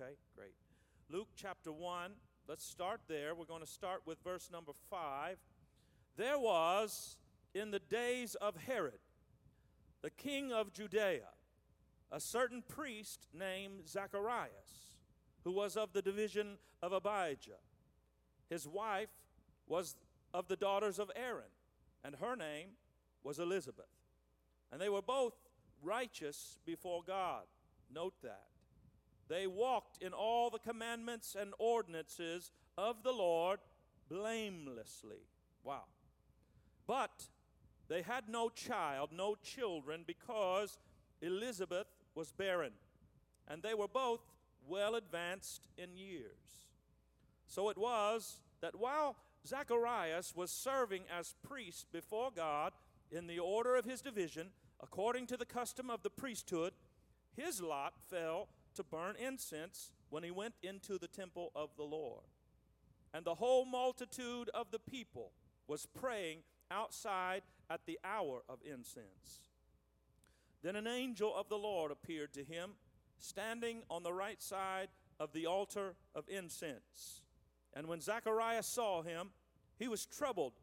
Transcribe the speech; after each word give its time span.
okay? 0.00 0.12
Great. 0.36 0.54
Luke 1.08 1.28
chapter 1.36 1.72
1, 1.72 2.12
let's 2.48 2.64
start 2.64 3.00
there. 3.08 3.34
We're 3.34 3.44
going 3.44 3.62
to 3.62 3.66
start 3.66 4.02
with 4.06 4.18
verse 4.22 4.48
number 4.52 4.72
5. 4.90 5.36
There 6.16 6.38
was 6.38 7.16
in 7.54 7.70
the 7.70 7.78
days 7.78 8.34
of 8.36 8.56
Herod, 8.56 9.00
the 10.02 10.10
king 10.10 10.52
of 10.52 10.72
Judea, 10.72 11.28
a 12.12 12.20
certain 12.20 12.62
priest 12.66 13.26
named 13.32 13.88
Zacharias, 13.88 14.96
who 15.44 15.52
was 15.52 15.76
of 15.76 15.92
the 15.92 16.02
division 16.02 16.58
of 16.82 16.92
Abijah. 16.92 17.60
His 18.48 18.66
wife 18.66 19.10
was 19.66 19.96
of 20.34 20.48
the 20.48 20.56
daughters 20.56 20.98
of 20.98 21.10
Aaron, 21.16 21.50
and 22.04 22.16
her 22.16 22.36
name 22.36 22.70
was 23.22 23.38
Elizabeth. 23.38 23.86
And 24.72 24.80
they 24.80 24.88
were 24.88 25.02
both 25.02 25.34
righteous 25.82 26.58
before 26.64 27.02
God. 27.06 27.44
Note 27.92 28.14
that. 28.22 28.49
They 29.30 29.46
walked 29.46 30.02
in 30.02 30.12
all 30.12 30.50
the 30.50 30.58
commandments 30.58 31.36
and 31.40 31.54
ordinances 31.60 32.50
of 32.76 33.04
the 33.04 33.12
Lord 33.12 33.60
blamelessly. 34.10 35.28
Wow. 35.62 35.84
But 36.88 37.28
they 37.88 38.02
had 38.02 38.28
no 38.28 38.48
child, 38.48 39.10
no 39.12 39.36
children, 39.36 40.02
because 40.04 40.78
Elizabeth 41.22 41.86
was 42.16 42.32
barren, 42.32 42.72
and 43.46 43.62
they 43.62 43.72
were 43.72 43.86
both 43.86 44.20
well 44.66 44.96
advanced 44.96 45.62
in 45.78 45.96
years. 45.96 46.66
So 47.46 47.68
it 47.68 47.78
was 47.78 48.40
that 48.60 48.80
while 48.80 49.14
Zacharias 49.46 50.34
was 50.34 50.50
serving 50.50 51.04
as 51.08 51.36
priest 51.48 51.86
before 51.92 52.32
God 52.34 52.72
in 53.12 53.28
the 53.28 53.38
order 53.38 53.76
of 53.76 53.84
his 53.84 54.00
division, 54.00 54.48
according 54.82 55.28
to 55.28 55.36
the 55.36 55.46
custom 55.46 55.88
of 55.88 56.02
the 56.02 56.10
priesthood, 56.10 56.72
his 57.36 57.60
lot 57.60 57.94
fell 58.08 58.48
to 58.74 58.82
burn 58.82 59.16
incense 59.16 59.92
when 60.10 60.22
he 60.22 60.30
went 60.30 60.54
into 60.62 60.98
the 60.98 61.08
temple 61.08 61.52
of 61.54 61.70
the 61.76 61.84
Lord. 61.84 62.24
And 63.12 63.24
the 63.24 63.34
whole 63.34 63.64
multitude 63.64 64.50
of 64.54 64.70
the 64.70 64.78
people 64.78 65.32
was 65.66 65.86
praying 65.86 66.38
outside 66.70 67.42
at 67.68 67.86
the 67.86 67.98
hour 68.04 68.42
of 68.48 68.58
incense. 68.64 69.50
Then 70.62 70.76
an 70.76 70.86
angel 70.86 71.34
of 71.34 71.48
the 71.48 71.58
Lord 71.58 71.90
appeared 71.90 72.32
to 72.34 72.44
him, 72.44 72.72
standing 73.18 73.82
on 73.90 74.02
the 74.02 74.12
right 74.12 74.40
side 74.42 74.88
of 75.18 75.32
the 75.32 75.46
altar 75.46 75.94
of 76.14 76.28
incense. 76.28 77.22
And 77.74 77.86
when 77.86 78.00
Zacharias 78.00 78.66
saw 78.66 79.02
him, 79.02 79.30
he 79.78 79.88
was 79.88 80.06
troubled, 80.06 80.54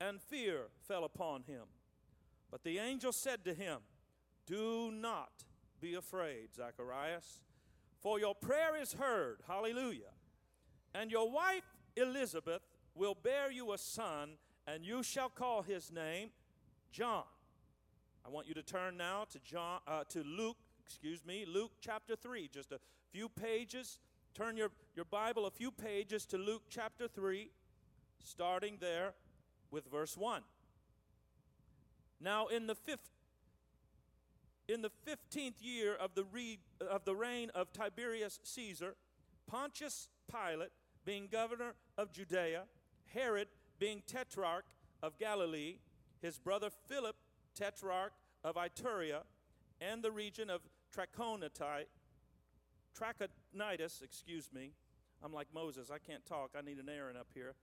and 0.00 0.20
fear 0.20 0.68
fell 0.86 1.04
upon 1.04 1.42
him. 1.42 1.64
But 2.50 2.64
the 2.64 2.78
angel 2.78 3.12
said 3.12 3.44
to 3.44 3.54
him, 3.54 3.78
Do 4.46 4.90
not 4.90 5.44
be 5.80 5.94
afraid, 5.94 6.54
Zacharias, 6.54 7.42
for 8.06 8.20
your 8.20 8.36
prayer 8.36 8.80
is 8.80 8.92
heard. 8.92 9.38
Hallelujah. 9.48 10.14
And 10.94 11.10
your 11.10 11.28
wife 11.28 11.64
Elizabeth 11.96 12.62
will 12.94 13.16
bear 13.20 13.50
you 13.50 13.72
a 13.72 13.78
son, 13.78 14.34
and 14.64 14.86
you 14.86 15.02
shall 15.02 15.28
call 15.28 15.62
his 15.62 15.90
name 15.90 16.30
John. 16.92 17.24
I 18.24 18.28
want 18.28 18.46
you 18.46 18.54
to 18.54 18.62
turn 18.62 18.96
now 18.96 19.24
to 19.30 19.40
John 19.40 19.80
uh, 19.88 20.04
to 20.10 20.22
Luke, 20.22 20.56
excuse 20.84 21.26
me, 21.26 21.44
Luke 21.52 21.72
chapter 21.80 22.14
3, 22.14 22.48
just 22.54 22.70
a 22.70 22.78
few 23.10 23.28
pages. 23.28 23.98
Turn 24.34 24.56
your, 24.56 24.70
your 24.94 25.06
Bible 25.06 25.44
a 25.44 25.50
few 25.50 25.72
pages 25.72 26.26
to 26.26 26.38
Luke 26.38 26.62
chapter 26.70 27.08
3, 27.08 27.50
starting 28.22 28.76
there 28.78 29.14
with 29.72 29.90
verse 29.90 30.16
1. 30.16 30.42
Now 32.20 32.46
in 32.46 32.68
the 32.68 32.76
fifth 32.76 33.10
in 34.68 34.82
the 34.82 34.90
15th 35.06 35.54
year 35.60 35.94
of 35.94 36.14
the, 36.14 36.24
re, 36.24 36.58
of 36.80 37.04
the 37.04 37.14
reign 37.14 37.50
of 37.54 37.72
Tiberius 37.72 38.40
Caesar, 38.42 38.96
Pontius 39.46 40.08
Pilate 40.30 40.72
being 41.04 41.28
governor 41.30 41.74
of 41.96 42.12
Judea, 42.12 42.64
Herod 43.14 43.48
being 43.78 44.02
tetrarch 44.06 44.64
of 45.02 45.18
Galilee, 45.18 45.76
his 46.20 46.38
brother 46.38 46.70
Philip 46.88 47.16
tetrarch 47.54 48.12
of 48.42 48.56
Iturea, 48.56 49.22
and 49.80 50.02
the 50.02 50.10
region 50.10 50.50
of 50.50 50.62
Trachonitis, 50.94 51.86
Trachonitis, 52.98 54.02
excuse 54.02 54.50
me. 54.52 54.72
I'm 55.22 55.32
like 55.32 55.48
Moses, 55.54 55.90
I 55.90 55.98
can't 55.98 56.24
talk, 56.24 56.50
I 56.56 56.62
need 56.62 56.78
an 56.78 56.88
Aaron 56.88 57.16
up 57.16 57.28
here. 57.34 57.54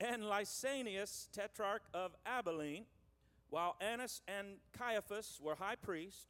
And 0.00 0.22
Lysanias, 0.24 1.28
tetrarch 1.32 1.82
of 1.92 2.14
Abilene, 2.26 2.86
while 3.50 3.76
Annas 3.80 4.20
and 4.26 4.56
Caiaphas 4.76 5.38
were 5.42 5.54
high 5.54 5.76
priests, 5.76 6.26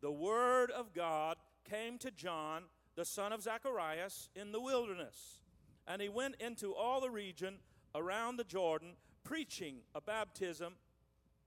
the 0.00 0.10
word 0.12 0.70
of 0.70 0.94
God 0.94 1.36
came 1.68 1.98
to 1.98 2.10
John, 2.10 2.64
the 2.94 3.04
son 3.04 3.32
of 3.32 3.42
Zacharias, 3.42 4.28
in 4.34 4.52
the 4.52 4.60
wilderness. 4.60 5.40
And 5.86 6.00
he 6.00 6.08
went 6.08 6.36
into 6.40 6.74
all 6.74 7.00
the 7.00 7.10
region 7.10 7.56
around 7.94 8.36
the 8.36 8.44
Jordan, 8.44 8.94
preaching 9.24 9.78
a 9.94 10.00
baptism 10.00 10.74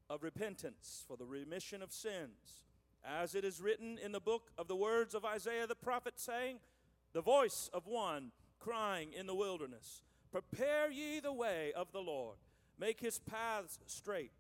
of 0.10 0.24
repentance 0.24 1.06
for 1.08 1.16
the 1.16 1.26
remission 1.26 1.82
of 1.82 1.92
sins. 1.92 2.64
As 3.04 3.34
it 3.34 3.46
is 3.46 3.62
written 3.62 3.98
in 4.04 4.12
the 4.12 4.20
book 4.20 4.52
of 4.58 4.68
the 4.68 4.76
words 4.76 5.16
of 5.16 5.26
Isaiah 5.26 5.66
the 5.66 5.76
prophet, 5.76 6.20
saying, 6.20 6.58
The 7.14 7.22
voice 7.22 7.70
of 7.74 7.88
one 7.88 8.32
crying 8.60 9.14
in 9.18 9.26
the 9.26 9.36
wilderness, 9.36 10.04
Prepare 10.32 10.92
ye 10.92 11.20
the 11.20 11.34
way 11.34 11.74
of 11.76 11.92
the 11.92 12.00
Lord, 12.00 12.38
make 12.80 13.00
his 13.00 13.20
paths 13.20 13.80
straight. 13.86 14.32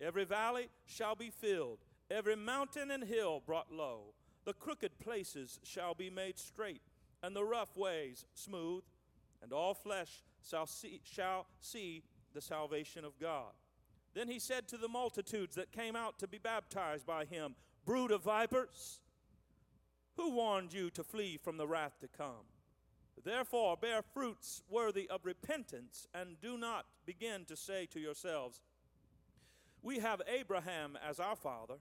Every 0.00 0.24
valley 0.24 0.68
shall 0.86 1.14
be 1.14 1.30
filled, 1.30 1.78
every 2.10 2.36
mountain 2.36 2.90
and 2.90 3.04
hill 3.04 3.42
brought 3.44 3.72
low. 3.72 4.14
The 4.44 4.52
crooked 4.52 4.98
places 4.98 5.58
shall 5.62 5.94
be 5.94 6.10
made 6.10 6.38
straight, 6.38 6.82
and 7.22 7.34
the 7.34 7.44
rough 7.44 7.76
ways 7.76 8.26
smooth, 8.34 8.84
and 9.42 9.52
all 9.52 9.74
flesh 9.74 10.22
shall 10.48 10.66
see, 10.66 11.00
shall 11.04 11.46
see 11.60 12.02
the 12.34 12.40
salvation 12.40 13.04
of 13.04 13.18
God. 13.18 13.52
Then 14.14 14.28
he 14.28 14.38
said 14.38 14.68
to 14.68 14.76
the 14.76 14.88
multitudes 14.88 15.56
that 15.56 15.72
came 15.72 15.96
out 15.96 16.18
to 16.18 16.28
be 16.28 16.38
baptized 16.38 17.06
by 17.06 17.24
him, 17.24 17.54
Brood 17.84 18.10
of 18.10 18.22
vipers, 18.22 19.00
who 20.16 20.30
warned 20.30 20.72
you 20.72 20.90
to 20.90 21.04
flee 21.04 21.36
from 21.36 21.56
the 21.56 21.66
wrath 21.66 21.98
to 22.00 22.08
come? 22.08 22.46
Therefore, 23.24 23.76
bear 23.76 24.02
fruits 24.02 24.62
worthy 24.68 25.08
of 25.08 25.24
repentance, 25.24 26.06
and 26.14 26.40
do 26.40 26.58
not 26.58 26.86
begin 27.06 27.44
to 27.46 27.56
say 27.56 27.86
to 27.86 28.00
yourselves, 28.00 28.60
we 29.84 29.98
have 29.98 30.22
Abraham 30.26 30.98
as 31.06 31.20
our 31.20 31.36
father. 31.36 31.74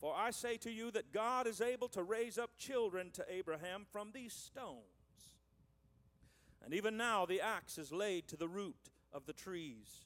For 0.00 0.12
I 0.14 0.32
say 0.32 0.58
to 0.58 0.70
you 0.70 0.90
that 0.90 1.12
God 1.12 1.46
is 1.46 1.60
able 1.60 1.88
to 1.88 2.02
raise 2.02 2.36
up 2.36 2.58
children 2.58 3.10
to 3.12 3.24
Abraham 3.30 3.86
from 3.90 4.10
these 4.12 4.34
stones. 4.34 4.82
And 6.62 6.74
even 6.74 6.96
now 6.96 7.24
the 7.24 7.40
axe 7.40 7.78
is 7.78 7.92
laid 7.92 8.26
to 8.28 8.36
the 8.36 8.48
root 8.48 8.90
of 9.12 9.24
the 9.24 9.32
trees. 9.32 10.04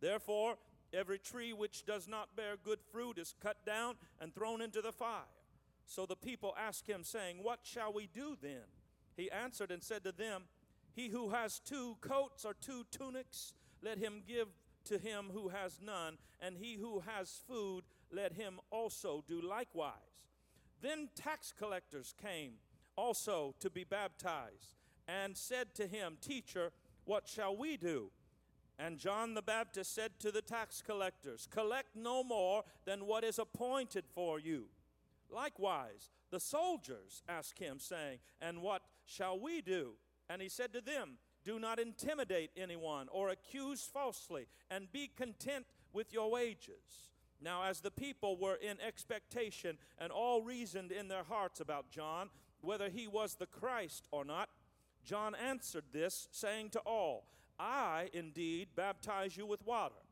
Therefore, 0.00 0.56
every 0.92 1.18
tree 1.18 1.52
which 1.52 1.84
does 1.84 2.08
not 2.08 2.34
bear 2.34 2.56
good 2.56 2.80
fruit 2.90 3.18
is 3.18 3.34
cut 3.40 3.64
down 3.66 3.96
and 4.20 4.34
thrown 4.34 4.62
into 4.62 4.80
the 4.80 4.92
fire. 4.92 5.28
So 5.84 6.06
the 6.06 6.16
people 6.16 6.54
asked 6.58 6.88
him, 6.88 7.04
saying, 7.04 7.38
What 7.42 7.60
shall 7.62 7.92
we 7.92 8.08
do 8.12 8.36
then? 8.40 8.64
He 9.16 9.30
answered 9.30 9.70
and 9.70 9.82
said 9.82 10.02
to 10.04 10.12
them, 10.12 10.44
He 10.94 11.08
who 11.08 11.30
has 11.30 11.58
two 11.58 11.98
coats 12.00 12.44
or 12.44 12.54
two 12.54 12.86
tunics, 12.90 13.52
let 13.82 13.98
him 13.98 14.22
give 14.26 14.48
to 14.90 14.98
him 14.98 15.30
who 15.32 15.48
has 15.48 15.80
none, 15.82 16.18
and 16.40 16.56
he 16.58 16.74
who 16.74 17.02
has 17.06 17.40
food, 17.48 17.84
let 18.12 18.34
him 18.34 18.60
also 18.70 19.24
do 19.26 19.40
likewise. 19.40 19.94
Then 20.82 21.08
tax 21.14 21.54
collectors 21.56 22.14
came 22.20 22.54
also 22.96 23.54
to 23.60 23.70
be 23.70 23.84
baptized, 23.84 24.74
and 25.08 25.36
said 25.36 25.74
to 25.76 25.86
him, 25.86 26.18
Teacher, 26.20 26.72
what 27.04 27.26
shall 27.26 27.56
we 27.56 27.76
do? 27.76 28.10
And 28.78 28.98
John 28.98 29.34
the 29.34 29.42
Baptist 29.42 29.94
said 29.94 30.12
to 30.20 30.30
the 30.30 30.42
tax 30.42 30.82
collectors, 30.82 31.46
Collect 31.50 31.94
no 31.94 32.24
more 32.24 32.64
than 32.84 33.06
what 33.06 33.24
is 33.24 33.38
appointed 33.38 34.04
for 34.14 34.38
you. 34.38 34.66
Likewise, 35.28 36.10
the 36.30 36.40
soldiers 36.40 37.22
asked 37.28 37.58
him, 37.58 37.78
saying, 37.78 38.18
And 38.40 38.62
what 38.62 38.82
shall 39.04 39.38
we 39.38 39.60
do? 39.60 39.92
And 40.28 40.40
he 40.40 40.48
said 40.48 40.72
to 40.72 40.80
them, 40.80 41.18
do 41.50 41.58
not 41.58 41.80
intimidate 41.80 42.52
anyone 42.56 43.08
or 43.10 43.30
accuse 43.30 43.82
falsely, 43.82 44.46
and 44.70 44.92
be 44.92 45.10
content 45.16 45.66
with 45.92 46.12
your 46.12 46.30
wages. 46.30 47.10
Now, 47.42 47.64
as 47.64 47.80
the 47.80 47.90
people 47.90 48.36
were 48.36 48.54
in 48.54 48.80
expectation 48.80 49.76
and 49.98 50.12
all 50.12 50.42
reasoned 50.42 50.92
in 50.92 51.08
their 51.08 51.24
hearts 51.24 51.58
about 51.58 51.90
John, 51.90 52.30
whether 52.60 52.88
he 52.88 53.08
was 53.08 53.34
the 53.34 53.46
Christ 53.46 54.06
or 54.12 54.24
not, 54.24 54.48
John 55.04 55.34
answered 55.34 55.86
this, 55.92 56.28
saying 56.30 56.70
to 56.70 56.80
all, 56.86 57.24
I 57.58 58.10
indeed 58.12 58.68
baptize 58.76 59.36
you 59.36 59.44
with 59.44 59.66
water. 59.66 60.04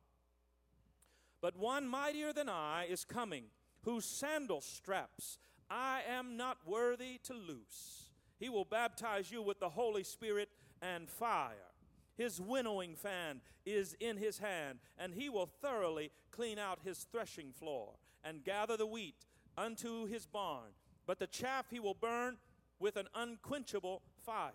But 1.40 1.56
one 1.56 1.87
mightier 1.87 2.32
than 2.32 2.49
I 2.49 2.87
is 2.90 3.05
coming, 3.05 3.44
whose 3.85 4.05
sandal 4.05 4.61
straps 4.61 5.38
I 5.70 6.00
am 6.08 6.37
not 6.37 6.58
worthy 6.67 7.20
to 7.25 7.35
loose. 7.35 8.11
He 8.40 8.49
will 8.49 8.64
baptize 8.64 9.31
you 9.31 9.40
with 9.40 9.61
the 9.61 9.69
Holy 9.69 10.02
Spirit 10.02 10.49
and 10.82 11.08
fire. 11.08 11.72
His 12.16 12.40
winnowing 12.40 12.96
fan 12.96 13.40
is 13.64 13.96
in 14.00 14.16
his 14.16 14.38
hand, 14.38 14.80
and 14.98 15.14
he 15.14 15.28
will 15.28 15.46
thoroughly 15.46 16.10
clean 16.30 16.58
out 16.58 16.80
his 16.84 17.06
threshing 17.10 17.52
floor 17.52 17.94
and 18.25 18.44
gather 18.44 18.76
the 18.76 18.86
wheat 18.86 19.26
unto 19.56 20.06
his 20.06 20.26
barn. 20.26 20.72
But 21.06 21.19
the 21.19 21.26
chaff 21.26 21.66
he 21.70 21.80
will 21.80 21.94
burn 21.94 22.38
with 22.80 22.96
an 22.96 23.08
unquenchable 23.14 24.02
fire. 24.25 24.52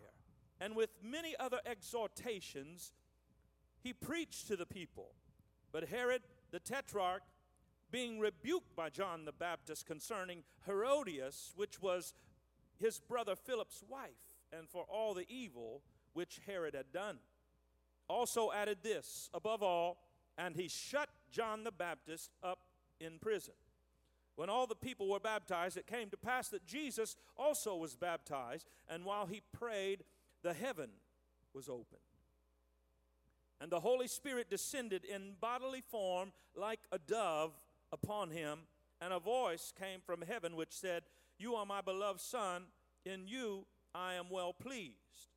And 0.59 0.75
with 0.75 0.89
many 1.01 1.35
other 1.39 1.59
exhortations, 1.65 2.91
he 3.81 3.93
preached 3.93 4.47
to 4.47 4.55
the 4.55 4.65
people. 4.65 5.11
But 5.71 5.89
Herod 5.89 6.21
the 6.53 6.59
Tetrarch, 6.59 7.23
being 7.91 8.19
rebuked 8.19 8.75
by 8.75 8.89
John 8.89 9.25
the 9.25 9.31
Baptist 9.31 9.87
concerning 9.87 10.43
Herodias, 10.67 11.51
which 11.55 11.81
was 11.81 12.13
his 12.79 12.99
brother 12.99 13.35
Philip's 13.35 13.83
wife, 13.89 14.11
and 14.55 14.69
for 14.69 14.83
all 14.83 15.15
the 15.15 15.25
evil 15.27 15.81
which 16.13 16.39
Herod 16.45 16.75
had 16.75 16.91
done, 16.91 17.17
also 18.07 18.51
added 18.51 18.79
this 18.83 19.29
above 19.33 19.63
all, 19.63 19.97
and 20.37 20.55
he 20.55 20.67
shut 20.67 21.09
John 21.31 21.63
the 21.63 21.71
Baptist 21.71 22.31
up 22.43 22.59
in 22.99 23.19
prison. 23.19 23.53
When 24.35 24.49
all 24.49 24.65
the 24.65 24.75
people 24.75 25.09
were 25.09 25.19
baptized, 25.19 25.77
it 25.77 25.85
came 25.85 26.09
to 26.09 26.17
pass 26.17 26.49
that 26.49 26.65
Jesus 26.65 27.15
also 27.37 27.75
was 27.75 27.95
baptized, 27.95 28.67
and 28.89 29.05
while 29.05 29.27
he 29.27 29.41
prayed, 29.51 30.03
the 30.41 30.53
heaven 30.53 30.89
was 31.53 31.69
opened. 31.69 32.01
And 33.61 33.71
the 33.71 33.79
Holy 33.79 34.07
Spirit 34.07 34.49
descended 34.49 35.05
in 35.05 35.35
bodily 35.39 35.81
form 35.81 36.33
like 36.55 36.81
a 36.91 36.97
dove 36.97 37.53
upon 37.91 38.31
him, 38.31 38.59
and 38.99 39.13
a 39.13 39.19
voice 39.19 39.71
came 39.79 39.99
from 40.05 40.21
heaven 40.21 40.55
which 40.55 40.71
said, 40.73 41.03
You 41.37 41.55
are 41.55 41.65
my 41.65 41.81
beloved 41.81 42.19
Son, 42.19 42.63
in 43.05 43.27
you 43.27 43.65
I 43.93 44.15
am 44.15 44.25
well 44.29 44.53
pleased. 44.53 45.32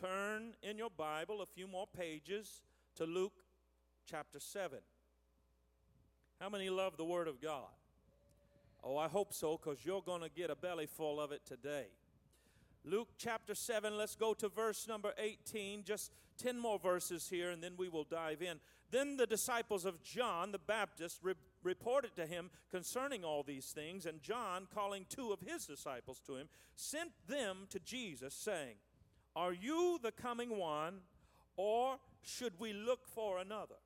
Turn 0.00 0.54
in 0.62 0.78
your 0.78 0.90
Bible 0.90 1.42
a 1.42 1.46
few 1.46 1.66
more 1.66 1.86
pages 1.86 2.62
to 2.96 3.04
Luke 3.04 3.42
chapter 4.08 4.38
7. 4.38 4.78
How 6.40 6.48
many 6.48 6.70
love 6.70 6.96
the 6.96 7.04
Word 7.04 7.26
of 7.26 7.40
God? 7.40 7.66
Oh, 8.84 8.96
I 8.96 9.08
hope 9.08 9.34
so, 9.34 9.56
because 9.56 9.84
you're 9.84 10.02
going 10.02 10.22
to 10.22 10.28
get 10.28 10.50
a 10.50 10.54
belly 10.54 10.86
full 10.86 11.20
of 11.20 11.32
it 11.32 11.44
today. 11.44 11.86
Luke 12.84 13.08
chapter 13.18 13.56
7, 13.56 13.96
let's 13.96 14.14
go 14.14 14.34
to 14.34 14.48
verse 14.48 14.86
number 14.86 15.12
18. 15.18 15.82
Just 15.82 16.12
10 16.40 16.60
more 16.60 16.78
verses 16.78 17.28
here, 17.28 17.50
and 17.50 17.60
then 17.60 17.72
we 17.76 17.88
will 17.88 18.04
dive 18.04 18.40
in. 18.40 18.60
Then 18.92 19.16
the 19.16 19.26
disciples 19.26 19.84
of 19.84 20.00
John 20.04 20.52
the 20.52 20.60
Baptist 20.60 21.18
re- 21.24 21.34
reported 21.64 22.14
to 22.14 22.26
him 22.26 22.50
concerning 22.70 23.24
all 23.24 23.42
these 23.42 23.72
things, 23.74 24.06
and 24.06 24.22
John, 24.22 24.68
calling 24.72 25.06
two 25.08 25.32
of 25.32 25.40
his 25.40 25.66
disciples 25.66 26.20
to 26.26 26.36
him, 26.36 26.48
sent 26.76 27.10
them 27.26 27.66
to 27.70 27.80
Jesus, 27.80 28.32
saying, 28.32 28.76
Are 29.38 29.52
you 29.52 30.00
the 30.02 30.10
coming 30.10 30.58
one, 30.58 30.94
or 31.56 31.94
should 32.22 32.54
we 32.58 32.72
look 32.72 33.06
for 33.06 33.38
another? 33.38 33.76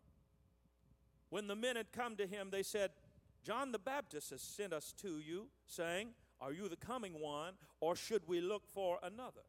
When 1.28 1.46
the 1.46 1.54
men 1.54 1.76
had 1.76 1.92
come 1.92 2.16
to 2.16 2.26
him, 2.26 2.48
they 2.50 2.62
said, 2.62 2.92
John 3.44 3.70
the 3.70 3.78
Baptist 3.78 4.30
has 4.30 4.40
sent 4.40 4.72
us 4.72 4.94
to 5.02 5.18
you, 5.18 5.48
saying, 5.66 6.08
Are 6.40 6.54
you 6.54 6.70
the 6.70 6.76
coming 6.76 7.20
one, 7.20 7.52
or 7.80 7.94
should 7.94 8.22
we 8.26 8.40
look 8.40 8.62
for 8.66 8.98
another? 9.02 9.42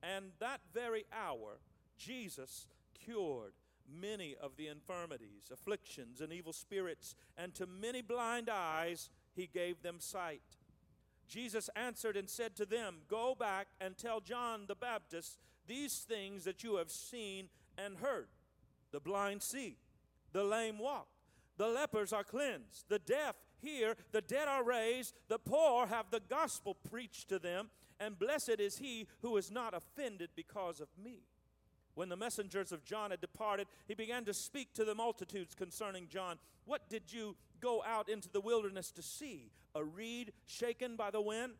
And 0.00 0.26
that 0.38 0.60
very 0.72 1.06
hour, 1.12 1.58
Jesus 1.98 2.68
cured 3.04 3.54
many 4.00 4.36
of 4.40 4.56
the 4.56 4.68
infirmities, 4.68 5.50
afflictions, 5.52 6.20
and 6.20 6.32
evil 6.32 6.52
spirits, 6.52 7.16
and 7.36 7.52
to 7.56 7.66
many 7.66 8.00
blind 8.00 8.48
eyes 8.48 9.10
he 9.34 9.48
gave 9.52 9.82
them 9.82 9.96
sight. 9.98 10.42
Jesus 11.32 11.70
answered 11.74 12.16
and 12.16 12.28
said 12.28 12.54
to 12.56 12.66
them, 12.66 12.98
Go 13.08 13.34
back 13.34 13.68
and 13.80 13.96
tell 13.96 14.20
John 14.20 14.64
the 14.68 14.74
Baptist 14.74 15.38
these 15.66 15.98
things 15.98 16.44
that 16.44 16.62
you 16.62 16.76
have 16.76 16.90
seen 16.90 17.48
and 17.78 17.96
heard. 17.98 18.28
The 18.90 19.00
blind 19.00 19.42
see, 19.42 19.76
the 20.32 20.44
lame 20.44 20.78
walk 20.78 21.08
the 21.56 21.68
lepers 21.68 22.12
are 22.12 22.24
cleansed, 22.24 22.88
the 22.88 22.98
deaf 22.98 23.36
hear, 23.60 23.94
the 24.10 24.20
dead 24.20 24.48
are 24.48 24.64
raised, 24.64 25.14
the 25.28 25.38
poor 25.38 25.86
have 25.86 26.06
the 26.10 26.22
gospel 26.28 26.76
preached 26.90 27.28
to 27.28 27.38
them, 27.38 27.70
and 28.00 28.18
blessed 28.18 28.58
is 28.58 28.78
he 28.78 29.06
who 29.20 29.36
is 29.36 29.50
not 29.50 29.74
offended 29.74 30.30
because 30.34 30.80
of 30.80 30.88
me. 31.02 31.20
When 31.94 32.08
the 32.08 32.16
messengers 32.16 32.72
of 32.72 32.84
John 32.84 33.10
had 33.10 33.20
departed, 33.20 33.66
he 33.86 33.94
began 33.94 34.24
to 34.24 34.34
speak 34.34 34.72
to 34.74 34.84
the 34.84 34.94
multitudes 34.94 35.54
concerning 35.54 36.08
John. 36.08 36.38
What 36.64 36.88
did 36.88 37.12
you 37.12 37.36
go 37.60 37.82
out 37.86 38.08
into 38.08 38.30
the 38.30 38.40
wilderness 38.40 38.90
to 38.92 39.02
see? 39.02 39.50
A 39.74 39.84
reed 39.84 40.32
shaken 40.46 40.96
by 40.96 41.10
the 41.10 41.20
wind? 41.20 41.54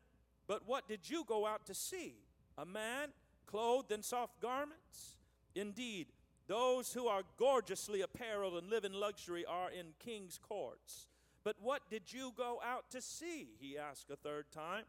But 0.47 0.67
what 0.67 0.89
did 0.89 1.09
you 1.09 1.25
go 1.27 1.47
out 1.47 1.67
to 1.67 1.75
see? 1.75 2.15
A 2.57 2.65
man 2.65 3.11
clothed 3.47 3.93
in 3.93 4.03
soft 4.03 4.41
garments? 4.41 5.17
Indeed, 5.55 6.09
those 6.47 6.93
who 6.93 7.07
are 7.07 7.23
gorgeously 7.37 8.01
appareled 8.01 8.55
and 8.55 8.71
live 8.71 8.85
in 8.85 8.93
luxury 8.93 9.45
are 9.45 9.71
in 9.71 9.95
king's 9.99 10.39
courts. 10.39 11.07
But 11.45 11.57
what 11.61 11.83
did 11.91 12.13
you 12.13 12.33
go 12.37 12.61
out 12.65 12.91
to 12.91 13.01
see? 13.01 13.49
He 13.59 13.77
asked 13.77 14.11
a 14.11 14.17
third 14.17 14.47
time. 14.53 14.85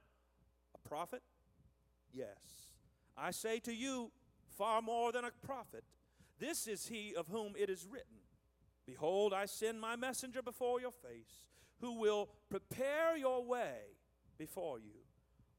A 0.76 0.88
prophet? 0.88 1.22
Yes. 2.12 2.70
I 3.18 3.32
say 3.32 3.60
to 3.60 3.74
you, 3.74 4.12
far 4.58 4.82
more 4.82 5.12
than 5.12 5.26
a 5.26 5.32
prophet. 5.46 5.84
This 6.40 6.68
is 6.68 6.88
he 6.88 7.14
of 7.16 7.28
whom 7.28 7.54
it 7.58 7.70
is 7.70 7.86
written 7.90 8.18
Behold, 8.86 9.34
I 9.34 9.46
send 9.46 9.80
my 9.80 9.96
messenger 9.96 10.42
before 10.42 10.82
your 10.82 10.92
face, 10.92 11.46
who 11.80 12.00
will 12.00 12.30
prepare 12.50 13.16
your 13.16 13.46
way 13.46 13.78
before 14.38 14.80
you. 14.80 15.04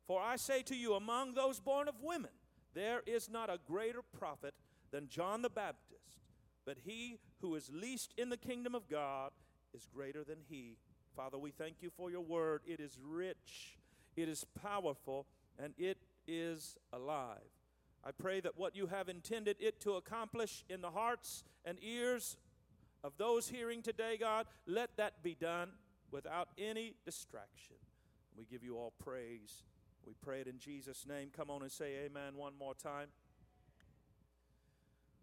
For 0.06 0.20
I 0.20 0.37
say 0.37 0.62
to 0.62 0.76
you, 0.76 0.94
among 0.94 1.32
those 1.32 1.58
born 1.58 1.88
of 1.88 1.94
women, 2.02 2.32
there 2.75 3.02
is 3.06 3.31
not 3.31 3.49
a 3.49 3.61
greater 3.67 4.02
prophet 4.02 4.52
than 4.91 5.08
John 5.08 5.40
the 5.40 5.49
Baptist, 5.49 6.20
but 6.67 6.76
he 6.85 7.19
who 7.40 7.55
is 7.55 7.70
least 7.73 8.12
in 8.19 8.29
the 8.29 8.37
kingdom 8.37 8.75
of 8.75 8.88
God 8.88 9.31
is 9.73 9.87
greater 9.87 10.23
than 10.23 10.38
he. 10.49 10.76
Father, 11.17 11.38
we 11.38 11.50
thank 11.50 11.76
you 11.81 11.90
for 11.97 12.11
your 12.11 12.20
word. 12.20 12.62
It 12.67 12.81
is 12.81 12.99
rich, 13.02 13.79
it 14.17 14.29
is 14.29 14.44
powerful, 14.62 15.26
and 15.58 15.73
it 15.79 15.99
is 16.26 16.76
alive. 16.93 17.38
I 18.06 18.11
pray 18.11 18.41
that 18.41 18.59
what 18.59 18.77
you 18.77 18.87
have 18.89 19.09
intended 19.09 19.56
it 19.61 19.81
to 19.81 19.93
accomplish 19.93 20.65
in 20.69 20.83
the 20.83 20.91
hearts 20.91 21.43
and 21.65 21.79
ears 21.83 22.37
of 23.03 23.12
those 23.17 23.49
hearing 23.49 23.81
today, 23.83 24.19
God, 24.21 24.47
let 24.67 24.97
that 24.99 25.23
be 25.23 25.35
done 25.35 25.71
without 26.11 26.49
any 26.59 26.95
distraction. 27.05 27.77
We 28.37 28.45
give 28.45 28.62
you 28.62 28.77
all 28.77 28.93
praise. 29.03 29.62
We 30.06 30.15
pray 30.21 30.41
it 30.41 30.47
in 30.47 30.59
Jesus' 30.59 31.06
name. 31.06 31.31
Come 31.35 31.51
on 31.51 31.62
and 31.62 31.73
say 31.73 32.05
amen 32.05 32.37
one 32.37 32.53
more 32.59 32.75
time. 32.75 33.09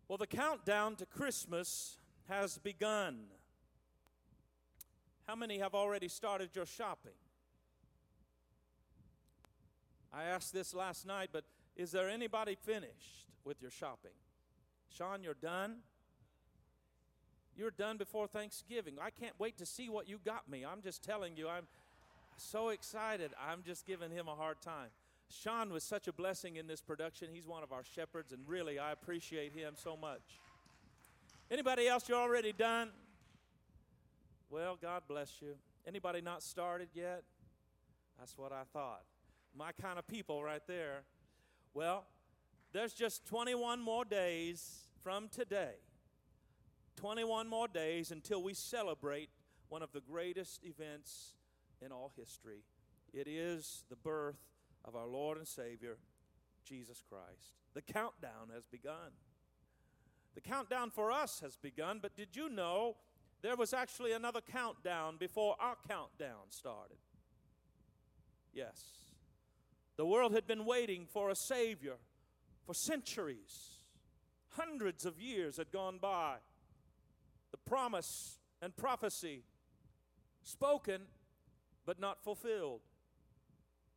Well, 0.07 0.18
the 0.18 0.27
countdown 0.27 0.95
to 0.98 1.06
Christmas 1.06 1.98
has 2.27 2.57
begun. 2.57 3.25
How 5.27 5.36
many 5.36 5.60
have 5.60 5.75
already 5.75 6.07
started 6.07 6.50
your 6.56 6.66
shopping? 6.66 7.12
I 10.12 10.24
asked 10.24 10.51
this 10.51 10.74
last 10.74 11.05
night, 11.05 11.29
but 11.32 11.46
is 11.75 11.92
there 11.92 12.10
anybody 12.10 12.56
finished 12.56 13.28
with 13.44 13.62
your 13.62 13.72
shopping? 13.72 14.12
Sean, 14.90 15.24
you're 15.24 15.34
done? 15.34 15.78
You're 17.56 17.72
done 17.72 17.98
before 17.98 18.28
Thanksgiving. 18.28 18.96
I 19.01 19.10
can't 19.10 19.34
wait 19.40 19.58
to 19.58 19.66
see 19.66 19.90
what 19.90 20.08
you 20.08 20.20
got 20.24 20.50
me. 20.50 20.66
I'm 20.66 20.82
just 20.82 21.04
telling 21.04 21.36
you, 21.36 21.48
I'm 21.48 21.68
so 22.38 22.70
excited. 22.70 23.32
I'm 23.40 23.63
just 23.63 23.86
giving 23.86 24.12
him 24.12 24.28
a 24.28 24.36
hard 24.36 24.62
time. 24.62 24.90
Sean 25.30 25.72
was 25.72 25.84
such 25.84 26.08
a 26.08 26.13
blessing 26.13 26.58
in 26.58 26.68
this 26.68 26.82
production. 26.82 27.30
He's 27.32 27.48
one 27.48 27.63
of 27.63 27.72
our 27.72 27.84
shepherds, 27.84 28.32
and 28.32 28.42
really, 28.48 28.80
I 28.80 28.92
appreciate 28.92 29.54
him 29.54 29.74
so 29.75 29.96
much. 29.96 30.22
Anybody 31.50 31.88
else, 31.88 32.08
you're 32.10 32.18
already 32.18 32.54
done? 32.54 32.90
Well, 34.50 34.78
God 34.82 35.04
bless 35.08 35.42
you. 35.42 35.56
Anybody 35.88 36.22
not 36.22 36.44
started 36.44 36.90
yet? 36.94 37.24
That's 38.20 38.38
what 38.38 38.51
I 38.51 38.63
thought. 38.74 39.04
My 39.58 39.72
kind 39.82 39.98
of 39.98 40.08
people 40.08 40.44
right 40.44 40.62
there. 40.68 41.04
Well, 41.74 42.06
there's 42.74 42.94
just 42.94 43.25
21 43.25 43.82
more 43.82 44.06
days 44.06 44.88
from 45.04 45.30
today. 45.30 45.75
21 46.98 47.48
more 47.48 47.68
days 47.68 48.12
until 48.12 48.44
we 48.44 48.54
celebrate 48.54 49.30
one 49.70 49.82
of 49.82 49.92
the 49.94 50.01
greatest 50.01 50.63
events 50.63 51.34
in 51.82 51.92
all 51.92 52.12
history. 52.18 52.63
It 53.13 53.28
is 53.28 53.84
the 53.90 53.96
birth 53.96 54.40
of 54.86 54.96
our 54.96 55.08
Lord 55.08 55.38
and 55.38 55.48
Savior, 55.48 55.98
Jesus 56.66 57.01
Christ. 57.08 57.56
The 57.74 57.82
countdown 57.82 58.50
has 58.54 58.66
begun. 58.66 59.13
The 60.36 60.42
countdown 60.42 60.92
for 60.92 61.12
us 61.12 61.40
has 61.42 61.58
begun, 61.58 62.00
but 62.01 62.16
did 62.16 62.36
you 62.36 62.50
know 62.50 62.98
there 63.42 63.56
was 63.56 63.74
actually 63.74 64.12
another 64.12 64.42
countdown 64.42 65.18
before 65.18 65.56
our 65.60 65.75
countdown 65.88 66.50
started? 66.50 66.98
Yes. 68.54 69.11
The 70.01 70.08
world 70.08 70.34
had 70.34 70.48
been 70.48 70.65
waiting 70.65 71.05
for 71.05 71.29
a 71.29 71.36
Savior 71.36 71.98
for 72.65 72.74
centuries. 72.74 73.81
Hundreds 74.48 75.05
of 75.05 75.20
years 75.20 75.58
had 75.58 75.72
gone 75.72 76.00
by. 76.01 76.38
The 77.51 77.60
promise 77.70 78.39
and 78.63 78.75
prophecy 78.75 79.43
spoken 80.41 81.03
but 81.86 82.00
not 82.00 82.24
fulfilled 82.24 82.81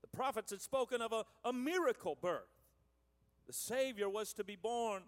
The 0.02 0.08
prophets 0.08 0.50
had 0.50 0.61
spoken 0.61 1.00
of 1.00 1.14
a, 1.14 1.25
a 1.42 1.54
miracle 1.54 2.18
birth. 2.20 2.52
The 3.46 3.54
Savior 3.54 4.11
was 4.11 4.34
to 4.34 4.44
be 4.44 4.56
born 4.56 5.04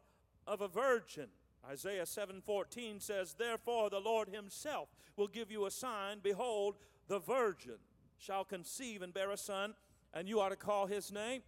of 0.46 0.62
a 0.62 0.68
virgin. 0.68 1.28
Isaiah 1.62 2.06
7:14 2.06 3.02
says, 3.02 3.34
"Therefore 3.34 3.90
the 3.90 4.00
Lord 4.00 4.30
himself 4.30 4.88
will 5.14 5.28
give 5.28 5.50
you 5.50 5.66
a 5.66 5.70
sign, 5.70 6.20
behold, 6.20 6.78
the 7.06 7.18
virgin 7.18 7.80
shall 8.16 8.46
conceive 8.46 9.02
and 9.02 9.12
bear 9.12 9.30
a 9.30 9.36
son, 9.36 9.74
and 10.16 10.26
you 10.26 10.40
ought 10.40 10.48
to 10.48 10.56
call 10.56 10.86
his 10.86 11.12
name 11.12 11.42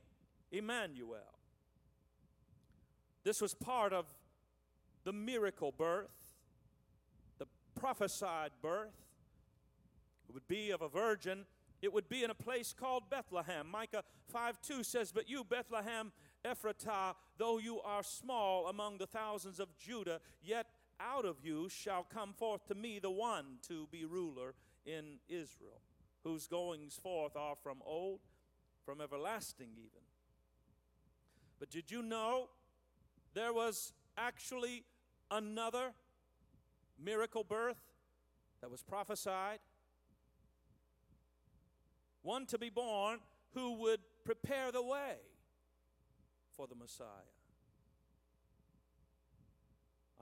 Emmanuel. 0.52 1.38
This 3.24 3.40
was 3.40 3.54
part 3.54 3.94
of 3.94 4.04
the 5.04 5.12
miracle 5.12 5.72
birth, 5.72 6.10
the 7.38 7.46
prophesied 7.74 8.50
birth. 8.60 9.06
It 10.28 10.34
would 10.34 10.46
be 10.46 10.70
of 10.70 10.82
a 10.82 10.88
virgin. 10.88 11.46
It 11.80 11.94
would 11.94 12.10
be 12.10 12.22
in 12.22 12.30
a 12.30 12.34
place 12.34 12.74
called 12.78 13.08
Bethlehem. 13.08 13.66
Micah 13.70 14.04
5 14.30 14.60
2 14.60 14.82
says, 14.82 15.12
But 15.12 15.30
you, 15.30 15.44
Bethlehem 15.44 16.12
Ephratah, 16.44 17.14
though 17.38 17.58
you 17.58 17.80
are 17.80 18.02
small 18.02 18.66
among 18.66 18.98
the 18.98 19.06
thousands 19.06 19.60
of 19.60 19.74
Judah, 19.78 20.20
yet 20.42 20.66
out 21.00 21.24
of 21.24 21.36
you 21.42 21.70
shall 21.70 22.02
come 22.02 22.34
forth 22.34 22.66
to 22.66 22.74
me 22.74 22.98
the 22.98 23.10
one 23.10 23.58
to 23.68 23.88
be 23.90 24.04
ruler 24.04 24.54
in 24.84 25.20
Israel, 25.26 25.80
whose 26.22 26.46
goings 26.46 26.98
forth 27.02 27.34
are 27.34 27.56
from 27.62 27.78
old, 27.86 28.20
from 28.88 29.02
everlasting 29.02 29.68
even. 29.76 30.00
But 31.58 31.68
did 31.68 31.90
you 31.90 32.00
know 32.00 32.48
there 33.34 33.52
was 33.52 33.92
actually 34.16 34.82
another 35.30 35.92
miracle 36.98 37.44
birth 37.44 37.82
that 38.62 38.70
was 38.70 38.82
prophesied? 38.82 39.58
One 42.22 42.46
to 42.46 42.56
be 42.56 42.70
born 42.70 43.18
who 43.52 43.74
would 43.74 44.00
prepare 44.24 44.72
the 44.72 44.82
way 44.82 45.16
for 46.56 46.66
the 46.66 46.74
Messiah. 46.74 47.08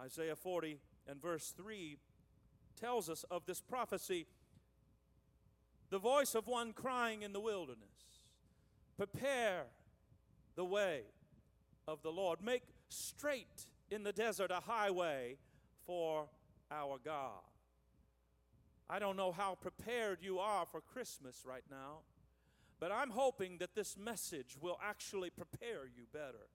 Isaiah 0.01 0.35
40 0.35 0.81
and 1.07 1.23
verse 1.23 1.55
3 1.57 1.99
tells 2.81 3.09
us 3.09 3.25
of 3.31 3.47
this 3.47 3.61
prophecy 3.61 4.27
the 5.89 6.01
voice 6.01 6.35
of 6.35 6.49
one 6.49 6.73
crying 6.73 7.23
in 7.23 7.33
the 7.33 7.39
wilderness 7.39 7.96
Prepare 8.97 9.65
the 10.55 10.65
way 10.65 11.03
of 11.87 12.03
the 12.03 12.11
Lord, 12.11 12.43
make 12.43 12.63
straight 12.89 13.67
in 13.91 14.03
the 14.03 14.13
desert 14.13 14.51
a 14.51 14.61
highway 14.61 15.37
for 15.87 16.29
our 16.71 16.99
God. 17.05 17.43
I 18.89 18.99
don't 18.99 19.17
know 19.17 19.33
how 19.33 19.57
prepared 19.61 20.19
you 20.23 20.39
are 20.39 20.65
for 20.67 20.81
Christmas 20.81 21.45
right 21.45 21.65
now. 21.71 21.99
But 22.79 22.93
I'm 22.93 23.11
hoping 23.11 23.59
that 23.59 23.75
this 23.75 23.97
message 23.97 24.57
will 24.61 24.79
actually 24.83 25.31
prepare 25.31 25.87
you 25.87 26.05
better 26.13 26.49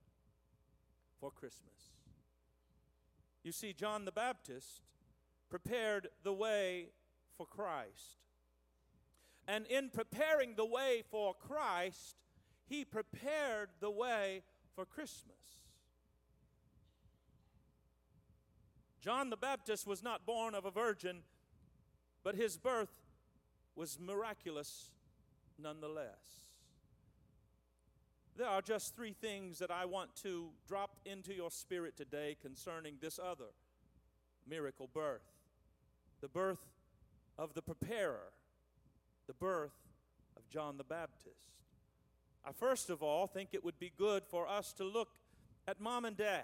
for 1.19 1.31
Christmas. 1.31 1.95
You 3.43 3.51
see, 3.51 3.73
John 3.73 4.05
the 4.05 4.11
Baptist 4.11 4.83
prepared 5.49 6.09
the 6.23 6.33
way 6.33 6.89
for 7.37 7.47
Christ. 7.47 8.19
And 9.47 9.65
in 9.65 9.89
preparing 9.89 10.55
the 10.55 10.65
way 10.65 11.03
for 11.09 11.33
Christ, 11.33 12.17
he 12.71 12.85
prepared 12.85 13.67
the 13.81 13.91
way 13.91 14.43
for 14.75 14.85
Christmas. 14.85 15.35
John 19.01 19.29
the 19.29 19.35
Baptist 19.35 19.85
was 19.85 20.01
not 20.01 20.25
born 20.25 20.55
of 20.55 20.63
a 20.63 20.71
virgin, 20.71 21.17
but 22.23 22.35
his 22.35 22.57
birth 22.57 23.01
was 23.75 23.99
miraculous 23.99 24.89
nonetheless. 25.59 26.45
There 28.37 28.47
are 28.47 28.61
just 28.61 28.95
three 28.95 29.15
things 29.19 29.59
that 29.59 29.69
I 29.69 29.83
want 29.83 30.15
to 30.23 30.51
drop 30.65 30.91
into 31.03 31.33
your 31.33 31.51
spirit 31.51 31.97
today 31.97 32.37
concerning 32.41 32.95
this 33.01 33.19
other 33.19 33.51
miracle 34.47 34.89
birth 34.91 35.27
the 36.21 36.27
birth 36.27 36.69
of 37.37 37.55
the 37.55 37.61
preparer, 37.63 38.31
the 39.27 39.33
birth 39.33 39.73
of 40.37 40.47
John 40.47 40.77
the 40.77 40.83
Baptist. 40.83 41.51
I 42.45 42.51
first 42.51 42.89
of 42.89 43.03
all 43.03 43.27
think 43.27 43.49
it 43.53 43.63
would 43.63 43.79
be 43.79 43.91
good 43.97 44.23
for 44.25 44.47
us 44.47 44.73
to 44.73 44.83
look 44.83 45.09
at 45.67 45.79
mom 45.79 46.05
and 46.05 46.17
dad. 46.17 46.43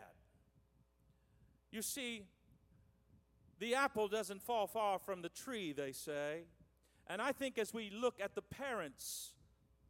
You 1.72 1.82
see, 1.82 2.24
the 3.60 3.76
apple 3.76 4.08
doesn't 4.08 4.42
fall 4.42 4.68
far 4.68 5.00
from 5.00 5.22
the 5.22 5.30
tree, 5.30 5.74
they 5.74 5.92
say. 5.92 6.44
And 7.08 7.22
I 7.22 7.32
think 7.32 7.58
as 7.58 7.74
we 7.74 7.90
look 7.90 8.20
at 8.22 8.36
the 8.36 8.42
parents 8.42 9.32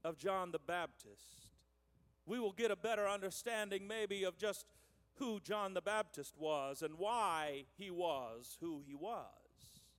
of 0.03 0.17
John 0.17 0.51
the 0.51 0.59
Baptist, 0.59 1.47
we 2.25 2.39
will 2.39 2.53
get 2.53 2.71
a 2.71 2.75
better 2.75 3.07
understanding 3.07 3.87
maybe 3.87 4.23
of 4.23 4.37
just 4.37 4.65
who 5.15 5.39
John 5.39 5.73
the 5.73 5.81
Baptist 5.81 6.35
was 6.37 6.81
and 6.81 6.97
why 6.97 7.65
he 7.77 7.89
was 7.89 8.57
who 8.61 8.81
he 8.85 8.93
was. 8.93 9.25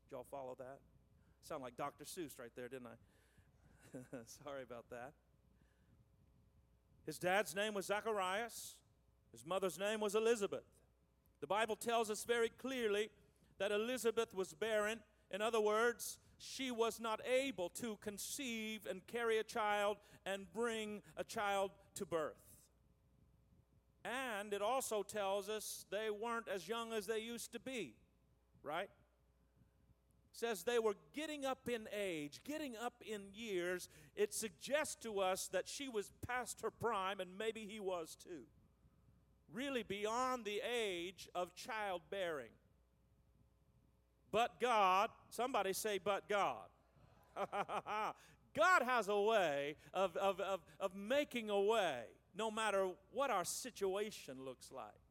Did 0.05 0.17
y'all 0.17 0.27
follow 0.31 0.55
that? 0.59 0.79
Sound 1.43 1.63
like 1.63 1.77
Dr. 1.77 2.05
Seuss 2.05 2.39
right 2.39 2.53
there, 2.55 2.69
didn't 2.69 2.87
I? 2.87 3.99
Sorry 4.45 4.63
about 4.63 4.85
that. 4.91 5.13
His 7.09 7.19
dad's 7.19 7.57
name 7.57 7.73
was 7.73 7.87
Zacharias. 7.87 8.77
His 9.33 9.47
mother's 9.47 9.79
name 9.79 9.99
was 9.99 10.15
Elizabeth. 10.15 10.67
The 11.41 11.47
Bible 11.47 11.75
tells 11.75 12.11
us 12.11 12.23
very 12.23 12.51
clearly 12.51 13.09
that 13.57 13.73
Elizabeth 13.73 14.35
was 14.35 14.53
barren. 14.53 15.01
In 15.31 15.41
other 15.41 15.59
words, 15.59 16.19
she 16.37 16.71
was 16.71 17.01
not 17.01 17.23
able 17.27 17.71
to 17.71 17.97
conceive 18.03 18.87
and 18.87 19.07
carry 19.07 19.39
a 19.39 19.43
child 19.43 19.97
and 20.27 20.53
bring 20.53 21.01
a 21.17 21.25
child 21.25 21.71
to 21.95 22.05
birth. 22.05 22.37
And 24.05 24.53
it 24.53 24.61
also 24.61 25.03
tells 25.03 25.49
us 25.49 25.87
they 25.91 26.11
weren't 26.11 26.47
as 26.47 26.69
young 26.69 26.93
as 26.93 27.07
they 27.07 27.21
used 27.21 27.53
to 27.53 27.59
be, 27.59 27.95
right? 28.63 28.91
Says 30.39 30.63
they 30.63 30.79
were 30.79 30.95
getting 31.15 31.45
up 31.45 31.69
in 31.69 31.89
age, 31.93 32.41
getting 32.45 32.77
up 32.77 32.95
in 33.05 33.23
years. 33.35 33.89
It 34.15 34.33
suggests 34.33 34.95
to 35.03 35.21
us 35.21 35.49
that 35.49 35.69
she 35.69 35.89
was 35.89 36.13
past 36.27 36.61
her 36.63 36.71
prime, 36.71 37.21
and 37.21 37.31
maybe 37.37 37.67
he 37.69 37.81
was 37.81 38.17
too. 38.23 38.45
Really 39.53 39.83
beyond 39.83 40.45
the 40.45 40.61
age 40.61 41.29
of 41.35 41.55
childbearing. 41.55 42.53
But 44.31 44.61
God, 44.61 45.11
somebody 45.31 45.73
say, 45.73 45.99
but 45.99 46.29
God. 46.29 46.69
God 48.55 48.83
has 48.83 49.09
a 49.09 49.21
way 49.21 49.77
of, 49.95 50.17
of, 50.17 50.41
of, 50.41 50.61
of 50.79 50.95
making 50.95 51.51
a 51.51 51.61
way 51.61 52.03
no 52.37 52.51
matter 52.51 52.89
what 53.13 53.31
our 53.31 53.45
situation 53.45 54.37
looks 54.45 54.71
like. 54.71 55.08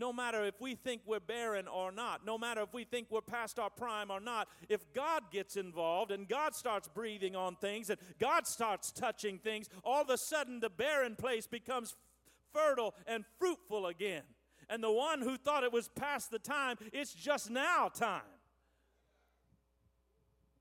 No 0.00 0.14
matter 0.14 0.42
if 0.44 0.58
we 0.60 0.74
think 0.74 1.02
we're 1.04 1.20
barren 1.20 1.68
or 1.68 1.92
not, 1.92 2.24
no 2.24 2.38
matter 2.38 2.62
if 2.62 2.72
we 2.72 2.84
think 2.84 3.08
we're 3.10 3.20
past 3.20 3.58
our 3.58 3.68
prime 3.68 4.10
or 4.10 4.18
not, 4.18 4.48
if 4.70 4.80
God 4.94 5.24
gets 5.30 5.56
involved 5.56 6.10
and 6.10 6.26
God 6.26 6.54
starts 6.54 6.88
breathing 6.88 7.36
on 7.36 7.56
things 7.56 7.90
and 7.90 8.00
God 8.18 8.46
starts 8.46 8.90
touching 8.90 9.38
things, 9.38 9.68
all 9.84 10.00
of 10.00 10.08
a 10.08 10.16
sudden 10.16 10.60
the 10.60 10.70
barren 10.70 11.16
place 11.16 11.46
becomes 11.46 11.96
fertile 12.54 12.94
and 13.06 13.26
fruitful 13.38 13.86
again. 13.86 14.22
And 14.70 14.82
the 14.82 14.90
one 14.90 15.20
who 15.20 15.36
thought 15.36 15.64
it 15.64 15.72
was 15.72 15.88
past 15.88 16.30
the 16.30 16.38
time, 16.38 16.78
it's 16.94 17.12
just 17.12 17.50
now 17.50 17.90
time 17.92 18.22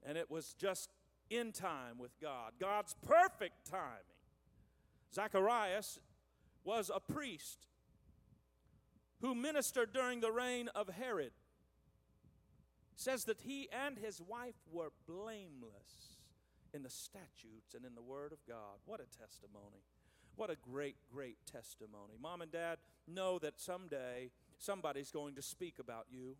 and 0.06 0.18
it 0.18 0.30
was 0.30 0.54
just 0.60 0.90
in 1.30 1.54
time 1.54 1.98
with 1.98 2.12
God, 2.20 2.54
God's 2.60 2.94
perfect 3.06 3.70
timing. 3.70 4.18
Zacharias 5.14 6.00
was 6.66 6.92
a 6.94 7.00
priest 7.00 7.69
who 9.22 9.36
ministered 9.36 9.94
during 9.94 10.22
the 10.22 10.32
reign 10.32 10.70
of 10.76 10.90
Herod. 10.90 11.32
Says 12.96 13.26
that 13.26 13.42
he 13.42 13.70
and 13.72 13.98
his 13.98 14.22
wife 14.22 14.56
were 14.72 14.92
blameless 15.08 16.18
in 16.74 16.84
the 16.84 16.90
statutes 16.90 17.74
and 17.76 17.86
in 17.86 17.96
the 17.96 18.02
word 18.02 18.32
of 18.32 18.40
God. 18.48 18.80
What 18.86 19.00
a 19.00 19.18
testimony. 19.18 19.84
What 20.36 20.50
a 20.50 20.56
great, 20.56 20.96
great 21.12 21.38
testimony. 21.52 22.14
Mom 22.22 22.42
and 22.42 22.52
dad 22.52 22.78
know 23.08 23.40
that 23.40 23.60
someday 23.60 24.32
somebody's 24.58 25.12
going 25.12 25.36
to 25.36 25.42
speak 25.42 25.80
about 25.80 26.06
you. 26.10 26.36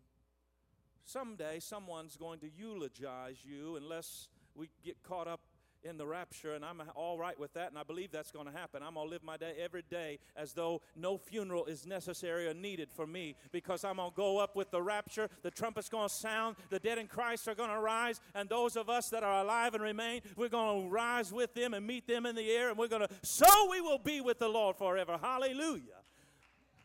Someday 1.04 1.60
someone's 1.60 2.16
going 2.16 2.40
to 2.40 2.50
eulogize 2.50 3.38
you 3.44 3.76
unless 3.76 4.28
we 4.54 4.70
get 4.84 5.02
caught 5.02 5.28
up 5.28 5.40
in 5.82 5.96
the 5.96 6.06
rapture, 6.06 6.54
and 6.54 6.64
I'm 6.64 6.82
all 6.94 7.18
right 7.18 7.38
with 7.38 7.52
that, 7.54 7.70
and 7.70 7.78
I 7.78 7.82
believe 7.82 8.12
that's 8.12 8.30
going 8.30 8.46
to 8.46 8.52
happen. 8.52 8.82
I'm 8.82 8.94
going 8.94 9.06
to 9.06 9.10
live 9.10 9.22
my 9.22 9.36
day 9.36 9.54
every 9.58 9.82
day 9.82 10.18
as 10.36 10.52
though 10.52 10.82
no 10.94 11.16
funeral 11.16 11.64
is 11.66 11.86
necessary 11.86 12.46
or 12.46 12.54
needed 12.54 12.90
for 12.90 13.06
me 13.06 13.36
because 13.52 13.84
I'm 13.84 13.96
going 13.96 14.10
to 14.10 14.16
go 14.16 14.38
up 14.38 14.56
with 14.56 14.70
the 14.70 14.82
rapture. 14.82 15.28
The 15.42 15.50
trumpet's 15.50 15.88
going 15.88 16.08
to 16.08 16.14
sound, 16.14 16.56
the 16.68 16.78
dead 16.78 16.98
in 16.98 17.06
Christ 17.06 17.48
are 17.48 17.54
going 17.54 17.70
to 17.70 17.80
rise, 17.80 18.20
and 18.34 18.48
those 18.48 18.76
of 18.76 18.90
us 18.90 19.08
that 19.10 19.22
are 19.22 19.42
alive 19.42 19.74
and 19.74 19.82
remain, 19.82 20.20
we're 20.36 20.48
going 20.48 20.84
to 20.84 20.88
rise 20.88 21.32
with 21.32 21.54
them 21.54 21.74
and 21.74 21.86
meet 21.86 22.06
them 22.06 22.26
in 22.26 22.34
the 22.34 22.50
air, 22.50 22.68
and 22.68 22.78
we're 22.78 22.88
going 22.88 23.06
to, 23.06 23.08
so 23.22 23.46
we 23.70 23.80
will 23.80 23.98
be 23.98 24.20
with 24.20 24.38
the 24.38 24.48
Lord 24.48 24.76
forever. 24.76 25.18
Hallelujah. 25.20 25.82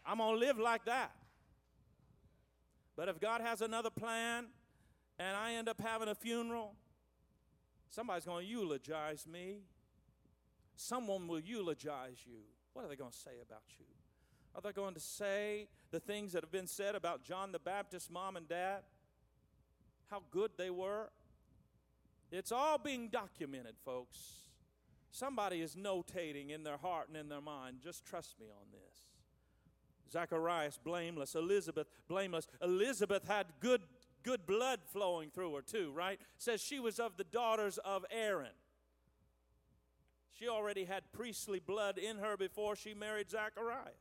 I'm 0.06 0.20
going 0.20 0.40
to 0.40 0.40
live 0.40 0.60
like 0.60 0.86
that. 0.86 1.12
But 2.96 3.10
if 3.10 3.20
God 3.20 3.42
has 3.42 3.62
another 3.62 3.90
plan 3.90 4.46
and 5.20 5.36
I 5.36 5.54
end 5.54 5.68
up 5.68 5.82
having 5.82 6.08
a 6.08 6.16
funeral, 6.16 6.76
somebody's 7.96 8.26
going 8.26 8.46
to 8.46 8.52
eulogize 8.52 9.26
me. 9.26 9.62
Someone 10.76 11.28
will 11.28 11.40
eulogize 11.40 12.18
you. 12.26 12.40
What 12.74 12.84
are 12.84 12.90
they 12.90 12.98
going 12.98 13.12
to 13.12 13.18
say 13.18 13.32
about 13.42 13.64
you? 13.80 13.86
Are 14.54 14.62
they 14.62 14.74
going 14.74 14.94
to 14.94 15.00
say 15.00 15.70
the 15.92 16.02
things 16.02 16.34
that 16.34 16.44
have 16.44 16.52
been 16.52 16.68
said 16.68 16.96
about 16.96 17.24
John 17.24 17.54
the 17.54 17.60
Baptist, 17.60 18.12
mom 18.12 18.36
and 18.36 18.48
dad? 18.48 18.82
How 20.12 20.22
good 20.30 20.52
they 20.58 20.70
were? 20.70 21.10
It's 22.32 22.52
all 22.52 22.78
being 22.78 23.08
documented, 23.08 23.76
folks. 23.86 24.18
Somebody 25.10 25.62
is 25.62 25.76
notating 25.76 26.50
in 26.50 26.64
their 26.64 26.78
heart 26.78 27.08
and 27.08 27.16
in 27.16 27.30
their 27.30 27.42
mind. 27.42 27.78
Just 27.82 28.06
trust 28.06 28.36
me 28.40 28.48
on 28.50 28.68
this. 28.72 29.06
Zacharias, 30.12 30.78
blameless. 30.84 31.36
Elizabeth, 31.36 31.88
blameless. 32.10 32.48
Elizabeth 32.62 33.26
had 33.28 33.48
good, 33.62 33.82
good 34.26 34.46
blood 34.48 34.80
flowing 34.92 35.30
through 35.30 35.54
her, 35.54 35.62
too, 35.62 35.92
right? 35.94 36.20
Says 36.38 36.62
she 36.62 36.80
was 36.80 37.00
of 37.00 37.16
the 37.16 37.24
daughters 37.24 37.78
of 37.78 38.04
Aaron. 38.12 38.52
She 40.32 40.50
already 40.50 40.84
had 40.84 41.04
priestly 41.14 41.60
blood 41.60 41.98
in 41.98 42.18
her 42.18 42.36
before 42.36 42.76
she 42.76 42.94
married 42.94 43.30
Zacharias. 43.30 43.94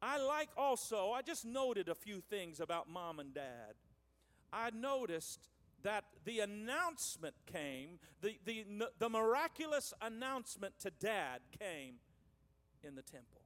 I 0.00 0.18
like 0.18 0.48
also, 0.56 1.10
I 1.10 1.22
just 1.22 1.44
noted 1.44 1.88
a 1.88 1.94
few 1.94 2.20
things 2.20 2.60
about 2.60 2.88
mom 2.88 3.20
and 3.20 3.34
dad. 3.34 3.74
I 4.52 4.70
noticed 4.70 5.48
that 5.82 6.04
the 6.24 6.40
announcement 6.40 7.34
came, 7.46 7.98
the, 8.22 8.38
the, 8.44 8.64
the 8.98 9.08
miraculous 9.08 9.92
announcement 10.00 10.74
to 10.80 10.90
dad 10.90 11.40
came 11.58 11.96
in 12.82 12.94
the 12.94 13.02
temple. 13.02 13.42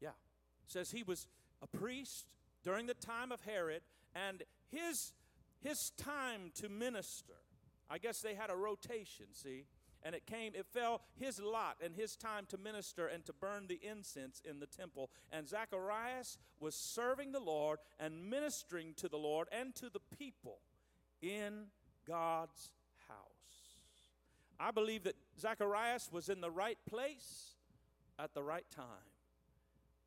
Yeah. 0.00 0.10
says 0.66 0.90
he 0.90 1.02
was 1.02 1.26
a 1.62 1.66
priest 1.66 2.26
during 2.62 2.86
the 2.86 2.94
time 2.94 3.32
of 3.32 3.40
Herod, 3.42 3.82
and 4.14 4.42
his, 4.68 5.12
his 5.60 5.90
time 5.96 6.52
to 6.56 6.68
minister, 6.68 7.34
I 7.88 7.98
guess 7.98 8.20
they 8.20 8.34
had 8.34 8.50
a 8.50 8.56
rotation, 8.56 9.26
see? 9.32 9.64
and 10.02 10.14
it 10.14 10.26
came 10.26 10.52
it 10.54 10.66
fell 10.66 11.02
his 11.18 11.40
lot 11.40 11.76
and 11.84 11.94
his 11.94 12.16
time 12.16 12.46
to 12.48 12.58
minister 12.58 13.06
and 13.06 13.24
to 13.26 13.32
burn 13.32 13.66
the 13.66 13.80
incense 13.82 14.40
in 14.48 14.58
the 14.58 14.66
temple. 14.66 15.10
And 15.30 15.48
zacharias 15.48 16.38
was 16.58 16.74
serving 16.74 17.32
the 17.32 17.40
lord 17.40 17.78
and 17.98 18.30
ministering 18.30 18.94
to 18.96 19.08
the 19.08 19.18
lord 19.18 19.48
and 19.52 19.74
to 19.76 19.90
the 19.90 20.00
people 20.16 20.58
in 21.20 21.66
god's 22.06 22.70
house. 23.08 23.18
I 24.58 24.70
believe 24.70 25.04
that 25.04 25.16
zacharias 25.38 26.10
was 26.12 26.28
in 26.28 26.40
the 26.40 26.50
right 26.50 26.78
place 26.88 27.56
at 28.18 28.34
the 28.34 28.42
right 28.42 28.66
time. 28.74 28.84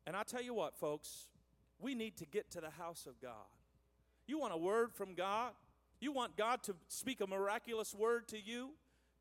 And 0.06 0.16
i 0.16 0.22
tell 0.22 0.42
you 0.42 0.54
what 0.54 0.76
folks 0.76 1.28
we 1.80 1.94
need 1.94 2.16
to 2.16 2.26
get 2.26 2.50
to 2.50 2.60
the 2.60 2.70
house 2.70 3.06
of 3.06 3.20
god 3.20 3.48
you 4.26 4.38
want 4.38 4.52
a 4.52 4.56
word 4.56 4.92
from 4.92 5.14
god 5.14 5.52
you 6.00 6.12
want 6.12 6.36
god 6.36 6.62
to 6.62 6.74
speak 6.88 7.20
a 7.20 7.26
miraculous 7.26 7.94
word 7.94 8.26
to 8.28 8.38
you 8.40 8.70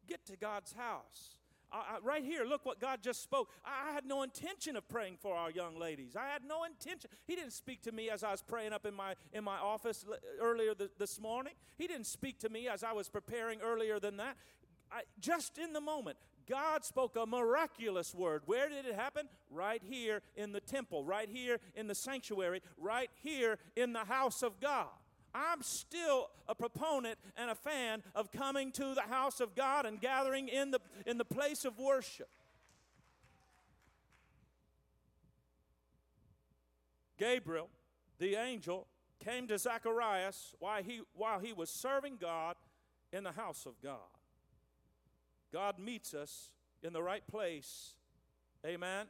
get 0.07 0.25
to 0.27 0.35
God's 0.35 0.73
house. 0.73 1.37
I, 1.71 1.77
I, 1.77 1.97
right 2.03 2.23
here, 2.23 2.45
look 2.45 2.65
what 2.65 2.79
God 2.79 2.99
just 3.01 3.23
spoke. 3.23 3.49
I, 3.65 3.89
I, 3.89 3.93
had 3.93 4.05
no 4.05 4.23
intention 4.23 4.75
of 4.75 4.87
praying 4.87 5.17
for 5.21 5.35
our 5.35 5.49
young 5.49 5.79
ladies. 5.79 6.15
I 6.15 6.27
had 6.27 6.43
no 6.47 6.63
intention. 6.63 7.09
He 7.25 7.35
didn't 7.35 7.53
speak 7.53 7.81
to 7.83 7.91
me 7.91 8.09
as 8.09 8.23
I 8.23 8.31
was 8.31 8.41
praying 8.41 8.73
up 8.73 8.85
in 8.85 8.93
my 8.93 9.15
in 9.31 9.43
my 9.43 9.57
office 9.57 10.05
earlier 10.39 10.75
th- 10.75 10.91
this 10.99 11.19
morning. 11.19 11.53
He 11.77 11.87
didn't 11.87 12.07
speak 12.07 12.39
to 12.39 12.49
me 12.49 12.67
as 12.67 12.83
I 12.83 12.93
was 12.93 13.09
preparing 13.09 13.59
earlier 13.61 13.99
than 13.99 14.17
that. 14.17 14.37
just 15.19 15.57
in 15.57 15.73
the 15.73 15.81
moment, 15.81 16.17
God 16.47 16.83
spoke 16.83 17.15
a 17.15 17.25
miraculous 17.25 18.13
word. 18.13 18.43
Where 18.45 18.69
did 18.69 18.85
it 18.85 18.95
happen? 18.95 19.27
Right 19.49 19.81
here 19.83 20.21
in 20.35 20.51
the 20.51 20.59
temple, 20.59 21.03
right 21.03 21.29
here 21.29 21.59
in 21.75 21.87
the 21.87 21.95
sanctuary, 21.95 22.61
right 22.77 23.09
here 23.21 23.57
in 23.75 23.93
the 23.93 24.05
house 24.05 24.43
of 24.43 24.59
God. 24.59 24.87
I'm 25.35 25.63
still 25.63 26.29
a 26.47 26.53
proponent 26.53 27.17
and 27.35 27.49
a 27.49 27.55
fan 27.55 28.03
of 28.13 28.31
coming 28.31 28.71
to 28.73 28.93
the 28.93 29.01
house 29.01 29.39
of 29.39 29.55
God 29.55 29.85
and 29.85 29.99
gathering 29.99 30.47
in 30.47 30.71
the, 30.71 30.79
in 31.07 31.17
the 31.17 31.25
place 31.25 31.65
of 31.65 31.79
worship. 31.79 32.29
Gabriel, 37.17 37.69
the 38.19 38.35
angel, 38.35 38.87
came 39.23 39.47
to 39.47 39.57
Zacharias 39.57 40.53
while 40.59 40.83
he, 40.83 41.01
while 41.13 41.39
he 41.39 41.53
was 41.53 41.69
serving 41.69 42.17
God 42.19 42.55
in 43.11 43.23
the 43.23 43.31
house 43.31 43.65
of 43.65 43.81
God. 43.81 44.12
God 45.53 45.77
meets 45.77 46.15
us 46.15 46.49
in 46.81 46.91
the 46.91 47.03
right 47.03 47.25
place. 47.27 47.93
Amen. 48.65 49.05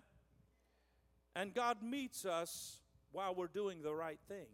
And 1.36 1.54
God 1.54 1.82
meets 1.82 2.26
us 2.26 2.80
while 3.14 3.34
we're 3.34 3.48
doing 3.48 3.82
the 3.82 3.96
right 3.96 4.20
thing. 4.28 4.48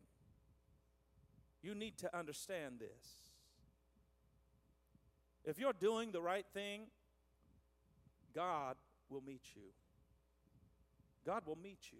You 1.63 1.73
need 1.73 1.97
to 1.97 2.17
understand 2.17 2.79
this. 2.79 3.19
If 5.43 5.57
you're 5.57 5.73
doing 5.73 6.11
the 6.11 6.21
right 6.21 6.45
thing, 6.53 6.83
God 8.35 8.75
will 9.09 9.23
meet 9.25 9.41
you. 9.55 9.63
God 11.25 11.43
will 11.45 11.57
meet 11.57 11.91
you. 11.91 11.99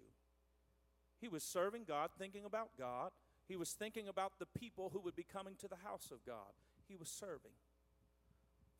He 1.20 1.28
was 1.28 1.42
serving 1.42 1.84
God, 1.86 2.10
thinking 2.18 2.44
about 2.44 2.70
God. 2.78 3.10
He 3.48 3.56
was 3.56 3.72
thinking 3.72 4.08
about 4.08 4.34
the 4.38 4.46
people 4.46 4.90
who 4.92 5.00
would 5.00 5.16
be 5.16 5.26
coming 5.30 5.54
to 5.58 5.68
the 5.68 5.76
house 5.84 6.10
of 6.12 6.24
God. 6.24 6.52
He 6.88 6.96
was 6.96 7.08
serving. 7.08 7.52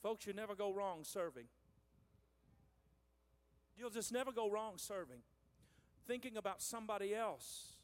Folks, 0.02 0.26
you 0.26 0.32
never 0.32 0.54
go 0.54 0.72
wrong 0.72 1.00
serving. 1.02 1.46
You'll 3.76 3.90
just 3.90 4.12
never 4.12 4.32
go 4.32 4.50
wrong 4.50 4.74
serving. 4.76 5.20
Thinking 6.06 6.36
about 6.36 6.62
somebody 6.62 7.14
else 7.14 7.76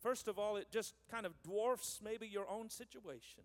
First 0.00 0.28
of 0.28 0.38
all, 0.38 0.56
it 0.56 0.70
just 0.70 0.94
kind 1.10 1.26
of 1.26 1.40
dwarfs 1.42 2.00
maybe 2.02 2.26
your 2.26 2.48
own 2.48 2.70
situation. 2.70 3.42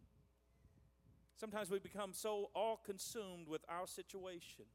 Sometimes 1.35 1.71
we 1.71 1.79
become 1.79 2.13
so 2.13 2.51
all 2.53 2.79
consumed 2.85 3.47
with 3.47 3.65
our 3.67 3.87
situation. 3.87 4.65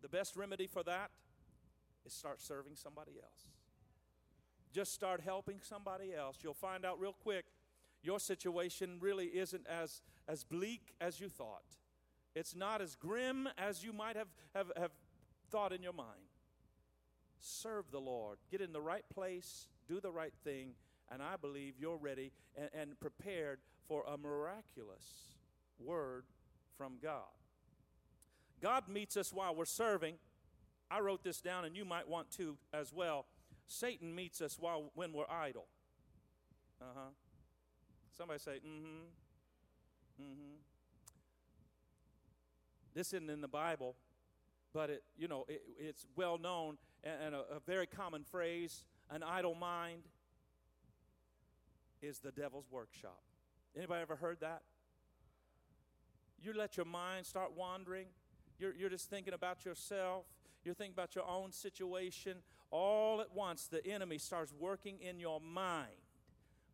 The 0.00 0.08
best 0.08 0.36
remedy 0.36 0.66
for 0.66 0.82
that 0.84 1.10
is 2.06 2.14
start 2.14 2.40
serving 2.40 2.74
somebody 2.74 3.12
else. 3.22 3.48
Just 4.72 4.94
start 4.94 5.20
helping 5.20 5.60
somebody 5.60 6.14
else. 6.14 6.38
You'll 6.42 6.54
find 6.54 6.86
out 6.86 6.98
real 6.98 7.12
quick 7.12 7.44
your 8.02 8.18
situation 8.18 8.96
really 8.98 9.26
isn't 9.26 9.66
as, 9.66 10.00
as 10.26 10.42
bleak 10.42 10.94
as 11.02 11.20
you 11.20 11.28
thought. 11.28 11.76
It's 12.34 12.54
not 12.54 12.80
as 12.80 12.94
grim 12.94 13.48
as 13.58 13.82
you 13.84 13.92
might 13.92 14.16
have, 14.16 14.28
have, 14.54 14.70
have 14.76 14.92
thought 15.50 15.72
in 15.72 15.82
your 15.82 15.92
mind. 15.92 16.28
Serve 17.38 17.90
the 17.90 18.00
Lord. 18.00 18.38
Get 18.50 18.60
in 18.60 18.72
the 18.72 18.80
right 18.80 19.04
place 19.12 19.66
do 19.90 20.00
the 20.00 20.12
right 20.12 20.32
thing, 20.44 20.74
and 21.10 21.20
I 21.20 21.34
believe 21.36 21.74
you're 21.76 21.96
ready 21.96 22.32
and, 22.56 22.70
and 22.72 23.00
prepared 23.00 23.58
for 23.88 24.04
a 24.06 24.16
miraculous 24.16 25.34
word 25.80 26.24
from 26.78 26.98
God. 27.02 27.34
God 28.62 28.88
meets 28.88 29.16
us 29.16 29.32
while 29.32 29.54
we're 29.54 29.64
serving. 29.64 30.14
I 30.90 31.00
wrote 31.00 31.24
this 31.24 31.40
down, 31.40 31.64
and 31.64 31.76
you 31.76 31.84
might 31.84 32.08
want 32.08 32.30
to 32.32 32.56
as 32.72 32.92
well. 32.92 33.26
Satan 33.66 34.14
meets 34.14 34.40
us 34.40 34.58
while 34.60 34.92
when 34.94 35.12
we're 35.12 35.28
idle. 35.28 35.66
Uh 36.80 36.84
huh. 36.94 37.10
Somebody 38.16 38.38
say, 38.38 38.60
mm 38.64 38.80
hmm. 38.80 40.22
Mm 40.22 40.34
hmm. 40.34 40.69
This 42.94 43.12
isn't 43.12 43.30
in 43.30 43.40
the 43.40 43.48
Bible, 43.48 43.96
but 44.72 44.90
it, 44.90 45.02
you 45.16 45.28
know, 45.28 45.44
it, 45.48 45.62
it's 45.78 46.06
well 46.16 46.38
known 46.38 46.78
and, 47.04 47.34
a, 47.34 47.38
a 47.38 47.60
very 47.66 47.86
common 47.86 48.24
phrase 48.24 48.84
an 49.10 49.22
idle 49.22 49.54
mind 49.54 50.02
is 52.00 52.20
the 52.20 52.30
devil's 52.30 52.66
workshop. 52.70 53.20
Anybody 53.76 54.02
ever 54.02 54.16
heard 54.16 54.40
that? 54.40 54.62
You 56.42 56.52
let 56.54 56.76
your 56.76 56.86
mind 56.86 57.26
start 57.26 57.52
wandering. 57.56 58.06
You're, 58.58 58.74
you're 58.74 58.90
just 58.90 59.10
thinking 59.10 59.34
about 59.34 59.64
yourself. 59.64 60.24
You're 60.64 60.74
thinking 60.74 60.94
about 60.94 61.14
your 61.14 61.26
own 61.26 61.52
situation. 61.52 62.38
All 62.70 63.20
at 63.20 63.34
once, 63.34 63.66
the 63.66 63.84
enemy 63.86 64.18
starts 64.18 64.52
working 64.58 64.98
in 65.00 65.18
your 65.18 65.40
mind. 65.40 65.88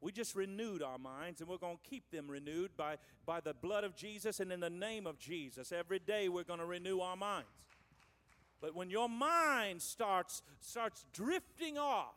We 0.00 0.12
just 0.12 0.34
renewed 0.34 0.82
our 0.82 0.98
minds, 0.98 1.40
and 1.40 1.48
we're 1.48 1.56
going 1.56 1.78
to 1.82 1.90
keep 1.90 2.10
them 2.10 2.28
renewed 2.28 2.76
by, 2.76 2.96
by 3.24 3.40
the 3.40 3.54
blood 3.54 3.84
of 3.84 3.96
Jesus 3.96 4.40
and 4.40 4.52
in 4.52 4.60
the 4.60 4.70
name 4.70 5.06
of 5.06 5.18
Jesus. 5.18 5.72
Every 5.72 5.98
day, 5.98 6.28
we're 6.28 6.44
going 6.44 6.60
to 6.60 6.66
renew 6.66 7.00
our 7.00 7.16
minds. 7.16 7.48
But 8.60 8.74
when 8.74 8.90
your 8.90 9.08
mind 9.08 9.82
starts, 9.82 10.42
starts 10.60 11.04
drifting 11.12 11.78
off, 11.78 12.14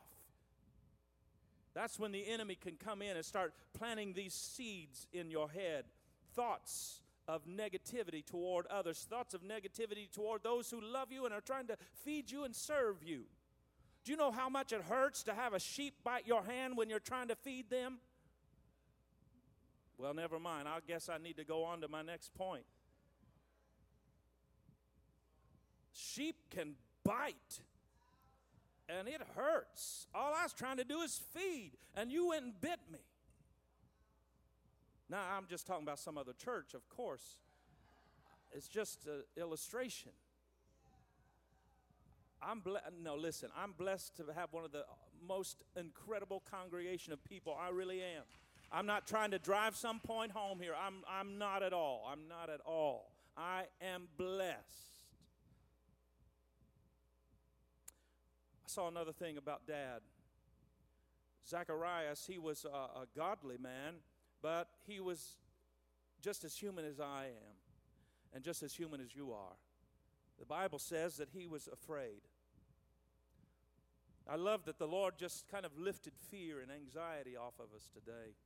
that's 1.74 1.98
when 1.98 2.12
the 2.12 2.26
enemy 2.26 2.56
can 2.60 2.76
come 2.76 3.02
in 3.02 3.16
and 3.16 3.24
start 3.24 3.52
planting 3.78 4.12
these 4.12 4.34
seeds 4.34 5.06
in 5.12 5.30
your 5.30 5.48
head. 5.48 5.84
Thoughts 6.34 7.00
of 7.28 7.46
negativity 7.46 8.24
toward 8.24 8.66
others, 8.66 9.06
thoughts 9.08 9.34
of 9.34 9.42
negativity 9.42 10.10
toward 10.10 10.42
those 10.42 10.70
who 10.70 10.80
love 10.80 11.12
you 11.12 11.24
and 11.26 11.34
are 11.34 11.40
trying 11.40 11.68
to 11.68 11.76
feed 12.04 12.30
you 12.30 12.44
and 12.44 12.54
serve 12.54 13.02
you. 13.04 13.24
Do 14.04 14.12
you 14.12 14.16
know 14.16 14.30
how 14.32 14.48
much 14.48 14.72
it 14.72 14.82
hurts 14.82 15.22
to 15.24 15.34
have 15.34 15.52
a 15.52 15.60
sheep 15.60 15.94
bite 16.02 16.26
your 16.26 16.42
hand 16.42 16.76
when 16.76 16.88
you're 16.88 16.98
trying 16.98 17.28
to 17.28 17.36
feed 17.36 17.68
them? 17.70 17.98
Well, 19.98 20.14
never 20.14 20.38
mind. 20.38 20.66
I 20.66 20.78
guess 20.86 21.08
I 21.08 21.18
need 21.18 21.36
to 21.36 21.44
go 21.44 21.64
on 21.64 21.82
to 21.82 21.88
my 21.88 22.02
next 22.02 22.32
point. 22.34 22.64
Sheep 25.92 26.36
can 26.50 26.74
bite 27.04 27.60
and 28.98 29.08
it 29.08 29.20
hurts. 29.36 30.06
All 30.14 30.34
I 30.34 30.42
was 30.42 30.52
trying 30.52 30.78
to 30.78 30.84
do 30.84 31.00
is 31.00 31.20
feed, 31.34 31.72
and 31.94 32.10
you 32.10 32.28
went 32.28 32.44
and 32.44 32.60
bit 32.60 32.80
me. 32.90 32.98
Now, 35.08 35.22
I'm 35.36 35.46
just 35.48 35.66
talking 35.66 35.82
about 35.82 35.98
some 35.98 36.16
other 36.16 36.32
church, 36.32 36.74
of 36.74 36.88
course. 36.88 37.40
It's 38.52 38.68
just 38.68 39.06
an 39.06 39.22
illustration. 39.36 40.12
I'm 42.42 42.60
ble- 42.60 42.78
no, 43.02 43.16
listen, 43.16 43.50
I'm 43.56 43.72
blessed 43.72 44.16
to 44.16 44.24
have 44.34 44.52
one 44.52 44.64
of 44.64 44.72
the 44.72 44.84
most 45.26 45.62
incredible 45.76 46.42
congregation 46.50 47.12
of 47.12 47.22
people. 47.24 47.56
I 47.60 47.70
really 47.70 48.00
am. 48.00 48.22
I'm 48.72 48.86
not 48.86 49.06
trying 49.06 49.32
to 49.32 49.38
drive 49.38 49.76
some 49.76 50.00
point 50.00 50.32
home 50.32 50.60
here. 50.60 50.74
I'm, 50.80 51.02
I'm 51.08 51.38
not 51.38 51.62
at 51.62 51.72
all. 51.72 52.08
I'm 52.10 52.28
not 52.28 52.50
at 52.50 52.60
all. 52.64 53.12
I 53.36 53.64
am 53.82 54.08
blessed. 54.16 54.58
I 58.64 58.68
saw 58.68 58.88
another 58.88 59.12
thing 59.12 59.36
about 59.36 59.66
dad. 59.66 60.00
Zacharias, 61.48 62.24
he 62.30 62.38
was 62.38 62.64
a, 62.64 63.00
a 63.00 63.06
godly 63.16 63.56
man, 63.58 63.94
but 64.40 64.68
he 64.86 65.00
was 65.00 65.36
just 66.22 66.44
as 66.44 66.54
human 66.54 66.84
as 66.84 67.00
I 67.00 67.26
am 67.26 67.56
and 68.32 68.44
just 68.44 68.62
as 68.62 68.72
human 68.72 69.00
as 69.00 69.14
you 69.16 69.32
are. 69.32 69.56
The 70.38 70.46
Bible 70.46 70.78
says 70.78 71.16
that 71.16 71.28
he 71.32 71.46
was 71.46 71.68
afraid. 71.72 72.20
I 74.30 74.36
love 74.36 74.64
that 74.66 74.78
the 74.78 74.86
Lord 74.86 75.14
just 75.18 75.48
kind 75.50 75.66
of 75.66 75.76
lifted 75.76 76.12
fear 76.30 76.60
and 76.60 76.70
anxiety 76.70 77.36
off 77.36 77.54
of 77.58 77.74
us 77.74 77.88
today. 77.92 78.36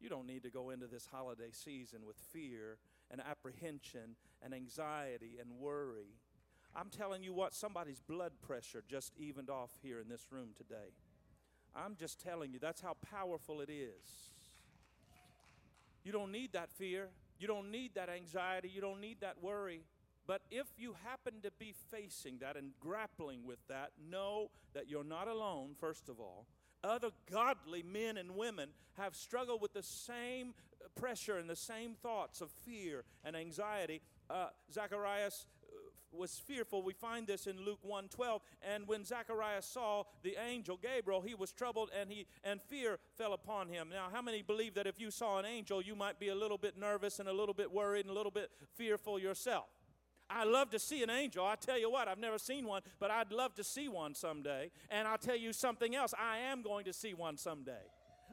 You 0.00 0.08
don't 0.08 0.26
need 0.26 0.42
to 0.42 0.50
go 0.50 0.70
into 0.70 0.88
this 0.88 1.06
holiday 1.06 1.50
season 1.52 2.00
with 2.04 2.16
fear 2.32 2.78
and 3.08 3.20
apprehension 3.20 4.16
and 4.42 4.52
anxiety 4.52 5.36
and 5.40 5.60
worry. 5.60 6.16
I'm 6.74 6.90
telling 6.90 7.22
you 7.22 7.32
what, 7.32 7.54
somebody's 7.54 8.00
blood 8.00 8.32
pressure 8.42 8.82
just 8.88 9.12
evened 9.16 9.48
off 9.48 9.70
here 9.80 10.00
in 10.00 10.08
this 10.08 10.26
room 10.32 10.48
today. 10.56 10.90
I'm 11.74 11.94
just 11.94 12.18
telling 12.18 12.52
you, 12.52 12.58
that's 12.58 12.80
how 12.80 12.96
powerful 13.08 13.60
it 13.60 13.70
is. 13.70 14.32
You 16.02 16.10
don't 16.10 16.32
need 16.32 16.52
that 16.54 16.72
fear. 16.72 17.10
You 17.38 17.46
don't 17.46 17.70
need 17.70 17.94
that 17.94 18.08
anxiety. 18.08 18.70
You 18.74 18.80
don't 18.80 19.00
need 19.00 19.20
that 19.20 19.36
worry. 19.40 19.82
But 20.28 20.42
if 20.50 20.66
you 20.76 20.94
happen 21.04 21.40
to 21.42 21.50
be 21.58 21.74
facing 21.90 22.38
that 22.40 22.54
and 22.54 22.72
grappling 22.80 23.46
with 23.46 23.66
that, 23.68 23.92
know 24.10 24.50
that 24.74 24.86
you're 24.86 25.02
not 25.02 25.26
alone, 25.26 25.70
first 25.80 26.10
of 26.10 26.20
all. 26.20 26.46
Other 26.84 27.08
godly 27.32 27.82
men 27.82 28.18
and 28.18 28.36
women 28.36 28.68
have 28.98 29.16
struggled 29.16 29.62
with 29.62 29.72
the 29.72 29.82
same 29.82 30.52
pressure 30.94 31.38
and 31.38 31.48
the 31.48 31.56
same 31.56 31.94
thoughts 31.94 32.42
of 32.42 32.50
fear 32.50 33.04
and 33.24 33.34
anxiety. 33.34 34.02
Uh, 34.28 34.48
Zacharias 34.70 35.46
was 36.12 36.38
fearful. 36.38 36.82
We 36.82 36.92
find 36.92 37.26
this 37.26 37.46
in 37.46 37.58
Luke 37.64 37.80
1:12. 37.82 38.42
And 38.62 38.86
when 38.86 39.06
Zacharias 39.06 39.64
saw 39.64 40.04
the 40.22 40.36
angel 40.36 40.76
Gabriel, 40.76 41.22
he 41.22 41.34
was 41.34 41.52
troubled 41.52 41.90
and 41.98 42.10
he 42.10 42.26
and 42.44 42.60
fear 42.62 42.98
fell 43.16 43.32
upon 43.32 43.68
him. 43.68 43.88
Now, 43.88 44.10
how 44.12 44.20
many 44.20 44.42
believe 44.42 44.74
that 44.74 44.86
if 44.86 45.00
you 45.00 45.10
saw 45.10 45.38
an 45.38 45.46
angel, 45.46 45.80
you 45.80 45.96
might 45.96 46.18
be 46.18 46.28
a 46.28 46.34
little 46.34 46.58
bit 46.58 46.76
nervous 46.76 47.18
and 47.18 47.30
a 47.30 47.32
little 47.32 47.54
bit 47.54 47.72
worried 47.72 48.04
and 48.04 48.10
a 48.10 48.14
little 48.14 48.30
bit 48.30 48.50
fearful 48.76 49.18
yourself? 49.18 49.68
I 50.30 50.44
love 50.44 50.70
to 50.70 50.78
see 50.78 51.02
an 51.02 51.10
angel. 51.10 51.44
I 51.44 51.54
tell 51.56 51.78
you 51.78 51.90
what, 51.90 52.08
I've 52.08 52.18
never 52.18 52.38
seen 52.38 52.66
one, 52.66 52.82
but 52.98 53.10
I'd 53.10 53.32
love 53.32 53.54
to 53.54 53.64
see 53.64 53.88
one 53.88 54.14
someday. 54.14 54.70
And 54.90 55.08
I'll 55.08 55.18
tell 55.18 55.36
you 55.36 55.52
something 55.52 55.94
else. 55.94 56.14
I 56.18 56.38
am 56.38 56.62
going 56.62 56.84
to 56.84 56.92
see 56.92 57.14
one 57.14 57.36
someday. 57.36 57.72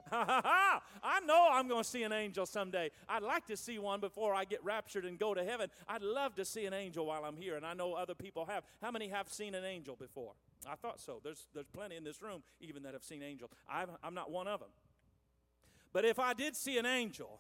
I 0.11 1.19
know 1.25 1.47
I'm 1.51 1.67
going 1.67 1.83
to 1.83 1.89
see 1.89 2.03
an 2.03 2.11
angel 2.11 2.45
someday. 2.45 2.91
I'd 3.09 3.23
like 3.23 3.47
to 3.47 3.57
see 3.57 3.79
one 3.79 3.99
before 3.99 4.35
I 4.35 4.45
get 4.45 4.63
raptured 4.63 5.05
and 5.05 5.17
go 5.17 5.33
to 5.33 5.43
heaven. 5.43 5.69
I'd 5.87 6.03
love 6.03 6.35
to 6.35 6.45
see 6.45 6.65
an 6.65 6.73
angel 6.73 7.07
while 7.07 7.23
I'm 7.25 7.37
here, 7.37 7.55
and 7.55 7.65
I 7.65 7.73
know 7.73 7.93
other 7.93 8.13
people 8.13 8.45
have. 8.45 8.63
How 8.81 8.91
many 8.91 9.09
have 9.09 9.29
seen 9.29 9.55
an 9.55 9.63
angel 9.63 9.95
before? 9.95 10.33
I 10.69 10.75
thought 10.75 10.99
so. 10.99 11.21
There's, 11.23 11.47
there's 11.53 11.67
plenty 11.67 11.95
in 11.95 12.03
this 12.03 12.21
room 12.21 12.43
even 12.59 12.83
that 12.83 12.93
have 12.93 13.03
seen 13.03 13.23
angels. 13.23 13.51
I'm, 13.67 13.89
I'm 14.03 14.13
not 14.13 14.31
one 14.31 14.47
of 14.47 14.59
them. 14.59 14.69
But 15.91 16.05
if 16.05 16.19
I 16.19 16.33
did 16.33 16.55
see 16.55 16.77
an 16.77 16.85
angel, 16.85 17.39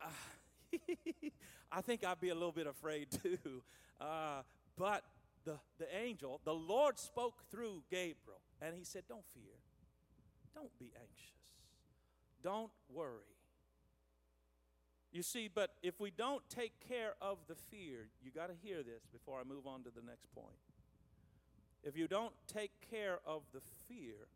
uh, 0.00 0.06
I 1.70 1.80
think 1.80 2.04
I'd 2.04 2.20
be 2.20 2.30
a 2.30 2.34
little 2.34 2.52
bit 2.52 2.66
afraid 2.66 3.08
too. 3.22 3.62
Uh, 4.00 4.42
but 4.76 5.04
the, 5.44 5.58
the 5.78 5.86
angel, 5.96 6.40
the 6.44 6.54
Lord 6.54 6.98
spoke 6.98 7.42
through 7.50 7.82
Gabriel, 7.90 8.40
and 8.60 8.74
he 8.74 8.84
said, 8.84 9.02
Don't 9.08 9.24
fear. 9.34 9.54
Don't 10.54 10.76
be 10.78 10.92
anxious. 11.00 11.34
Don't 12.42 12.70
worry. 12.92 13.38
You 15.12 15.22
see, 15.22 15.48
but 15.52 15.70
if 15.82 15.98
we 16.00 16.10
don't 16.10 16.42
take 16.48 16.72
care 16.86 17.14
of 17.20 17.38
the 17.48 17.54
fear, 17.54 18.08
you 18.22 18.30
got 18.30 18.48
to 18.48 18.54
hear 18.62 18.82
this 18.82 19.06
before 19.10 19.40
I 19.40 19.44
move 19.44 19.66
on 19.66 19.82
to 19.84 19.90
the 19.90 20.02
next 20.06 20.32
point. 20.34 20.58
If 21.82 21.96
you 21.96 22.08
don't 22.08 22.34
take 22.46 22.72
care 22.90 23.20
of 23.24 23.42
the 23.52 23.60
fear, 23.88 24.28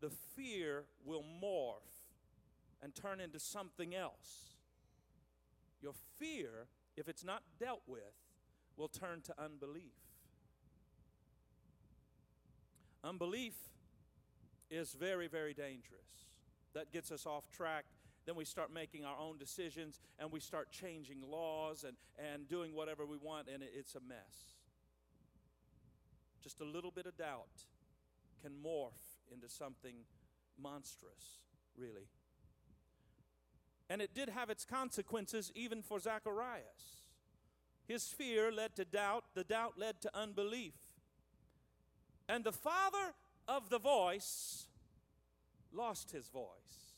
the 0.00 0.10
fear 0.34 0.84
will 1.04 1.24
morph 1.42 1.80
and 2.82 2.94
turn 2.94 3.20
into 3.20 3.38
something 3.38 3.94
else. 3.94 4.55
Your 5.80 5.92
fear, 6.18 6.68
if 6.96 7.08
it's 7.08 7.24
not 7.24 7.42
dealt 7.58 7.82
with, 7.86 8.14
will 8.76 8.88
turn 8.88 9.22
to 9.22 9.34
unbelief. 9.42 9.94
Unbelief 13.02 13.54
is 14.70 14.92
very, 14.92 15.28
very 15.28 15.54
dangerous. 15.54 16.30
That 16.74 16.92
gets 16.92 17.10
us 17.12 17.24
off 17.26 17.50
track. 17.50 17.84
Then 18.26 18.34
we 18.34 18.44
start 18.44 18.72
making 18.72 19.04
our 19.04 19.16
own 19.18 19.38
decisions 19.38 20.00
and 20.18 20.32
we 20.32 20.40
start 20.40 20.70
changing 20.72 21.22
laws 21.22 21.84
and, 21.84 21.96
and 22.18 22.48
doing 22.48 22.74
whatever 22.74 23.06
we 23.06 23.16
want, 23.16 23.46
and 23.52 23.62
it's 23.62 23.94
a 23.94 24.00
mess. 24.00 24.56
Just 26.42 26.60
a 26.60 26.64
little 26.64 26.90
bit 26.90 27.06
of 27.06 27.16
doubt 27.16 27.64
can 28.42 28.52
morph 28.64 28.90
into 29.32 29.48
something 29.48 29.94
monstrous, 30.60 31.40
really. 31.76 32.08
And 33.88 34.02
it 34.02 34.14
did 34.14 34.28
have 34.28 34.50
its 34.50 34.64
consequences 34.64 35.52
even 35.54 35.82
for 35.82 35.98
Zacharias. 36.00 37.04
His 37.86 38.08
fear 38.08 38.50
led 38.50 38.74
to 38.76 38.84
doubt, 38.84 39.24
the 39.34 39.44
doubt 39.44 39.74
led 39.78 40.00
to 40.02 40.10
unbelief. 40.16 40.74
And 42.28 42.42
the 42.42 42.52
father 42.52 43.14
of 43.46 43.70
the 43.70 43.78
voice 43.78 44.66
lost 45.72 46.10
his 46.10 46.28
voice 46.28 46.96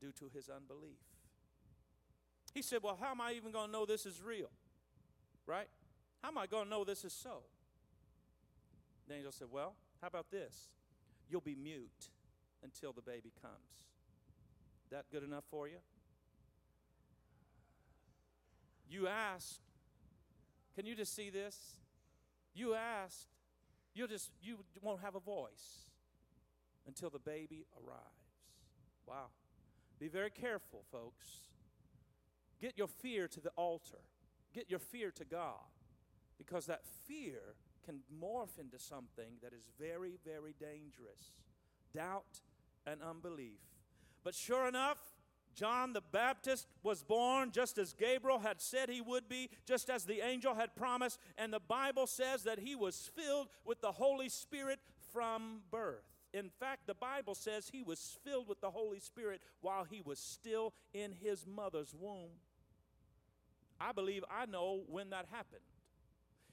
due 0.00 0.12
to 0.12 0.30
his 0.34 0.50
unbelief. 0.50 1.00
He 2.52 2.60
said, 2.62 2.80
Well, 2.82 2.98
how 3.00 3.12
am 3.12 3.20
I 3.20 3.32
even 3.32 3.52
going 3.52 3.66
to 3.66 3.72
know 3.72 3.86
this 3.86 4.04
is 4.04 4.22
real? 4.22 4.50
Right? 5.46 5.68
How 6.22 6.28
am 6.28 6.38
I 6.38 6.46
going 6.46 6.64
to 6.64 6.70
know 6.70 6.84
this 6.84 7.04
is 7.04 7.12
so? 7.12 7.42
The 9.08 9.14
angel 9.14 9.32
said, 9.32 9.48
Well, 9.50 9.74
how 10.00 10.08
about 10.08 10.30
this? 10.30 10.68
You'll 11.28 11.40
be 11.40 11.54
mute 11.54 12.10
until 12.62 12.92
the 12.92 13.02
baby 13.02 13.32
comes. 13.40 13.54
That 14.94 15.06
good 15.10 15.24
enough 15.24 15.42
for 15.50 15.66
you? 15.66 15.78
You 18.88 19.08
asked, 19.08 19.58
can 20.76 20.86
you 20.86 20.94
just 20.94 21.16
see 21.16 21.30
this? 21.30 21.56
You 22.54 22.74
asked, 22.74 23.26
You'll 23.94 24.08
just 24.08 24.30
you 24.42 24.58
won't 24.82 25.00
have 25.02 25.14
a 25.14 25.20
voice 25.20 25.86
until 26.86 27.10
the 27.10 27.18
baby 27.20 27.64
arrives. 27.76 28.00
Wow. 29.06 29.26
Be 30.00 30.08
very 30.08 30.30
careful, 30.30 30.84
folks. 30.90 31.28
Get 32.60 32.76
your 32.76 32.88
fear 32.88 33.28
to 33.28 33.40
the 33.40 33.50
altar. 33.50 34.00
Get 34.52 34.68
your 34.68 34.80
fear 34.80 35.10
to 35.12 35.24
God 35.24 35.70
because 36.38 36.66
that 36.66 36.82
fear 37.06 37.54
can 37.84 38.00
morph 38.20 38.58
into 38.58 38.78
something 38.78 39.38
that 39.42 39.52
is 39.52 39.68
very, 39.78 40.18
very 40.24 40.54
dangerous 40.58 41.38
doubt 41.94 42.40
and 42.86 43.00
unbelief. 43.02 43.60
But 44.24 44.34
sure 44.34 44.66
enough, 44.66 44.98
John 45.54 45.92
the 45.92 46.00
Baptist 46.00 46.66
was 46.82 47.02
born 47.02 47.52
just 47.52 47.78
as 47.78 47.92
Gabriel 47.92 48.40
had 48.40 48.60
said 48.60 48.88
he 48.88 49.00
would 49.00 49.28
be, 49.28 49.50
just 49.66 49.88
as 49.88 50.04
the 50.04 50.20
angel 50.26 50.54
had 50.54 50.74
promised, 50.74 51.20
and 51.38 51.52
the 51.52 51.60
Bible 51.60 52.06
says 52.06 52.42
that 52.44 52.58
he 52.58 52.74
was 52.74 53.10
filled 53.14 53.48
with 53.64 53.80
the 53.80 53.92
Holy 53.92 54.28
Spirit 54.28 54.80
from 55.12 55.60
birth. 55.70 56.04
In 56.32 56.50
fact, 56.50 56.88
the 56.88 56.94
Bible 56.94 57.36
says 57.36 57.68
he 57.68 57.84
was 57.84 58.18
filled 58.24 58.48
with 58.48 58.60
the 58.60 58.70
Holy 58.70 58.98
Spirit 58.98 59.40
while 59.60 59.84
he 59.84 60.02
was 60.04 60.18
still 60.18 60.74
in 60.92 61.12
his 61.12 61.46
mother's 61.46 61.94
womb. 61.96 62.30
I 63.80 63.92
believe 63.92 64.24
I 64.28 64.46
know 64.46 64.82
when 64.88 65.10
that 65.10 65.26
happened. 65.30 65.62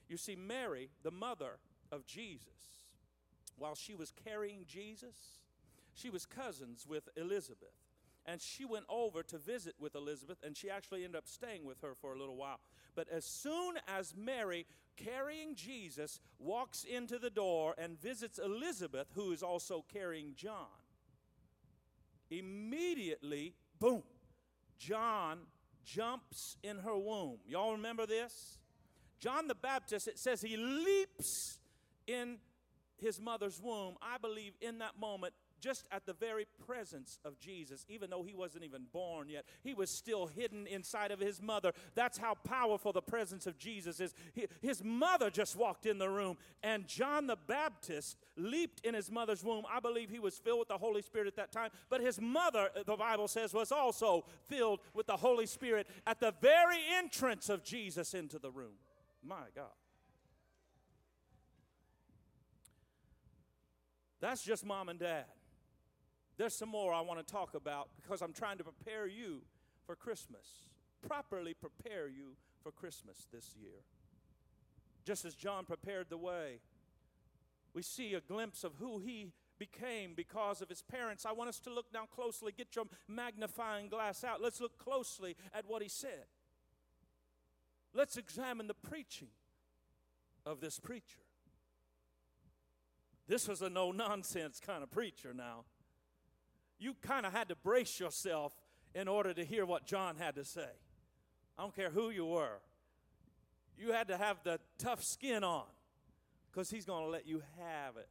You 0.08 0.16
see, 0.16 0.36
Mary, 0.36 0.90
the 1.02 1.10
mother 1.10 1.58
of 1.90 2.06
Jesus, 2.06 2.86
while 3.58 3.74
she 3.74 3.94
was 3.94 4.12
carrying 4.24 4.64
Jesus, 4.68 5.16
she 5.94 6.10
was 6.10 6.26
cousins 6.26 6.86
with 6.88 7.08
Elizabeth 7.16 7.74
and 8.26 8.40
she 8.40 8.64
went 8.64 8.84
over 8.88 9.22
to 9.22 9.38
visit 9.38 9.74
with 9.80 9.94
Elizabeth, 9.94 10.38
and 10.44 10.56
she 10.56 10.70
actually 10.70 11.04
ended 11.04 11.18
up 11.18 11.26
staying 11.26 11.64
with 11.64 11.80
her 11.80 11.94
for 12.00 12.12
a 12.12 12.18
little 12.18 12.36
while. 12.36 12.60
But 12.94 13.08
as 13.08 13.24
soon 13.24 13.74
as 13.88 14.14
Mary, 14.16 14.66
carrying 14.96 15.54
Jesus, 15.54 16.20
walks 16.38 16.84
into 16.84 17.18
the 17.18 17.30
door 17.30 17.74
and 17.78 18.00
visits 18.00 18.38
Elizabeth, 18.38 19.08
who 19.14 19.32
is 19.32 19.42
also 19.42 19.84
carrying 19.92 20.34
John, 20.36 20.66
immediately, 22.30 23.54
boom, 23.80 24.02
John 24.78 25.40
jumps 25.84 26.56
in 26.62 26.78
her 26.78 26.96
womb. 26.96 27.38
Y'all 27.46 27.72
remember 27.72 28.06
this? 28.06 28.58
John 29.18 29.48
the 29.48 29.54
Baptist, 29.54 30.06
it 30.08 30.18
says 30.18 30.42
he 30.42 30.56
leaps 30.56 31.58
in 32.06 32.38
his 32.98 33.20
mother's 33.20 33.60
womb. 33.60 33.96
I 34.00 34.18
believe 34.18 34.52
in 34.60 34.78
that 34.78 34.98
moment, 34.98 35.34
just 35.62 35.86
at 35.92 36.04
the 36.04 36.12
very 36.12 36.46
presence 36.66 37.18
of 37.24 37.38
Jesus, 37.38 37.86
even 37.88 38.10
though 38.10 38.22
he 38.22 38.34
wasn't 38.34 38.64
even 38.64 38.82
born 38.92 39.28
yet. 39.28 39.44
He 39.62 39.72
was 39.72 39.88
still 39.90 40.26
hidden 40.26 40.66
inside 40.66 41.12
of 41.12 41.20
his 41.20 41.40
mother. 41.40 41.72
That's 41.94 42.18
how 42.18 42.34
powerful 42.34 42.92
the 42.92 43.00
presence 43.00 43.46
of 43.46 43.56
Jesus 43.56 44.00
is. 44.00 44.14
His 44.60 44.82
mother 44.84 45.30
just 45.30 45.56
walked 45.56 45.86
in 45.86 45.98
the 45.98 46.08
room, 46.08 46.36
and 46.62 46.86
John 46.86 47.28
the 47.28 47.38
Baptist 47.46 48.18
leaped 48.36 48.80
in 48.84 48.94
his 48.94 49.10
mother's 49.10 49.44
womb. 49.44 49.64
I 49.70 49.78
believe 49.78 50.10
he 50.10 50.18
was 50.18 50.36
filled 50.36 50.58
with 50.58 50.68
the 50.68 50.78
Holy 50.78 51.02
Spirit 51.02 51.28
at 51.28 51.36
that 51.36 51.52
time, 51.52 51.70
but 51.88 52.00
his 52.00 52.20
mother, 52.20 52.70
uh, 52.76 52.82
the 52.84 52.96
Bible 52.96 53.28
says, 53.28 53.54
was 53.54 53.70
also 53.70 54.24
filled 54.48 54.80
with 54.94 55.06
the 55.06 55.16
Holy 55.16 55.46
Spirit 55.46 55.86
at 56.06 56.18
the 56.18 56.34
very 56.40 56.78
entrance 56.96 57.48
of 57.48 57.62
Jesus 57.62 58.14
into 58.14 58.38
the 58.38 58.50
room. 58.50 58.74
My 59.22 59.44
God. 59.54 59.66
That's 64.20 64.42
just 64.42 64.64
mom 64.64 64.88
and 64.88 64.98
dad. 64.98 65.24
There's 66.36 66.54
some 66.54 66.70
more 66.70 66.92
I 66.92 67.00
want 67.00 67.24
to 67.24 67.32
talk 67.32 67.54
about 67.54 67.90
because 68.00 68.22
I'm 68.22 68.32
trying 68.32 68.58
to 68.58 68.64
prepare 68.64 69.06
you 69.06 69.42
for 69.86 69.94
Christmas, 69.94 70.66
properly 71.06 71.54
prepare 71.54 72.08
you 72.08 72.36
for 72.62 72.70
Christmas 72.70 73.26
this 73.32 73.54
year. 73.60 73.84
Just 75.04 75.24
as 75.24 75.34
John 75.34 75.64
prepared 75.64 76.06
the 76.08 76.16
way, 76.16 76.60
we 77.74 77.82
see 77.82 78.14
a 78.14 78.20
glimpse 78.20 78.64
of 78.64 78.72
who 78.78 78.98
he 78.98 79.32
became 79.58 80.14
because 80.14 80.60
of 80.60 80.68
his 80.68 80.82
parents. 80.82 81.24
I 81.26 81.32
want 81.32 81.48
us 81.48 81.60
to 81.60 81.70
look 81.72 81.86
now 81.92 82.06
closely. 82.06 82.52
Get 82.56 82.74
your 82.74 82.86
magnifying 83.08 83.88
glass 83.88 84.24
out. 84.24 84.40
Let's 84.40 84.60
look 84.60 84.78
closely 84.78 85.36
at 85.54 85.66
what 85.66 85.82
he 85.82 85.88
said. 85.88 86.26
Let's 87.94 88.16
examine 88.16 88.66
the 88.68 88.74
preaching 88.74 89.28
of 90.46 90.60
this 90.60 90.80
preacher. 90.80 91.20
This 93.28 93.46
was 93.46 93.62
a 93.62 93.70
no 93.70 93.92
nonsense 93.92 94.60
kind 94.60 94.82
of 94.82 94.90
preacher 94.90 95.32
now. 95.34 95.64
You 96.82 96.96
kind 97.00 97.24
of 97.24 97.32
had 97.32 97.48
to 97.50 97.54
brace 97.54 98.00
yourself 98.00 98.52
in 98.92 99.06
order 99.06 99.32
to 99.32 99.44
hear 99.44 99.64
what 99.64 99.86
John 99.86 100.16
had 100.16 100.34
to 100.34 100.44
say. 100.44 100.66
I 101.56 101.62
don't 101.62 101.76
care 101.76 101.90
who 101.90 102.10
you 102.10 102.26
were. 102.26 102.58
You 103.78 103.92
had 103.92 104.08
to 104.08 104.18
have 104.18 104.38
the 104.42 104.58
tough 104.78 105.00
skin 105.04 105.44
on 105.44 105.66
because 106.50 106.70
he's 106.70 106.84
going 106.84 107.04
to 107.04 107.08
let 107.08 107.24
you 107.24 107.40
have 107.56 107.96
it. 107.96 108.08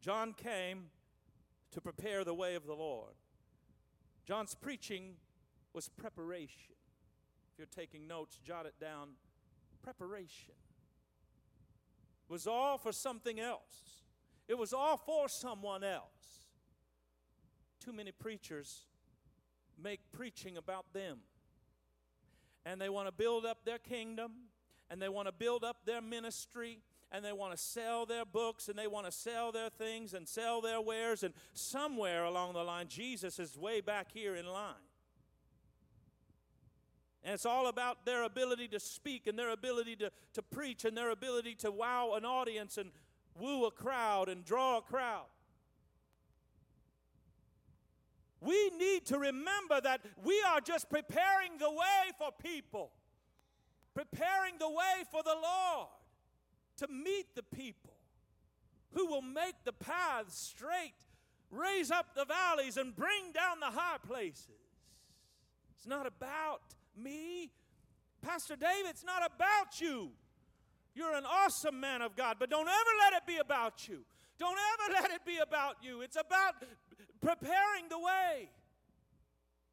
John 0.00 0.32
came 0.32 0.86
to 1.70 1.80
prepare 1.80 2.24
the 2.24 2.34
way 2.34 2.56
of 2.56 2.66
the 2.66 2.74
Lord. 2.74 3.14
John's 4.26 4.56
preaching 4.56 5.14
was 5.72 5.88
preparation. 5.88 6.74
If 7.52 7.58
you're 7.58 7.68
taking 7.84 8.08
notes, 8.08 8.40
jot 8.44 8.66
it 8.66 8.74
down. 8.80 9.10
Preparation 9.84 10.54
was 12.28 12.48
all 12.48 12.76
for 12.76 12.90
something 12.90 13.38
else. 13.38 14.05
It 14.48 14.56
was 14.56 14.72
all 14.72 14.96
for 14.96 15.28
someone 15.28 15.82
else. 15.82 16.46
Too 17.84 17.92
many 17.92 18.12
preachers 18.12 18.86
make 19.82 20.00
preaching 20.12 20.56
about 20.56 20.92
them. 20.92 21.18
And 22.64 22.80
they 22.80 22.88
want 22.88 23.06
to 23.08 23.12
build 23.12 23.44
up 23.44 23.64
their 23.64 23.78
kingdom, 23.78 24.32
and 24.90 25.00
they 25.00 25.08
want 25.08 25.28
to 25.28 25.32
build 25.32 25.62
up 25.62 25.78
their 25.84 26.00
ministry, 26.00 26.80
and 27.12 27.24
they 27.24 27.32
want 27.32 27.52
to 27.52 27.58
sell 27.58 28.06
their 28.06 28.24
books, 28.24 28.68
and 28.68 28.78
they 28.78 28.88
want 28.88 29.06
to 29.06 29.12
sell 29.12 29.52
their 29.52 29.70
things 29.70 30.14
and 30.14 30.26
sell 30.26 30.60
their 30.60 30.80
wares. 30.80 31.22
And 31.22 31.32
somewhere 31.52 32.24
along 32.24 32.54
the 32.54 32.64
line, 32.64 32.88
Jesus 32.88 33.38
is 33.38 33.56
way 33.56 33.80
back 33.80 34.10
here 34.12 34.34
in 34.34 34.46
line. 34.46 34.74
And 37.22 37.34
it's 37.34 37.46
all 37.46 37.66
about 37.66 38.06
their 38.06 38.22
ability 38.22 38.68
to 38.68 38.78
speak 38.78 39.26
and 39.26 39.36
their 39.36 39.50
ability 39.50 39.96
to, 39.96 40.12
to 40.34 40.42
preach 40.42 40.84
and 40.84 40.96
their 40.96 41.10
ability 41.10 41.56
to 41.56 41.72
wow 41.72 42.12
an 42.16 42.24
audience 42.24 42.78
and 42.78 42.92
woo 43.38 43.66
a 43.66 43.70
crowd 43.70 44.28
and 44.28 44.44
draw 44.44 44.78
a 44.78 44.82
crowd. 44.82 45.26
We 48.40 48.70
need 48.78 49.06
to 49.06 49.18
remember 49.18 49.80
that 49.80 50.02
we 50.22 50.42
are 50.48 50.60
just 50.60 50.88
preparing 50.90 51.58
the 51.58 51.70
way 51.70 52.12
for 52.18 52.30
people, 52.40 52.92
preparing 53.94 54.54
the 54.58 54.68
way 54.68 55.04
for 55.10 55.22
the 55.22 55.34
Lord 55.34 55.88
to 56.78 56.88
meet 56.88 57.34
the 57.34 57.42
people 57.42 57.94
who 58.92 59.06
will 59.06 59.22
make 59.22 59.54
the 59.64 59.72
paths 59.72 60.38
straight, 60.38 60.94
raise 61.50 61.90
up 61.90 62.14
the 62.14 62.24
valleys, 62.24 62.76
and 62.76 62.94
bring 62.94 63.32
down 63.32 63.60
the 63.60 63.66
high 63.66 63.98
places. 64.06 64.48
It's 65.76 65.86
not 65.86 66.06
about 66.06 66.60
me. 66.96 67.50
Pastor 68.22 68.56
David, 68.56 68.90
it's 68.90 69.04
not 69.04 69.22
about 69.24 69.80
you. 69.80 70.10
You're 70.96 71.14
an 71.14 71.26
awesome 71.26 71.78
man 71.78 72.00
of 72.00 72.16
God, 72.16 72.36
but 72.40 72.48
don't 72.48 72.66
ever 72.66 72.90
let 73.04 73.12
it 73.12 73.26
be 73.26 73.36
about 73.36 73.86
you. 73.86 73.98
Don't 74.38 74.56
ever 74.80 74.92
let 75.02 75.10
it 75.10 75.26
be 75.26 75.36
about 75.36 75.76
you. 75.82 76.00
It's 76.00 76.16
about 76.16 76.54
preparing 77.20 77.88
the 77.90 77.98
way. 77.98 78.48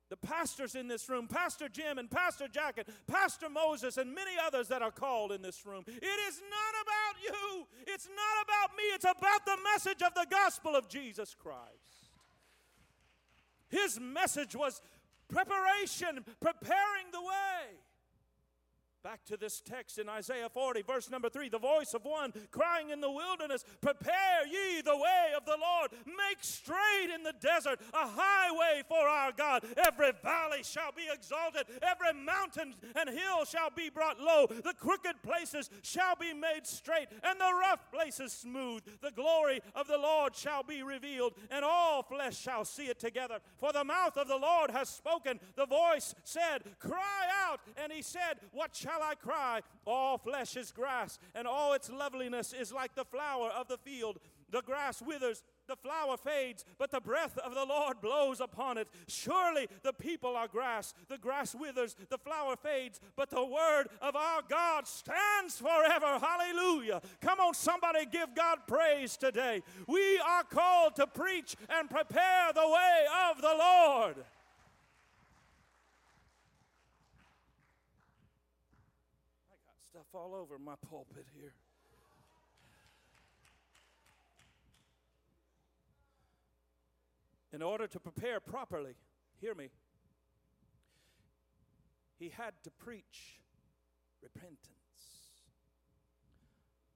The 0.09 0.17
pastors 0.17 0.75
in 0.75 0.89
this 0.89 1.09
room, 1.09 1.27
Pastor 1.27 1.69
Jim 1.69 1.97
and 1.97 2.11
Pastor 2.11 2.47
Jack 2.47 2.77
and 2.77 2.85
Pastor 3.07 3.49
Moses 3.49 3.97
and 3.97 4.13
many 4.13 4.31
others 4.45 4.67
that 4.67 4.81
are 4.81 4.91
called 4.91 5.31
in 5.31 5.41
this 5.41 5.65
room. 5.65 5.85
It 5.87 6.03
is 6.03 6.41
not 6.51 6.75
about 6.83 7.23
you. 7.23 7.67
It's 7.87 8.07
not 8.07 8.43
about 8.43 8.77
me. 8.77 8.83
It's 8.93 9.05
about 9.05 9.45
the 9.45 9.57
message 9.73 10.03
of 10.03 10.13
the 10.13 10.27
gospel 10.29 10.75
of 10.75 10.89
Jesus 10.89 11.33
Christ. 11.33 12.11
His 13.69 13.99
message 13.99 14.55
was 14.55 14.81
preparation, 15.29 16.23
preparing 16.39 17.09
the 17.11 17.21
way. 17.21 17.79
Back 19.03 19.25
to 19.25 19.35
this 19.35 19.59
text 19.59 19.99
in 19.99 20.07
Isaiah 20.07 20.47
40, 20.47 20.81
verse 20.83 21.09
number 21.09 21.27
3 21.27 21.49
the 21.49 21.59
voice 21.59 21.93
of 21.93 22.05
one 22.05 22.31
crying 22.51 22.89
in 22.89 23.01
the 23.01 23.11
wilderness, 23.11 23.65
Prepare 23.81 24.47
ye 24.49 24.81
the 24.81 24.95
way 24.95 25.33
of 25.35 25.43
the 25.43 25.57
Lord, 25.59 25.91
make 26.05 26.37
straight 26.39 27.09
in 27.13 27.21
the 27.21 27.33
desert 27.41 27.81
a 27.93 28.07
highway 28.07 28.81
for 28.87 29.05
our 29.05 29.33
God. 29.33 29.65
Every 29.75 30.13
valley 30.23 30.63
shall 30.63 30.93
be 30.95 31.03
exalted, 31.13 31.65
every 31.81 32.17
mountain 32.17 32.75
and 32.95 33.09
hill 33.09 33.43
shall 33.43 33.69
be 33.75 33.89
brought 33.89 34.21
low, 34.21 34.47
the 34.47 34.73
crooked 34.73 35.21
places 35.21 35.69
shall 35.81 36.15
be 36.15 36.33
made 36.33 36.65
straight, 36.65 37.09
and 37.23 37.37
the 37.37 37.53
rough 37.59 37.91
places 37.91 38.31
smooth. 38.31 38.83
The 39.01 39.11
glory 39.11 39.59
of 39.75 39.87
the 39.87 39.97
Lord 39.97 40.33
shall 40.33 40.63
be 40.63 40.81
revealed, 40.81 41.33
and 41.51 41.65
all 41.65 42.03
flesh 42.03 42.39
shall 42.39 42.63
see 42.63 42.85
it 42.85 43.01
together. 43.01 43.39
For 43.57 43.73
the 43.73 43.83
mouth 43.83 44.15
of 44.15 44.29
the 44.29 44.37
Lord 44.37 44.71
has 44.71 44.87
spoken, 44.87 45.41
the 45.57 45.65
voice 45.65 46.15
said, 46.23 46.59
Cry 46.79 47.27
out, 47.49 47.59
and 47.75 47.91
he 47.91 48.01
said, 48.01 48.39
What 48.53 48.73
shall 48.73 48.92
shall 48.93 49.03
I 49.03 49.15
cry? 49.15 49.61
All 49.85 50.17
flesh 50.17 50.55
is 50.55 50.71
grass, 50.71 51.19
and 51.35 51.47
all 51.47 51.73
its 51.73 51.89
loveliness 51.89 52.53
is 52.53 52.71
like 52.71 52.95
the 52.95 53.05
flower 53.05 53.49
of 53.49 53.67
the 53.67 53.77
field. 53.77 54.19
The 54.51 54.61
grass 54.61 55.01
withers, 55.01 55.43
the 55.67 55.75
flower 55.75 56.15
fades, 56.15 56.63
but 56.77 56.91
the 56.91 57.01
breath 57.01 57.39
of 57.39 57.55
the 57.55 57.65
Lord 57.65 58.01
blows 58.01 58.39
upon 58.39 58.77
it. 58.77 58.87
Surely 59.07 59.67
the 59.81 59.93
people 59.93 60.35
are 60.35 60.47
grass. 60.47 60.93
The 61.09 61.17
grass 61.17 61.55
withers, 61.55 61.95
the 62.09 62.19
flower 62.19 62.55
fades, 62.55 62.99
but 63.15 63.31
the 63.31 63.43
word 63.43 63.85
of 63.99 64.15
our 64.15 64.41
God 64.47 64.87
stands 64.87 65.57
forever. 65.57 66.19
Hallelujah. 66.19 67.01
Come 67.19 67.39
on, 67.39 67.55
somebody 67.55 68.05
give 68.05 68.35
God 68.35 68.59
praise 68.67 69.17
today. 69.17 69.63
We 69.87 70.19
are 70.19 70.43
called 70.43 70.97
to 70.97 71.07
preach 71.07 71.55
and 71.67 71.89
prepare 71.89 72.53
the 72.53 72.67
way 72.67 73.05
of 73.31 73.41
the 73.41 73.55
Lord. 73.57 74.15
All 80.13 80.35
over 80.35 80.59
my 80.59 80.75
pulpit 80.89 81.25
here. 81.33 81.53
In 87.51 87.61
order 87.61 87.87
to 87.87 87.99
prepare 87.99 88.39
properly, 88.39 88.95
hear 89.39 89.53
me, 89.53 89.69
he 92.17 92.29
had 92.29 92.53
to 92.63 92.71
preach 92.71 93.39
repentance. 94.21 94.59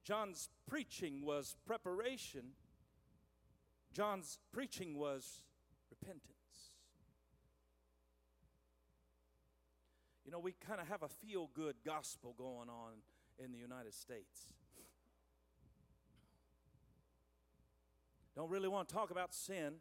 John's 0.04 0.48
preaching 0.68 1.24
was 1.24 1.54
preparation, 1.66 2.54
John's 3.92 4.38
preaching 4.52 4.96
was 4.96 5.42
repentance. 5.90 6.37
You 10.28 10.32
know, 10.32 10.40
we 10.40 10.52
kind 10.52 10.78
of 10.78 10.86
have 10.88 11.02
a 11.02 11.08
feel 11.08 11.48
good 11.54 11.76
gospel 11.86 12.34
going 12.36 12.68
on 12.68 12.96
in 13.42 13.50
the 13.50 13.56
United 13.56 13.94
States. 13.94 14.52
Don't 18.36 18.50
really 18.50 18.68
want 18.68 18.90
to 18.90 18.94
talk 18.94 19.10
about 19.10 19.32
sin. 19.32 19.76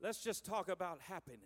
Let's 0.00 0.22
just 0.24 0.46
talk 0.46 0.70
about 0.70 1.00
happiness. 1.00 1.42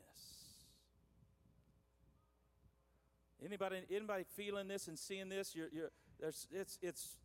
Anybody, 3.45 3.79
anybody 3.91 4.27
feeling 4.37 4.69
this 4.69 4.87
and 4.87 4.97
seeing 4.97 5.29
this? 5.29 5.53
You're, 5.53 5.71
you're, 5.73 5.91
there's, 6.21 6.47
it's, 6.53 6.79
it's 6.83 7.17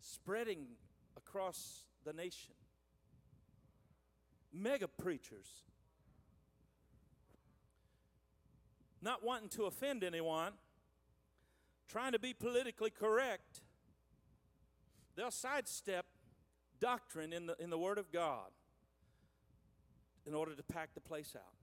spreading 0.00 0.66
across 1.16 1.84
the 2.04 2.12
nation. 2.12 2.54
Mega 4.52 4.88
preachers 4.88 5.62
not 9.02 9.24
wanting 9.24 9.48
to 9.50 9.64
offend 9.64 10.04
anyone, 10.04 10.52
trying 11.88 12.12
to 12.12 12.18
be 12.18 12.34
politically 12.34 12.90
correct, 12.90 13.60
they'll 15.16 15.30
sidestep 15.30 16.06
doctrine 16.80 17.32
in 17.32 17.46
the, 17.46 17.56
in 17.58 17.70
the 17.70 17.78
Word 17.78 17.98
of 17.98 18.10
God 18.12 18.50
in 20.26 20.34
order 20.34 20.54
to 20.54 20.62
pack 20.62 20.94
the 20.94 21.00
place 21.00 21.34
out. 21.36 21.54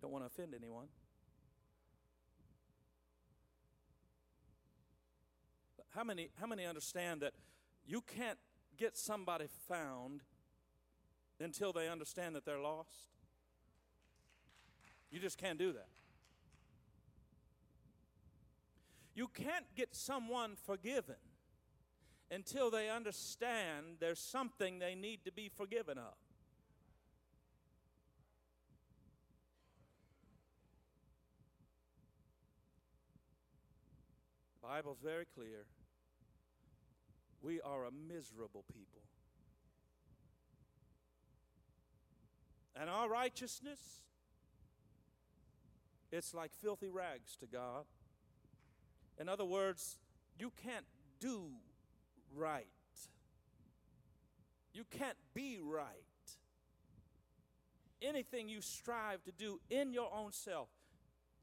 Don't 0.00 0.12
want 0.12 0.24
to 0.24 0.26
offend 0.26 0.54
anyone. 0.54 0.86
How 5.90 6.04
many, 6.04 6.30
how 6.40 6.46
many 6.46 6.64
understand 6.64 7.20
that 7.22 7.32
you 7.84 8.00
can't 8.00 8.38
get 8.78 8.96
somebody 8.96 9.46
found 9.68 10.22
until 11.40 11.72
they 11.72 11.88
understand 11.88 12.36
that 12.36 12.44
they're 12.44 12.60
lost? 12.60 13.08
You 15.10 15.18
just 15.18 15.36
can't 15.36 15.58
do 15.58 15.72
that. 15.72 15.88
You 19.20 19.28
can't 19.28 19.66
get 19.76 19.94
someone 19.94 20.56
forgiven 20.64 21.16
until 22.30 22.70
they 22.70 22.88
understand 22.88 23.96
there's 24.00 24.18
something 24.18 24.78
they 24.78 24.94
need 24.94 25.26
to 25.26 25.30
be 25.30 25.50
forgiven 25.54 25.98
of. 25.98 26.14
The 34.62 34.68
Bible's 34.68 35.00
very 35.04 35.26
clear. 35.26 35.66
We 37.42 37.60
are 37.60 37.84
a 37.84 37.90
miserable 37.90 38.64
people. 38.72 39.02
And 42.74 42.88
our 42.88 43.06
righteousness, 43.06 43.80
it's 46.10 46.32
like 46.32 46.52
filthy 46.54 46.88
rags 46.88 47.36
to 47.40 47.46
God. 47.46 47.84
In 49.18 49.28
other 49.28 49.44
words, 49.44 49.98
you 50.38 50.52
can't 50.62 50.86
do 51.18 51.48
right. 52.34 52.66
You 54.72 54.84
can't 54.90 55.16
be 55.34 55.58
right. 55.62 55.94
Anything 58.00 58.48
you 58.48 58.62
strive 58.62 59.22
to 59.24 59.32
do 59.32 59.60
in 59.68 59.92
your 59.92 60.10
own 60.14 60.32
self, 60.32 60.68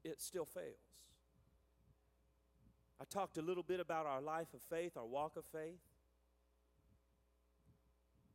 it 0.02 0.20
still 0.20 0.44
fails. 0.44 0.74
I 3.00 3.04
talked 3.04 3.38
a 3.38 3.42
little 3.42 3.62
bit 3.62 3.78
about 3.78 4.06
our 4.06 4.20
life 4.20 4.52
of 4.54 4.60
faith, 4.62 4.96
our 4.96 5.06
walk 5.06 5.36
of 5.36 5.44
faith. 5.44 5.78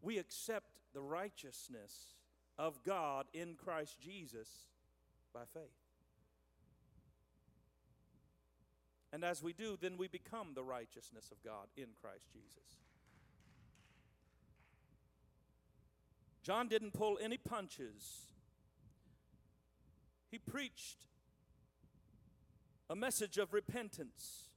We 0.02 0.20
accept 0.20 0.68
the 0.94 1.02
righteousness 1.02 2.16
of 2.58 2.82
God 2.84 3.26
in 3.34 3.56
Christ 3.56 4.00
Jesus 4.00 4.48
by 5.34 5.42
faith. 5.54 5.83
And 9.14 9.24
as 9.24 9.44
we 9.44 9.54
do, 9.54 9.78
then 9.80 9.96
we 9.96 10.08
become 10.08 10.56
the 10.56 10.64
righteousness 10.64 11.30
of 11.32 11.38
God 11.44 11.68
in 11.78 11.90
Christ 12.02 12.26
Jesus. 12.34 12.80
John 16.42 16.68
didn't 16.68 16.94
pull 16.94 17.20
any 17.22 17.38
punches. 17.38 18.34
He 20.32 20.40
preached 20.40 21.06
a 22.90 22.96
message 22.96 23.38
of 23.38 23.54
repentance. 23.54 24.50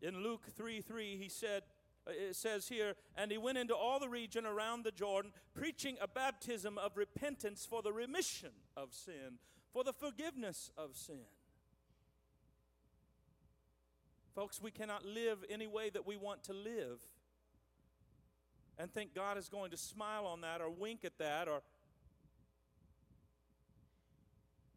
In 0.00 0.22
Luke 0.22 0.46
3 0.56 0.80
3, 0.80 1.16
he 1.16 1.28
said, 1.28 1.64
uh, 2.06 2.12
it 2.12 2.36
says 2.36 2.68
here, 2.68 2.94
and 3.16 3.32
he 3.32 3.38
went 3.38 3.58
into 3.58 3.74
all 3.74 3.98
the 3.98 4.08
region 4.08 4.46
around 4.46 4.84
the 4.84 4.92
Jordan, 4.92 5.32
preaching 5.52 5.96
a 6.00 6.06
baptism 6.06 6.78
of 6.78 6.96
repentance 6.96 7.66
for 7.68 7.82
the 7.82 7.92
remission 7.92 8.52
of 8.76 8.94
sin, 8.94 9.40
for 9.72 9.82
the 9.82 9.92
forgiveness 9.92 10.70
of 10.78 10.94
sin. 10.94 11.26
Folks, 14.36 14.60
we 14.60 14.70
cannot 14.70 15.02
live 15.02 15.38
any 15.48 15.66
way 15.66 15.88
that 15.88 16.06
we 16.06 16.14
want 16.14 16.44
to 16.44 16.52
live 16.52 17.00
and 18.76 18.92
think 18.92 19.14
God 19.14 19.38
is 19.38 19.48
going 19.48 19.70
to 19.70 19.78
smile 19.78 20.26
on 20.26 20.42
that 20.42 20.60
or 20.60 20.68
wink 20.68 21.06
at 21.06 21.16
that 21.16 21.48
or 21.48 21.62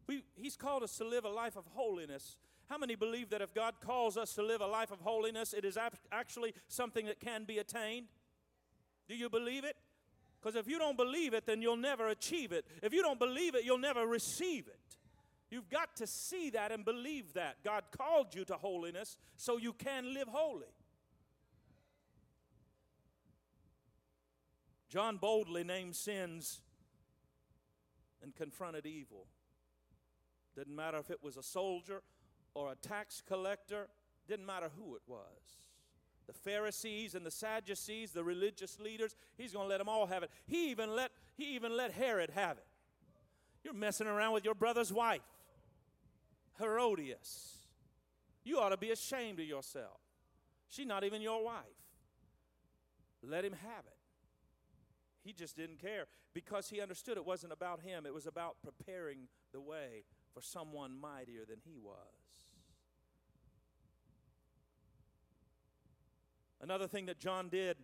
we, 0.06 0.24
he's 0.34 0.56
called 0.56 0.82
us 0.82 0.96
to 0.96 1.04
live 1.04 1.26
a 1.26 1.28
life 1.28 1.56
of 1.56 1.66
holiness. 1.74 2.38
How 2.70 2.78
many 2.78 2.94
believe 2.94 3.28
that 3.30 3.42
if 3.42 3.52
God 3.52 3.74
calls 3.84 4.16
us 4.16 4.32
to 4.36 4.42
live 4.42 4.62
a 4.62 4.66
life 4.66 4.90
of 4.90 5.02
holiness, 5.02 5.52
it 5.52 5.66
is 5.66 5.76
actually 6.10 6.54
something 6.66 7.04
that 7.04 7.20
can 7.20 7.44
be 7.44 7.58
attained? 7.58 8.06
Do 9.08 9.14
you 9.14 9.28
believe 9.28 9.64
it? 9.64 9.76
Because 10.40 10.56
if 10.56 10.68
you 10.68 10.78
don't 10.78 10.96
believe 10.96 11.34
it, 11.34 11.44
then 11.44 11.60
you'll 11.60 11.76
never 11.76 12.08
achieve 12.08 12.50
it. 12.50 12.64
If 12.82 12.94
you 12.94 13.02
don't 13.02 13.18
believe 13.18 13.54
it, 13.54 13.64
you'll 13.64 13.76
never 13.76 14.06
receive 14.06 14.68
it. 14.68 14.79
You've 15.50 15.68
got 15.68 15.96
to 15.96 16.06
see 16.06 16.50
that 16.50 16.70
and 16.70 16.84
believe 16.84 17.34
that. 17.34 17.56
God 17.64 17.84
called 17.96 18.34
you 18.34 18.44
to 18.44 18.54
holiness 18.54 19.16
so 19.36 19.58
you 19.58 19.72
can 19.72 20.14
live 20.14 20.28
holy. 20.28 20.66
John 24.88 25.16
boldly 25.16 25.64
named 25.64 25.96
sins 25.96 26.60
and 28.22 28.34
confronted 28.34 28.86
evil. 28.86 29.26
Didn't 30.56 30.74
matter 30.74 30.98
if 30.98 31.10
it 31.10 31.22
was 31.22 31.36
a 31.36 31.42
soldier 31.42 32.02
or 32.54 32.72
a 32.72 32.74
tax 32.74 33.22
collector, 33.26 33.88
didn't 34.28 34.46
matter 34.46 34.68
who 34.76 34.96
it 34.96 35.02
was. 35.06 35.20
The 36.26 36.32
Pharisees 36.32 37.14
and 37.14 37.26
the 37.26 37.30
Sadducees, 37.30 38.12
the 38.12 38.22
religious 38.22 38.78
leaders, 38.78 39.16
he's 39.36 39.52
going 39.52 39.64
to 39.64 39.68
let 39.68 39.78
them 39.78 39.88
all 39.88 40.06
have 40.06 40.22
it. 40.22 40.30
He 40.46 40.70
even 40.70 40.94
let 40.94 41.10
he 41.36 41.54
even 41.54 41.76
let 41.76 41.92
Herod 41.92 42.30
have 42.30 42.58
it. 42.58 42.66
You're 43.64 43.74
messing 43.74 44.06
around 44.06 44.32
with 44.32 44.44
your 44.44 44.54
brother's 44.54 44.92
wife. 44.92 45.22
Herodias. 46.60 47.58
You 48.44 48.58
ought 48.58 48.70
to 48.70 48.76
be 48.76 48.90
ashamed 48.90 49.40
of 49.40 49.46
yourself. 49.46 50.00
She's 50.68 50.86
not 50.86 51.04
even 51.04 51.20
your 51.20 51.44
wife. 51.44 51.64
Let 53.22 53.44
him 53.44 53.52
have 53.52 53.84
it. 53.86 53.96
He 55.22 55.32
just 55.32 55.56
didn't 55.56 55.80
care 55.80 56.06
because 56.32 56.70
he 56.70 56.80
understood 56.80 57.16
it 57.16 57.26
wasn't 57.26 57.52
about 57.52 57.80
him, 57.80 58.06
it 58.06 58.14
was 58.14 58.26
about 58.26 58.56
preparing 58.62 59.28
the 59.52 59.60
way 59.60 60.04
for 60.32 60.40
someone 60.40 60.98
mightier 60.98 61.44
than 61.46 61.58
he 61.64 61.76
was. 61.76 61.96
Another 66.62 66.86
thing 66.86 67.06
that 67.06 67.18
John 67.18 67.48
did, 67.48 67.76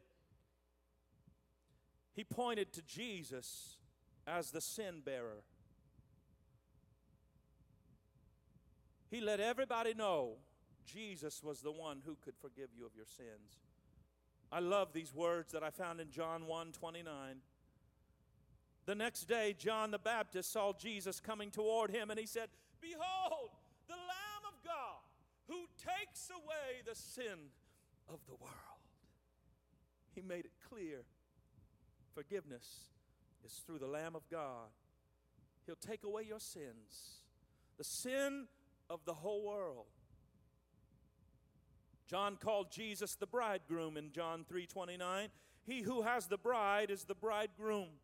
he 2.15 2.25
pointed 2.25 2.73
to 2.75 2.83
Jesus 2.83 3.79
as 4.27 4.51
the 4.51 4.61
sin 4.61 5.03
bearer. 5.05 5.43
He 9.11 9.21
let 9.21 9.41
everybody 9.41 9.95
know 9.95 10.35
Jesus 10.85 11.43
was 11.43 11.61
the 11.61 11.73
one 11.73 12.03
who 12.05 12.17
could 12.25 12.35
forgive 12.41 12.69
you 12.77 12.87
of 12.87 12.93
your 12.95 13.07
sins. 13.07 13.61
I 14.51 14.61
love 14.61 14.93
these 14.93 15.13
words 15.15 15.53
that 15.53 15.63
I 15.63 15.71
found 15.71 16.01
in 16.01 16.11
John 16.11 16.47
1 16.47 16.73
29. 16.73 17.37
The 18.87 18.95
next 18.95 19.25
day, 19.25 19.55
John 19.59 19.91
the 19.91 19.99
Baptist 19.99 20.53
saw 20.53 20.73
Jesus 20.73 21.19
coming 21.19 21.51
toward 21.51 21.91
him, 21.91 22.11
and 22.11 22.21
he 22.21 22.27
said, 22.27 22.49
Behold, 22.81 23.51
the 23.89 23.95
Lamb 23.95 24.45
of 24.47 24.65
God 24.65 25.03
who 25.49 25.67
takes 25.77 26.31
away 26.31 26.83
the 26.87 26.95
sin 26.95 27.51
of 28.09 28.21
the 28.27 28.35
world. 28.35 28.53
He 30.15 30.23
made 30.23 30.45
it 30.45 30.53
clear 30.69 31.03
forgiveness 32.15 32.91
is 33.45 33.63
through 33.67 33.79
the 33.79 33.87
Lamb 33.87 34.17
of 34.17 34.29
God. 34.31 34.71
He'll 35.67 35.77
take 35.77 36.05
away 36.05 36.23
your 36.23 36.41
sins. 36.41 37.21
The 37.79 37.85
sin 37.85 38.47
of 38.89 39.05
the 39.05 39.15
whole 39.15 39.43
world. 39.43 39.87
John 42.07 42.37
called 42.37 42.71
Jesus 42.71 43.17
the 43.17 43.27
bridegroom 43.27 43.97
in 43.97 44.13
John 44.13 44.45
3:29. 44.45 45.31
He 45.65 45.83
who 45.83 46.03
has 46.03 46.29
the 46.29 46.39
bride 46.39 46.91
is 46.91 47.05
the 47.05 47.15
bridegroom. 47.15 48.01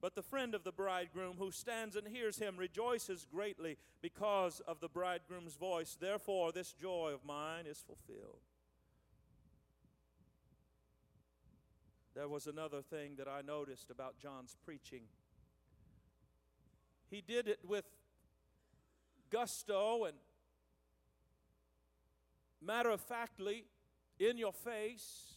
But 0.00 0.14
the 0.14 0.22
friend 0.22 0.54
of 0.54 0.62
the 0.62 0.72
bridegroom 0.72 1.38
who 1.38 1.50
stands 1.50 1.96
and 1.96 2.06
hears 2.06 2.38
him 2.38 2.56
rejoices 2.56 3.24
greatly 3.24 3.78
because 4.00 4.60
of 4.60 4.78
the 4.80 4.88
bridegroom's 4.88 5.56
voice. 5.56 5.96
Therefore, 5.96 6.52
this 6.52 6.72
joy 6.72 7.12
of 7.12 7.24
mine 7.24 7.66
is 7.66 7.82
fulfilled. 7.82 8.42
There 12.14 12.28
was 12.28 12.46
another 12.46 12.82
thing 12.82 13.16
that 13.16 13.28
I 13.28 13.42
noticed 13.42 13.90
about 13.90 14.18
John's 14.18 14.56
preaching. 14.64 15.08
He 17.10 17.20
did 17.20 17.48
it 17.48 17.60
with 17.64 17.84
gusto 19.30 20.04
and 20.04 20.16
matter 22.60 22.90
of 22.90 23.00
factly 23.00 23.64
in 24.18 24.36
your 24.36 24.52
face, 24.52 25.34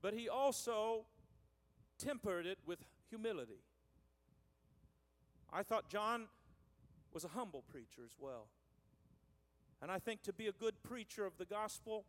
but 0.00 0.14
he 0.14 0.28
also 0.28 1.04
tempered 1.98 2.46
it 2.46 2.58
with 2.66 2.78
humility. 3.08 3.62
I 5.52 5.62
thought 5.62 5.88
John 5.88 6.28
was 7.12 7.24
a 7.24 7.28
humble 7.28 7.64
preacher 7.68 8.02
as 8.04 8.16
well. 8.18 8.46
And 9.82 9.90
I 9.90 9.98
think 9.98 10.22
to 10.22 10.32
be 10.32 10.46
a 10.46 10.52
good 10.52 10.82
preacher 10.82 11.26
of 11.26 11.38
the 11.38 11.44
gospel, 11.44 12.04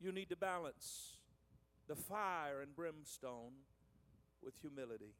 you 0.00 0.10
need 0.10 0.28
to 0.30 0.36
balance 0.36 1.18
the 1.86 1.94
fire 1.94 2.60
and 2.60 2.74
brimstone 2.74 3.52
with 4.42 4.54
humility. 4.60 5.14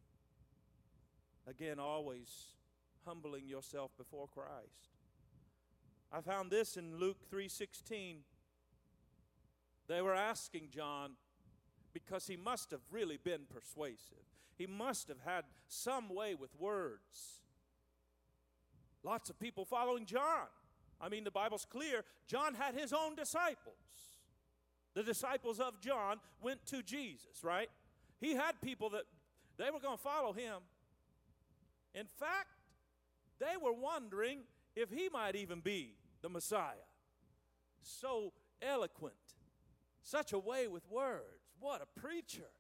Again, 1.47 1.79
always 1.79 2.29
humbling 3.09 3.49
yourself 3.49 3.91
before 3.97 4.29
Christ. 4.29 4.91
I 6.13 6.21
found 6.21 6.51
this 6.51 6.77
in 6.77 6.97
Luke 6.99 7.29
3:16. 7.31 8.25
They 9.87 10.03
were 10.03 10.15
asking 10.15 10.71
John, 10.71 11.17
because 11.95 12.27
he 12.27 12.37
must 12.37 12.71
have 12.71 12.83
really 12.91 13.17
been 13.17 13.47
persuasive. 13.47 14.25
He 14.57 14.67
must 14.67 15.09
have 15.09 15.21
had 15.21 15.45
some 15.67 16.09
way 16.09 16.35
with 16.35 16.55
words. 16.57 17.43
Lots 19.03 19.31
of 19.31 19.39
people 19.39 19.65
following 19.65 20.05
John. 20.05 20.49
I 21.01 21.09
mean, 21.09 21.25
the 21.25 21.31
Bible's 21.31 21.65
clear. 21.65 22.05
John 22.27 22.55
had 22.55 22.75
his 22.75 22.93
own 22.93 23.15
disciples. 23.15 24.19
The 24.95 25.03
disciples 25.03 25.61
of 25.61 25.81
John 25.81 26.21
went 26.43 26.67
to 26.67 26.83
Jesus, 26.83 27.43
right? 27.43 27.71
He 28.21 28.35
had 28.35 28.61
people 28.61 28.91
that 28.91 29.05
they 29.57 29.71
were 29.71 29.81
going 29.81 29.97
to 29.97 30.03
follow 30.03 30.33
him. 30.33 30.63
In 31.95 32.07
fact, 32.07 32.58
they 33.39 33.57
were 33.61 33.73
wondering 33.73 34.41
if 34.75 34.91
he 34.91 35.09
might 35.09 35.37
even 35.37 35.61
be 35.61 35.95
the 36.23 36.29
Messiah. 36.29 36.89
So 37.81 38.33
eloquent, 38.61 39.15
such 40.03 40.33
a 40.33 40.39
way 40.39 40.69
with 40.69 40.89
words. 40.91 41.53
What 41.61 41.83
a 41.83 42.01
preacher. 42.01 42.51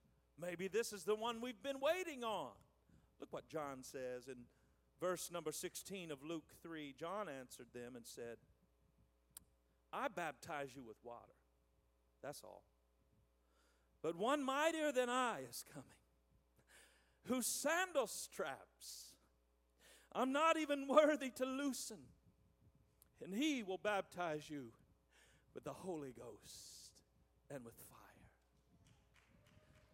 Maybe 0.40 0.68
this 0.68 0.92
is 0.92 1.04
the 1.04 1.14
one 1.14 1.40
we've 1.40 1.62
been 1.62 1.80
waiting 1.80 2.24
on. 2.24 2.52
Look 3.20 3.32
what 3.32 3.48
John 3.48 3.82
says 3.82 4.28
in 4.28 4.36
verse 5.00 5.30
number 5.32 5.52
16 5.52 6.10
of 6.10 6.22
Luke 6.22 6.52
3. 6.62 6.94
John 6.98 7.28
answered 7.28 7.68
them 7.74 7.96
and 7.96 8.06
said, 8.06 8.36
I 9.92 10.08
baptize 10.08 10.70
you 10.74 10.82
with 10.86 10.96
water. 11.02 11.34
That's 12.22 12.42
all. 12.44 12.62
But 14.02 14.16
one 14.16 14.44
mightier 14.44 14.92
than 14.92 15.08
I 15.08 15.40
is 15.48 15.64
coming, 15.72 15.88
whose 17.26 17.46
sandal 17.46 18.06
straps 18.06 19.07
I'm 20.12 20.32
not 20.32 20.58
even 20.58 20.86
worthy 20.88 21.30
to 21.36 21.44
loosen. 21.44 21.98
And 23.24 23.34
he 23.34 23.62
will 23.62 23.78
baptize 23.78 24.48
you 24.48 24.66
with 25.54 25.64
the 25.64 25.72
Holy 25.72 26.12
Ghost 26.12 26.92
and 27.50 27.64
with 27.64 27.74
fire. 27.74 27.98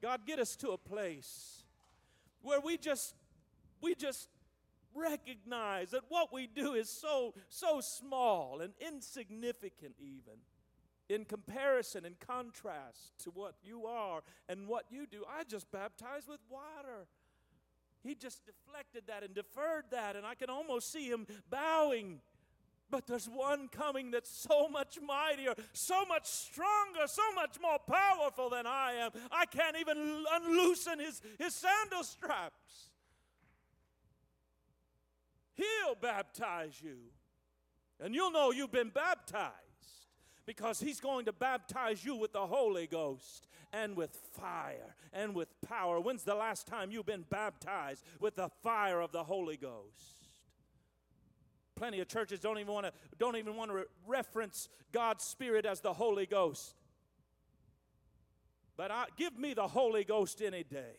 God, 0.02 0.26
get 0.26 0.38
us 0.38 0.56
to 0.56 0.70
a 0.70 0.78
place 0.78 1.62
where 2.42 2.60
we 2.60 2.76
just 2.76 3.14
we 3.80 3.94
just 3.94 4.28
recognize 4.94 5.90
that 5.90 6.02
what 6.08 6.32
we 6.32 6.46
do 6.46 6.74
is 6.74 6.90
so 6.90 7.34
so 7.48 7.80
small 7.80 8.60
and 8.60 8.74
insignificant 8.80 9.94
even 9.98 10.38
in 11.08 11.24
comparison 11.24 12.04
and 12.04 12.18
contrast 12.20 13.12
to 13.18 13.30
what 13.30 13.54
you 13.62 13.86
are 13.86 14.22
and 14.48 14.66
what 14.66 14.84
you 14.90 15.06
do. 15.06 15.24
I 15.28 15.44
just 15.44 15.70
baptize 15.70 16.28
with 16.28 16.40
water. 16.48 17.06
He 18.04 18.14
just 18.14 18.42
deflected 18.44 19.04
that 19.06 19.22
and 19.22 19.34
deferred 19.34 19.84
that, 19.90 20.14
and 20.14 20.26
I 20.26 20.34
can 20.34 20.50
almost 20.50 20.92
see 20.92 21.08
him 21.08 21.26
bowing. 21.50 22.20
But 22.90 23.06
there's 23.06 23.28
one 23.28 23.68
coming 23.68 24.10
that's 24.10 24.30
so 24.30 24.68
much 24.68 24.98
mightier, 25.04 25.54
so 25.72 26.04
much 26.04 26.26
stronger, 26.26 27.06
so 27.06 27.22
much 27.34 27.56
more 27.60 27.78
powerful 27.78 28.50
than 28.50 28.66
I 28.66 28.92
am. 28.92 29.10
I 29.32 29.46
can't 29.46 29.76
even 29.78 30.24
unloosen 30.30 30.98
his, 30.98 31.22
his 31.38 31.54
sandal 31.54 32.04
straps. 32.04 32.90
He'll 35.54 35.94
baptize 36.00 36.80
you, 36.82 36.98
and 38.00 38.14
you'll 38.14 38.32
know 38.32 38.52
you've 38.52 38.72
been 38.72 38.90
baptized 38.90 39.63
because 40.46 40.80
he's 40.80 41.00
going 41.00 41.24
to 41.24 41.32
baptize 41.32 42.04
you 42.04 42.16
with 42.16 42.32
the 42.32 42.46
Holy 42.46 42.86
Ghost 42.86 43.48
and 43.72 43.96
with 43.96 44.16
fire 44.32 44.94
and 45.12 45.34
with 45.34 45.48
power. 45.62 46.00
When's 46.00 46.22
the 46.22 46.34
last 46.34 46.66
time 46.66 46.90
you've 46.90 47.06
been 47.06 47.24
baptized 47.28 48.04
with 48.20 48.36
the 48.36 48.50
fire 48.62 49.00
of 49.00 49.12
the 49.12 49.24
Holy 49.24 49.56
Ghost? 49.56 50.28
Plenty 51.76 52.00
of 52.00 52.08
churches 52.08 52.38
don't 52.38 52.58
even 52.58 52.72
want 52.72 52.86
to 52.86 52.92
don't 53.18 53.36
even 53.36 53.56
want 53.56 53.70
to 53.70 53.76
re- 53.78 53.84
reference 54.06 54.68
God's 54.92 55.24
Spirit 55.24 55.66
as 55.66 55.80
the 55.80 55.92
Holy 55.92 56.26
Ghost. 56.26 56.76
But 58.76 58.90
I, 58.90 59.06
give 59.16 59.38
me 59.38 59.54
the 59.54 59.66
Holy 59.66 60.04
Ghost 60.04 60.40
any 60.42 60.62
day. 60.62 60.98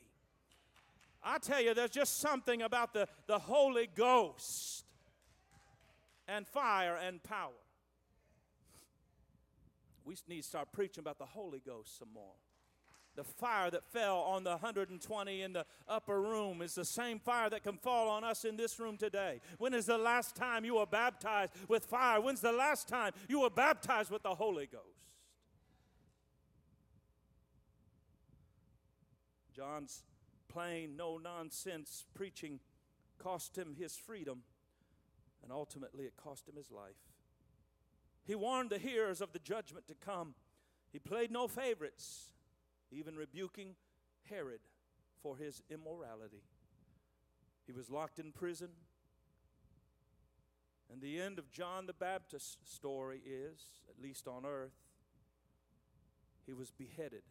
I 1.23 1.39
tell 1.39 1.61
you, 1.61 1.73
there's 1.73 1.89
just 1.89 2.19
something 2.19 2.61
about 2.61 2.93
the, 2.93 3.07
the 3.25 3.39
Holy 3.39 3.89
Ghost 3.93 4.85
and 6.27 6.47
fire 6.47 6.95
and 6.95 7.21
power. 7.23 7.51
We 10.05 10.15
need 10.27 10.43
to 10.43 10.47
start 10.47 10.71
preaching 10.71 11.01
about 11.01 11.17
the 11.17 11.25
Holy 11.25 11.59
Ghost 11.65 11.97
some 11.97 12.09
more. 12.13 12.35
The 13.15 13.23
fire 13.23 13.71
that 13.71 13.85
fell 13.85 14.17
on 14.17 14.43
the 14.43 14.51
120 14.51 15.41
in 15.41 15.53
the 15.53 15.65
upper 15.87 16.21
room 16.21 16.61
is 16.61 16.75
the 16.75 16.85
same 16.85 17.17
fire 17.17 17.49
that 17.49 17.63
can 17.63 17.77
fall 17.77 18.09
on 18.09 18.23
us 18.23 18.43
in 18.43 18.57
this 18.57 18.77
room 18.79 18.97
today. 18.97 19.39
When 19.57 19.73
is 19.73 19.85
the 19.85 19.97
last 19.97 20.35
time 20.35 20.65
you 20.65 20.75
were 20.75 20.85
baptized 20.85 21.53
with 21.69 21.85
fire? 21.85 22.19
When's 22.19 22.41
the 22.41 22.51
last 22.51 22.87
time 22.89 23.13
you 23.29 23.41
were 23.41 23.49
baptized 23.49 24.11
with 24.11 24.23
the 24.23 24.35
Holy 24.35 24.67
Ghost? 24.67 24.83
John's 29.55 30.03
plain, 30.49 30.97
no 30.97 31.17
nonsense 31.17 32.03
preaching 32.13 32.59
cost 33.17 33.57
him 33.57 33.75
his 33.79 33.95
freedom, 33.95 34.43
and 35.41 35.53
ultimately 35.53 36.03
it 36.03 36.13
cost 36.17 36.49
him 36.49 36.55
his 36.57 36.69
life. 36.69 36.97
He 38.25 38.35
warned 38.35 38.71
the 38.71 38.79
hearers 38.79 39.21
of 39.21 39.33
the 39.33 39.39
judgment 39.39 39.87
to 39.87 39.95
come. 39.95 40.33
He 40.91 40.99
played 40.99 41.31
no 41.31 41.47
favorites 41.47 42.31
even 42.91 43.15
rebuking 43.15 43.75
Herod 44.29 44.61
for 45.21 45.37
his 45.37 45.61
immorality. 45.69 46.43
He 47.65 47.73
was 47.73 47.89
locked 47.89 48.19
in 48.19 48.31
prison. 48.31 48.69
And 50.91 51.01
the 51.01 51.19
end 51.19 51.39
of 51.39 51.51
John 51.51 51.87
the 51.87 51.93
Baptist's 51.93 52.57
story 52.63 53.21
is, 53.25 53.59
at 53.89 54.01
least 54.01 54.27
on 54.27 54.45
earth, 54.45 54.75
he 56.45 56.53
was 56.53 56.71
beheaded 56.71 57.23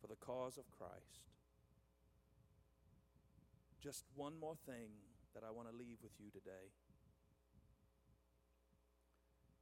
for 0.00 0.08
the 0.08 0.16
cause 0.16 0.58
of 0.58 0.70
Christ. 0.76 1.22
Just 3.80 4.04
one 4.16 4.38
more 4.38 4.56
thing 4.66 4.90
that 5.34 5.44
I 5.46 5.50
want 5.50 5.70
to 5.70 5.76
leave 5.76 5.98
with 6.02 6.12
you 6.18 6.30
today. 6.30 6.72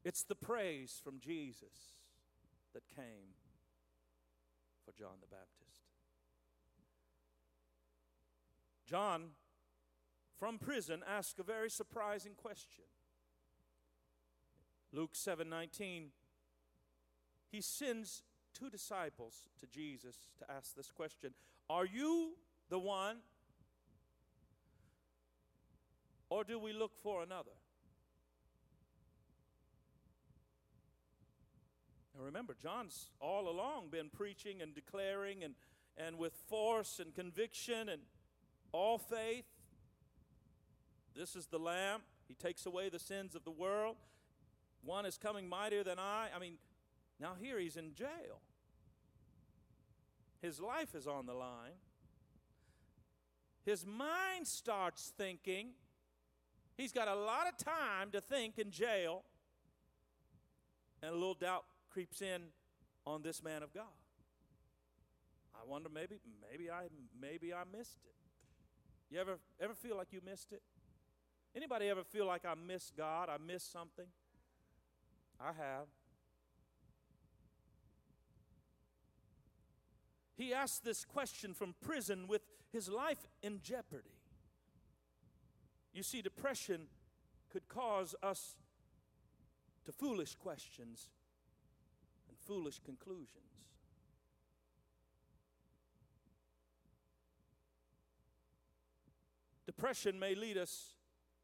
It's 0.04 0.24
the 0.24 0.34
praise 0.34 1.00
from 1.02 1.20
Jesus 1.20 1.96
that 2.74 2.82
came 2.94 3.34
for 4.84 4.92
John 4.92 5.18
the 5.20 5.28
Baptist. 5.28 5.82
John, 8.84 9.30
from 10.36 10.58
prison, 10.58 11.02
asked 11.08 11.38
a 11.38 11.44
very 11.44 11.70
surprising 11.70 12.34
question. 12.34 12.84
Luke 14.92 15.14
7:19 15.14 16.10
he 17.52 17.60
sends 17.60 18.22
two 18.54 18.70
disciples 18.70 19.50
to 19.60 19.66
Jesus 19.66 20.16
to 20.38 20.50
ask 20.50 20.74
this 20.74 20.90
question 20.90 21.34
Are 21.68 21.84
you 21.84 22.32
the 22.70 22.78
one, 22.78 23.18
or 26.30 26.44
do 26.44 26.58
we 26.58 26.72
look 26.72 26.96
for 26.96 27.22
another? 27.22 27.50
Remember, 32.22 32.56
John's 32.60 33.10
all 33.20 33.48
along 33.48 33.88
been 33.90 34.08
preaching 34.08 34.62
and 34.62 34.74
declaring 34.74 35.44
and, 35.44 35.54
and 35.96 36.18
with 36.18 36.34
force 36.48 36.98
and 36.98 37.14
conviction 37.14 37.88
and 37.88 38.02
all 38.72 38.98
faith. 38.98 39.44
This 41.14 41.36
is 41.36 41.46
the 41.46 41.58
Lamb. 41.58 42.00
He 42.26 42.34
takes 42.34 42.66
away 42.66 42.88
the 42.88 42.98
sins 42.98 43.34
of 43.34 43.44
the 43.44 43.50
world. 43.50 43.96
One 44.84 45.06
is 45.06 45.18
coming 45.18 45.48
mightier 45.48 45.84
than 45.84 45.98
I. 45.98 46.28
I 46.34 46.38
mean, 46.38 46.54
now 47.20 47.32
here 47.40 47.58
he's 47.58 47.76
in 47.76 47.94
jail. 47.94 48.40
His 50.40 50.60
life 50.60 50.94
is 50.94 51.06
on 51.06 51.26
the 51.26 51.34
line. 51.34 51.78
His 53.64 53.86
mind 53.86 54.46
starts 54.46 55.12
thinking. 55.16 55.68
He's 56.76 56.92
got 56.92 57.06
a 57.06 57.14
lot 57.14 57.46
of 57.46 57.56
time 57.56 58.10
to 58.10 58.20
think 58.20 58.58
in 58.58 58.70
jail. 58.70 59.22
And 61.00 61.12
a 61.12 61.14
little 61.14 61.34
doubt 61.34 61.64
creeps 61.92 62.22
in 62.22 62.42
on 63.06 63.22
this 63.22 63.42
man 63.42 63.62
of 63.62 63.72
God. 63.74 63.84
I 65.54 65.68
wonder 65.68 65.88
maybe 65.92 66.16
maybe 66.50 66.70
I 66.70 66.84
maybe 67.20 67.52
I 67.52 67.62
missed 67.70 68.00
it. 68.04 68.14
You 69.10 69.20
ever 69.20 69.38
ever 69.60 69.74
feel 69.74 69.96
like 69.96 70.08
you 70.12 70.20
missed 70.24 70.52
it? 70.52 70.62
Anybody 71.54 71.88
ever 71.88 72.02
feel 72.02 72.26
like 72.26 72.44
I 72.46 72.54
missed 72.54 72.96
God? 72.96 73.28
I 73.28 73.36
missed 73.36 73.70
something? 73.70 74.06
I 75.38 75.48
have. 75.48 75.86
He 80.34 80.54
asked 80.54 80.84
this 80.84 81.04
question 81.04 81.52
from 81.52 81.74
prison 81.84 82.26
with 82.26 82.42
his 82.72 82.88
life 82.88 83.28
in 83.42 83.60
jeopardy. 83.62 84.16
You 85.92 86.02
see, 86.02 86.22
depression 86.22 86.86
could 87.52 87.68
cause 87.68 88.14
us 88.22 88.56
to 89.84 89.92
foolish 89.92 90.34
questions 90.36 91.10
foolish 92.46 92.78
conclusions. 92.84 93.28
Depression 99.66 100.18
may 100.18 100.34
lead 100.34 100.58
us 100.58 100.96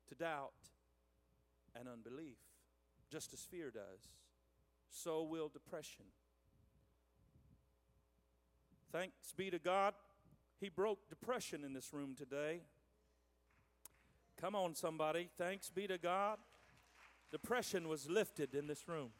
to 0.08 0.14
doubt 0.14 0.52
and 1.78 1.88
unbelief, 1.88 2.38
just 3.10 3.32
as 3.32 3.40
fear 3.40 3.70
does. 3.70 4.16
So 4.90 5.22
will 5.22 5.48
depression. 5.48 6.04
Thanks 8.92 9.32
be 9.36 9.50
to 9.50 9.58
God, 9.58 9.94
He 10.60 10.68
broke 10.68 11.08
depression 11.08 11.64
in 11.64 11.72
this 11.72 11.92
room 11.92 12.14
today. 12.16 12.60
Come 14.40 14.54
on, 14.54 14.74
somebody. 14.74 15.28
Thanks 15.36 15.68
be 15.68 15.86
to 15.86 15.98
God. 15.98 16.38
Depression 17.30 17.88
was 17.88 18.08
lifted 18.08 18.54
in 18.54 18.66
this 18.66 18.88
room. 18.88 19.10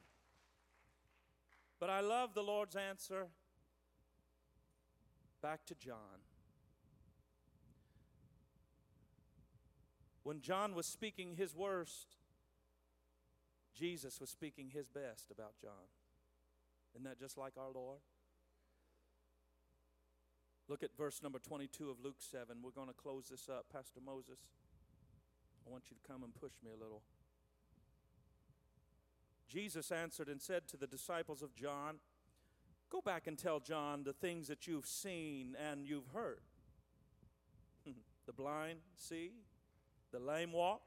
But 1.80 1.90
I 1.90 2.00
love 2.00 2.34
the 2.34 2.42
Lord's 2.42 2.76
answer 2.76 3.28
back 5.40 5.64
to 5.66 5.74
John. 5.74 6.22
When 10.24 10.40
John 10.40 10.74
was 10.74 10.86
speaking 10.86 11.34
his 11.36 11.54
worst, 11.54 12.16
Jesus 13.74 14.20
was 14.20 14.28
speaking 14.28 14.70
his 14.74 14.88
best 14.88 15.30
about 15.30 15.52
John. 15.60 15.88
Isn't 16.94 17.04
that 17.04 17.18
just 17.18 17.38
like 17.38 17.52
our 17.56 17.70
Lord? 17.72 18.00
Look 20.68 20.82
at 20.82 20.90
verse 20.96 21.22
number 21.22 21.38
22 21.38 21.88
of 21.88 21.96
Luke 22.02 22.18
7. 22.18 22.56
We're 22.62 22.72
going 22.72 22.88
to 22.88 22.94
close 22.94 23.28
this 23.30 23.48
up. 23.48 23.66
Pastor 23.72 24.00
Moses, 24.04 24.40
I 25.66 25.70
want 25.70 25.84
you 25.90 25.96
to 25.96 26.06
come 26.06 26.24
and 26.24 26.34
push 26.34 26.52
me 26.62 26.72
a 26.76 26.82
little. 26.82 27.02
Jesus 29.48 29.90
answered 29.90 30.28
and 30.28 30.40
said 30.40 30.68
to 30.68 30.76
the 30.76 30.86
disciples 30.86 31.42
of 31.42 31.54
John, 31.54 31.96
Go 32.90 33.00
back 33.00 33.26
and 33.26 33.36
tell 33.36 33.60
John 33.60 34.02
the 34.02 34.14
things 34.14 34.48
that 34.48 34.66
you've 34.66 34.86
seen 34.86 35.54
and 35.70 35.86
you've 35.86 36.08
heard. 36.14 36.40
the 38.26 38.32
blind 38.32 38.78
see, 38.96 39.32
the 40.10 40.18
lame 40.18 40.52
walk, 40.52 40.82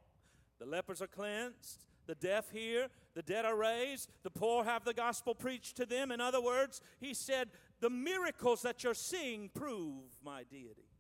the 0.60 0.66
lepers 0.66 1.02
are 1.02 1.08
cleansed, 1.08 1.86
the 2.08 2.16
deaf 2.16 2.50
hear, 2.52 2.88
the 3.14 3.22
dead 3.22 3.46
are 3.46 3.56
raised, 3.56 4.12
the 4.24 4.32
poor 4.32 4.64
have 4.64 4.84
the 4.84 4.94
gospel 4.94 5.36
preached 5.36 5.78
to 5.78 5.86
them. 5.86 6.12
In 6.12 6.20
other 6.20 6.42
words, 6.42 6.82
he 7.00 7.14
said, 7.14 7.50
The 7.80 7.90
miracles 7.90 8.62
that 8.64 8.84
you're 8.84 8.94
seeing 8.94 9.50
prove 9.54 10.06
my 10.24 10.44
deity. 10.44 10.91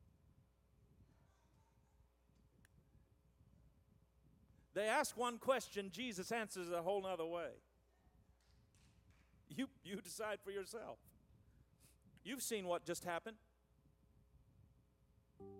They 4.73 4.87
ask 4.87 5.17
one 5.17 5.37
question, 5.37 5.89
Jesus 5.91 6.31
answers 6.31 6.71
a 6.71 6.81
whole 6.81 7.05
other 7.05 7.25
way. 7.25 7.49
You, 9.49 9.67
you 9.83 9.97
decide 10.01 10.39
for 10.43 10.51
yourself. 10.51 10.97
You've 12.23 12.41
seen 12.41 12.65
what 12.67 12.85
just 12.85 13.03
happened. 13.03 13.35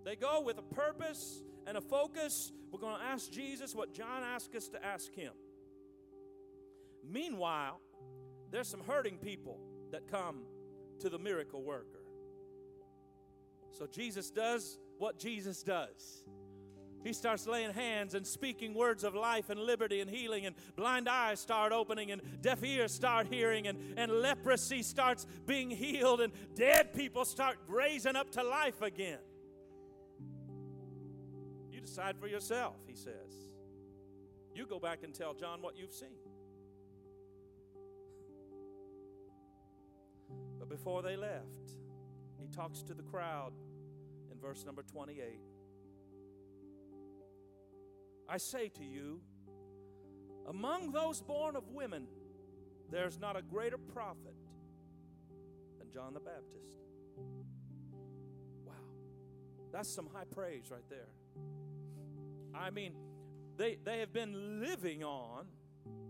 They 0.06 0.16
go 0.16 0.42
with 0.42 0.58
a 0.58 0.62
purpose 0.62 1.44
and 1.68 1.78
a 1.78 1.82
focus. 1.82 2.52
We're 2.72 2.80
going 2.80 2.98
to 3.00 3.04
ask 3.04 3.32
Jesus 3.32 3.76
what 3.76 3.94
John 3.94 4.24
asked 4.24 4.56
us 4.56 4.70
to 4.70 4.84
ask 4.84 5.14
him. 5.14 5.34
Meanwhile, 7.04 7.80
there's 8.52 8.68
some 8.68 8.82
hurting 8.82 9.18
people 9.18 9.60
that 9.92 10.08
come 10.08 10.44
to 11.00 11.10
the 11.10 11.20
miracle 11.20 11.64
worker. 11.64 12.04
So 13.72 13.88
Jesus 13.88 14.30
does 14.30 14.78
what 14.98 15.18
Jesus 15.18 15.64
does. 15.64 16.24
He 17.04 17.14
starts 17.14 17.48
laying 17.48 17.72
hands 17.72 18.14
and 18.14 18.26
speaking 18.26 18.74
words 18.74 19.04
of 19.04 19.16
life 19.16 19.50
and 19.50 19.60
liberty 19.60 20.02
and 20.02 20.10
healing, 20.10 20.46
and 20.46 20.56
blind 20.76 21.10
eyes 21.10 21.40
start 21.40 21.72
opening, 21.72 22.12
and 22.12 22.22
deaf 22.42 22.64
ears 22.64 22.92
start 22.94 23.28
hearing, 23.28 23.68
and, 23.68 23.78
and 23.98 24.12
leprosy 24.12 24.84
starts 24.84 25.26
being 25.48 25.70
healed, 25.70 26.22
and 26.22 26.32
dead 26.56 26.94
people 26.94 27.26
start 27.26 27.58
raising 27.68 28.16
up 28.16 28.32
to 28.32 28.44
life 28.44 28.82
again. 28.82 29.20
You 31.72 31.82
decide 31.82 32.18
for 32.18 32.28
yourself, 32.28 32.76
he 32.86 32.96
says. 32.96 33.48
You 34.54 34.66
go 34.68 34.80
back 34.80 35.00
and 35.04 35.14
tell 35.14 35.34
John 35.34 35.62
what 35.62 35.78
you've 35.78 35.94
seen. 35.94 36.10
But 40.60 40.70
before 40.70 41.02
they 41.02 41.16
left, 41.16 41.72
he 42.40 42.48
talks 42.48 42.84
to 42.84 42.94
the 42.94 43.04
crowd 43.04 43.54
in 44.32 44.40
verse 44.40 44.66
number 44.66 44.84
28. 44.84 45.40
I 48.32 48.38
say 48.38 48.70
to 48.70 48.84
you, 48.86 49.20
among 50.48 50.94
those 50.94 51.22
born 51.22 51.58
of 51.58 51.68
women, 51.68 52.08
there's 52.90 53.20
not 53.20 53.36
a 53.36 53.42
greater 53.42 53.78
prophet 53.78 54.36
than 55.78 55.92
John 55.92 56.14
the 56.14 56.22
Baptist. 56.22 56.80
Wow. 58.66 58.74
That's 59.74 59.94
some 59.94 60.08
high 60.14 60.24
praise 60.34 60.72
right 60.72 60.90
there. 60.90 61.10
I 62.56 62.70
mean, 62.70 62.94
they, 63.58 63.78
they 63.84 64.00
have 64.00 64.14
been 64.14 64.62
living 64.62 65.04
on 65.04 65.48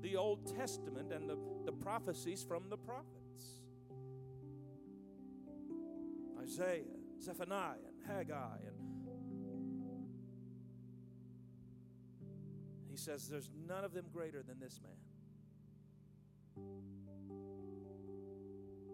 the 0.04 0.16
Old 0.16 0.56
Testament 0.56 1.12
and 1.12 1.28
the, 1.28 1.38
the 1.66 1.72
prophecies 1.72 2.46
from 2.48 2.70
the 2.70 2.78
prophets 2.78 3.12
Isaiah, 6.40 6.84
Zephaniah, 7.22 7.78
and 7.88 8.12
Haggai, 8.12 8.58
and 8.68 8.91
says, 13.02 13.28
There's 13.28 13.50
none 13.68 13.84
of 13.84 13.94
them 13.94 14.06
greater 14.14 14.44
than 14.44 14.60
this 14.60 14.80
man. 14.82 14.94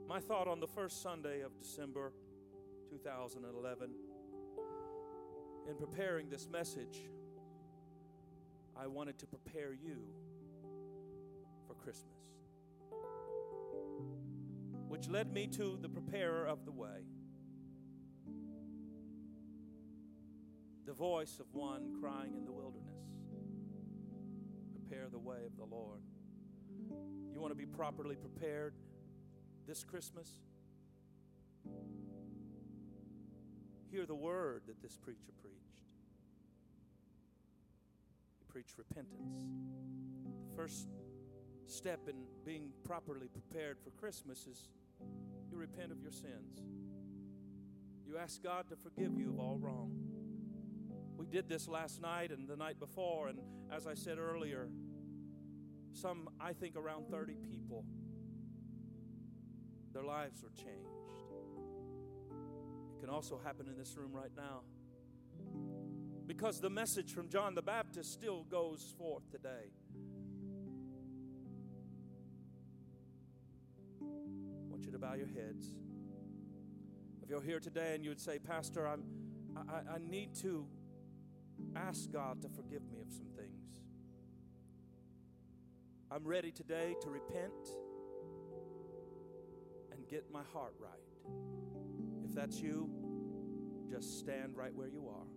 My 0.08 0.20
thought 0.20 0.47
on 0.47 0.60
the 0.60 0.68
first 0.68 1.01
Sunday 1.01 1.41
of 1.41 1.58
December 1.60 2.14
2011, 2.89 3.89
in 5.70 5.76
preparing 5.76 6.30
this 6.30 6.47
message, 6.49 7.01
I 8.76 8.88
wanted 8.88 9.20
to 9.20 9.28
prepare 9.28 9.74
you 9.74 9.97
for 11.68 11.74
Christmas. 11.74 12.14
Which 14.88 15.10
led 15.10 15.34
me 15.34 15.47
to 15.47 15.78
the 15.82 15.89
preparer 15.89 16.47
of 16.47 16.64
the 16.64 16.72
way, 16.72 17.03
the 20.86 20.93
voice 20.93 21.41
of 21.41 21.53
one 21.53 21.97
crying 21.99 22.34
in 22.38 22.45
the 22.45 22.53
wilderness 22.53 22.87
prepare 24.98 25.10
the 25.10 25.20
way 25.20 25.45
of 25.45 25.56
the 25.58 25.76
Lord. 25.76 26.02
You 27.34 27.39
want 27.39 27.52
to 27.52 27.58
be 27.58 27.66
properly 27.66 28.16
prepared 28.16 28.74
this 29.68 29.84
Christmas? 29.84 30.28
Hear 33.91 34.06
the 34.06 34.16
word 34.16 34.64
that 34.68 34.82
this 34.82 34.98
preacher 34.98 35.32
preached. 35.41 35.84
He 38.39 38.45
preached 38.52 38.78
repentance. 38.78 39.43
The 40.50 40.56
first 40.56 40.88
step 41.68 42.08
in 42.08 42.16
being 42.45 42.70
properly 42.84 43.28
prepared 43.28 43.78
for 43.84 43.91
Christmas 43.91 44.48
is 44.48 44.70
you 45.52 45.58
repent 45.58 45.91
of 45.91 46.02
your 46.02 46.12
sins. 46.12 46.62
You 48.08 48.18
ask 48.18 48.41
God 48.41 48.68
to 48.70 48.76
forgive 48.76 49.18
you 49.18 49.30
of 49.30 49.39
all 49.39 49.58
wrong. 49.58 49.91
We 51.18 51.26
did 51.26 51.50
this 51.50 51.68
last 51.68 52.02
night 52.02 52.32
and 52.32 52.48
the 52.48 52.56
night 52.56 52.80
before, 52.80 53.28
and 53.28 53.39
as 53.72 53.86
I 53.88 53.95
said 53.95 54.18
earlier, 54.18 54.70
some, 55.94 56.30
I 56.40 56.54
think, 56.54 56.76
around 56.76 57.10
30 57.10 57.36
people, 57.36 57.84
their 59.94 60.04
lives 60.04 60.44
were 60.44 60.50
changed. 60.50 60.90
It 62.96 63.02
can 63.02 63.10
also 63.10 63.40
happen 63.44 63.68
in 63.68 63.78
this 63.78 63.96
room 63.98 64.12
right 64.14 64.32
now. 64.36 64.62
Because 66.26 66.60
the 66.60 66.70
message 66.70 67.14
from 67.14 67.30
John 67.30 67.56
the 67.56 67.62
Baptist 67.62 68.12
still 68.12 68.44
goes 68.44 68.94
forth 68.98 69.30
today. 69.32 69.72
I 74.02 74.70
want 74.70 74.86
you 74.86 74.92
to 74.92 75.00
bow 75.00 75.14
your 75.14 75.28
heads. 75.28 75.66
If 77.24 77.30
you're 77.30 77.42
here 77.42 77.60
today 77.60 77.96
and 77.96 78.04
you 78.04 78.10
would 78.10 78.20
say, 78.20 78.40
Pastor, 78.40 78.88
I'm, 78.88 79.04
I, 79.56 79.96
I 79.96 79.98
need 80.00 80.36
to 80.42 80.66
ask 81.76 82.12
God 82.12 82.42
to 82.42 82.50
forgive 82.50 82.84
me 82.92 83.00
of 83.02 83.12
some 83.12 83.28
things. 83.36 83.57
I'm 86.10 86.26
ready 86.26 86.51
today 86.51 86.95
to 87.01 87.10
repent 87.10 87.51
and 89.91 90.08
get 90.08 90.32
my 90.32 90.41
heart 90.53 90.74
right. 90.80 90.91
If 92.24 92.34
that's 92.34 92.62
you, 92.62 92.89
just 93.89 94.18
stand 94.20 94.55
right 94.55 94.74
where 94.74 94.88
you 94.88 95.10
are. 95.10 95.28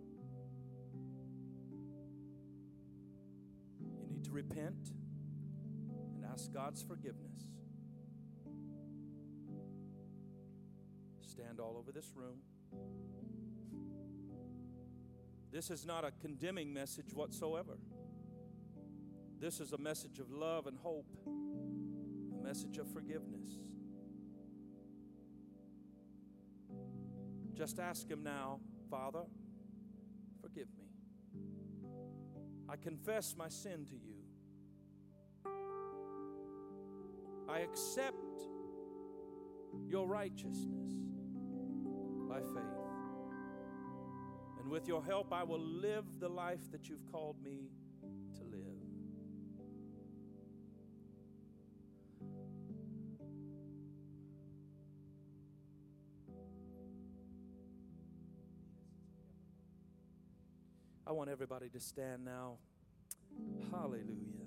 You 3.80 4.06
need 4.08 4.22
to 4.24 4.30
repent 4.30 4.92
and 6.14 6.24
ask 6.32 6.52
God's 6.52 6.82
forgiveness. 6.82 7.48
Stand 11.20 11.58
all 11.58 11.76
over 11.76 11.90
this 11.90 12.12
room. 12.14 12.38
This 15.50 15.70
is 15.70 15.84
not 15.84 16.04
a 16.04 16.12
condemning 16.22 16.72
message 16.72 17.12
whatsoever. 17.12 17.76
This 19.40 19.58
is 19.58 19.72
a 19.72 19.78
message 19.78 20.18
of 20.18 20.30
love 20.30 20.66
and 20.66 20.76
hope, 20.76 21.06
a 21.26 22.42
message 22.46 22.76
of 22.76 22.92
forgiveness. 22.92 23.58
Just 27.54 27.78
ask 27.78 28.06
Him 28.06 28.22
now, 28.22 28.60
Father, 28.90 29.22
forgive 30.42 30.66
me. 30.76 30.84
I 32.68 32.76
confess 32.76 33.34
my 33.34 33.48
sin 33.48 33.86
to 33.86 33.94
you. 33.94 34.20
I 37.48 37.60
accept 37.60 38.16
your 39.88 40.06
righteousness. 40.06 40.92
by 42.28 42.40
faith. 42.40 42.80
And 44.60 44.70
with 44.70 44.86
your 44.86 45.02
help, 45.02 45.32
I 45.32 45.42
will 45.42 45.58
live 45.58 46.04
the 46.20 46.28
life 46.28 46.70
that 46.70 46.88
you've 46.88 47.10
called 47.10 47.42
me 47.42 47.70
I 61.10 61.12
want 61.12 61.28
everybody 61.28 61.68
to 61.70 61.80
stand 61.80 62.24
now. 62.24 62.52
Hallelujah. 63.72 64.39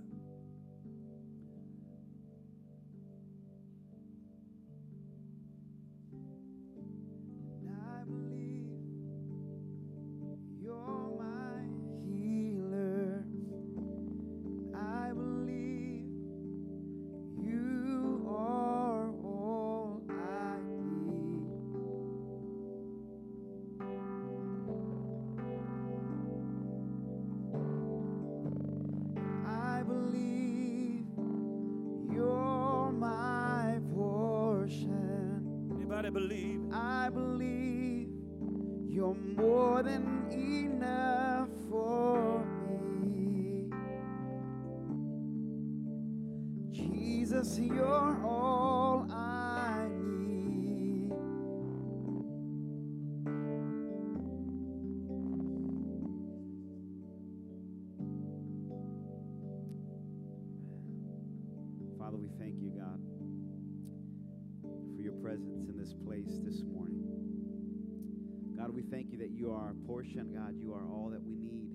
Are 70.84 70.93
all 70.93 71.09
that 71.09 71.23
we 71.23 71.36
need. 71.36 71.71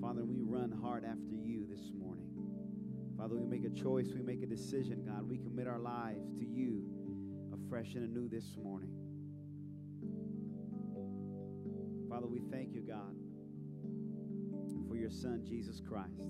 Father, 0.00 0.24
we 0.24 0.40
run 0.40 0.70
hard 0.70 1.04
after 1.04 1.34
you 1.34 1.66
this 1.68 1.90
morning. 1.98 2.26
Father, 3.16 3.36
we 3.36 3.46
make 3.46 3.64
a 3.64 3.74
choice, 3.74 4.08
we 4.14 4.22
make 4.22 4.42
a 4.42 4.46
decision, 4.46 5.04
God. 5.06 5.28
We 5.28 5.38
commit 5.38 5.66
our 5.66 5.78
lives 5.78 6.26
to 6.38 6.44
you 6.44 6.84
afresh 7.52 7.94
and 7.94 8.04
anew 8.04 8.28
this 8.28 8.56
morning. 8.62 8.90
Father, 12.08 12.26
we 12.26 12.40
thank 12.50 12.72
you, 12.72 12.82
God, 12.82 13.14
for 14.88 14.96
your 14.96 15.10
Son, 15.10 15.44
Jesus 15.46 15.80
Christ, 15.86 16.22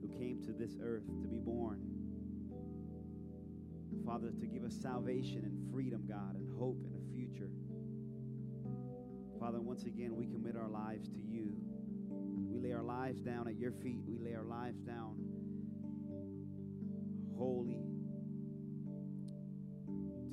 who 0.00 0.08
came 0.08 0.42
to 0.44 0.52
this 0.52 0.76
earth 0.82 1.06
to 1.22 1.28
be 1.28 1.38
born. 1.38 1.80
Father, 4.04 4.30
to 4.30 4.46
give 4.46 4.62
us 4.62 4.74
salvation 4.80 5.42
and 5.44 5.72
freedom, 5.72 6.04
God, 6.06 6.36
and 6.36 6.48
hope 6.58 6.78
and 6.84 6.94
a 6.94 7.12
future. 7.12 7.50
Father, 9.46 9.60
once 9.60 9.84
again, 9.84 10.16
we 10.16 10.26
commit 10.26 10.56
our 10.56 10.68
lives 10.68 11.08
to 11.08 11.20
you. 11.20 11.52
We 12.50 12.58
lay 12.58 12.72
our 12.72 12.82
lives 12.82 13.20
down 13.20 13.46
at 13.46 13.56
your 13.56 13.70
feet. 13.70 14.00
We 14.04 14.18
lay 14.18 14.34
our 14.34 14.42
lives 14.42 14.80
down 14.80 15.14
holy 17.38 17.78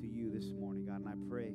to 0.01 0.07
you 0.07 0.31
this 0.33 0.51
morning, 0.59 0.85
God. 0.87 1.05
And 1.05 1.09
I 1.09 1.13
pray, 1.29 1.53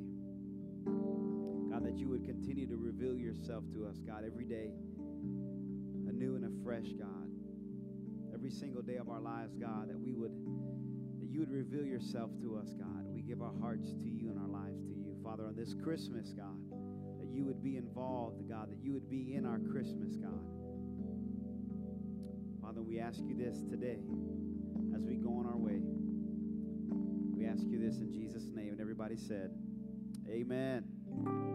God, 1.69 1.85
that 1.85 1.97
you 1.97 2.07
would 2.07 2.23
continue 2.23 2.65
to 2.65 2.77
reveal 2.77 3.17
yourself 3.17 3.65
to 3.73 3.85
us, 3.87 3.97
God, 4.07 4.23
every 4.25 4.45
day, 4.45 4.71
anew 6.07 6.37
and 6.37 6.45
afresh, 6.61 6.87
God. 6.97 7.27
Every 8.33 8.51
single 8.51 8.83
day 8.83 8.95
of 8.95 9.09
our 9.09 9.19
lives, 9.19 9.57
God, 9.57 9.89
that 9.89 9.99
we 9.99 10.13
would 10.13 10.31
that 11.19 11.29
you 11.29 11.41
would 11.41 11.51
reveal 11.51 11.85
yourself 11.85 12.31
to 12.39 12.55
us, 12.55 12.73
God. 12.79 13.03
We 13.05 13.21
give 13.21 13.41
our 13.41 13.51
hearts 13.59 13.91
to 13.91 14.07
you 14.07 14.29
and 14.29 14.39
our 14.39 14.47
lives 14.47 14.79
to 14.79 14.93
you. 14.93 15.17
Father, 15.21 15.45
on 15.45 15.57
this 15.57 15.75
Christmas, 15.83 16.31
God, 16.31 16.55
you 17.31 17.43
would 17.45 17.63
be 17.63 17.77
involved, 17.77 18.47
God, 18.49 18.69
that 18.69 18.77
you 18.83 18.93
would 18.93 19.09
be 19.09 19.35
in 19.35 19.45
our 19.45 19.59
Christmas, 19.59 20.15
God. 20.15 20.43
Father, 22.61 22.81
we 22.81 22.99
ask 22.99 23.19
you 23.19 23.35
this 23.35 23.61
today 23.69 23.97
as 24.95 25.01
we 25.03 25.15
go 25.15 25.29
on 25.39 25.45
our 25.45 25.57
way. 25.57 25.81
We 27.35 27.45
ask 27.45 27.63
you 27.67 27.79
this 27.79 27.97
in 27.97 28.11
Jesus' 28.11 28.49
name. 28.53 28.69
And 28.69 28.81
everybody 28.81 29.17
said, 29.17 29.51
Amen. 30.29 31.48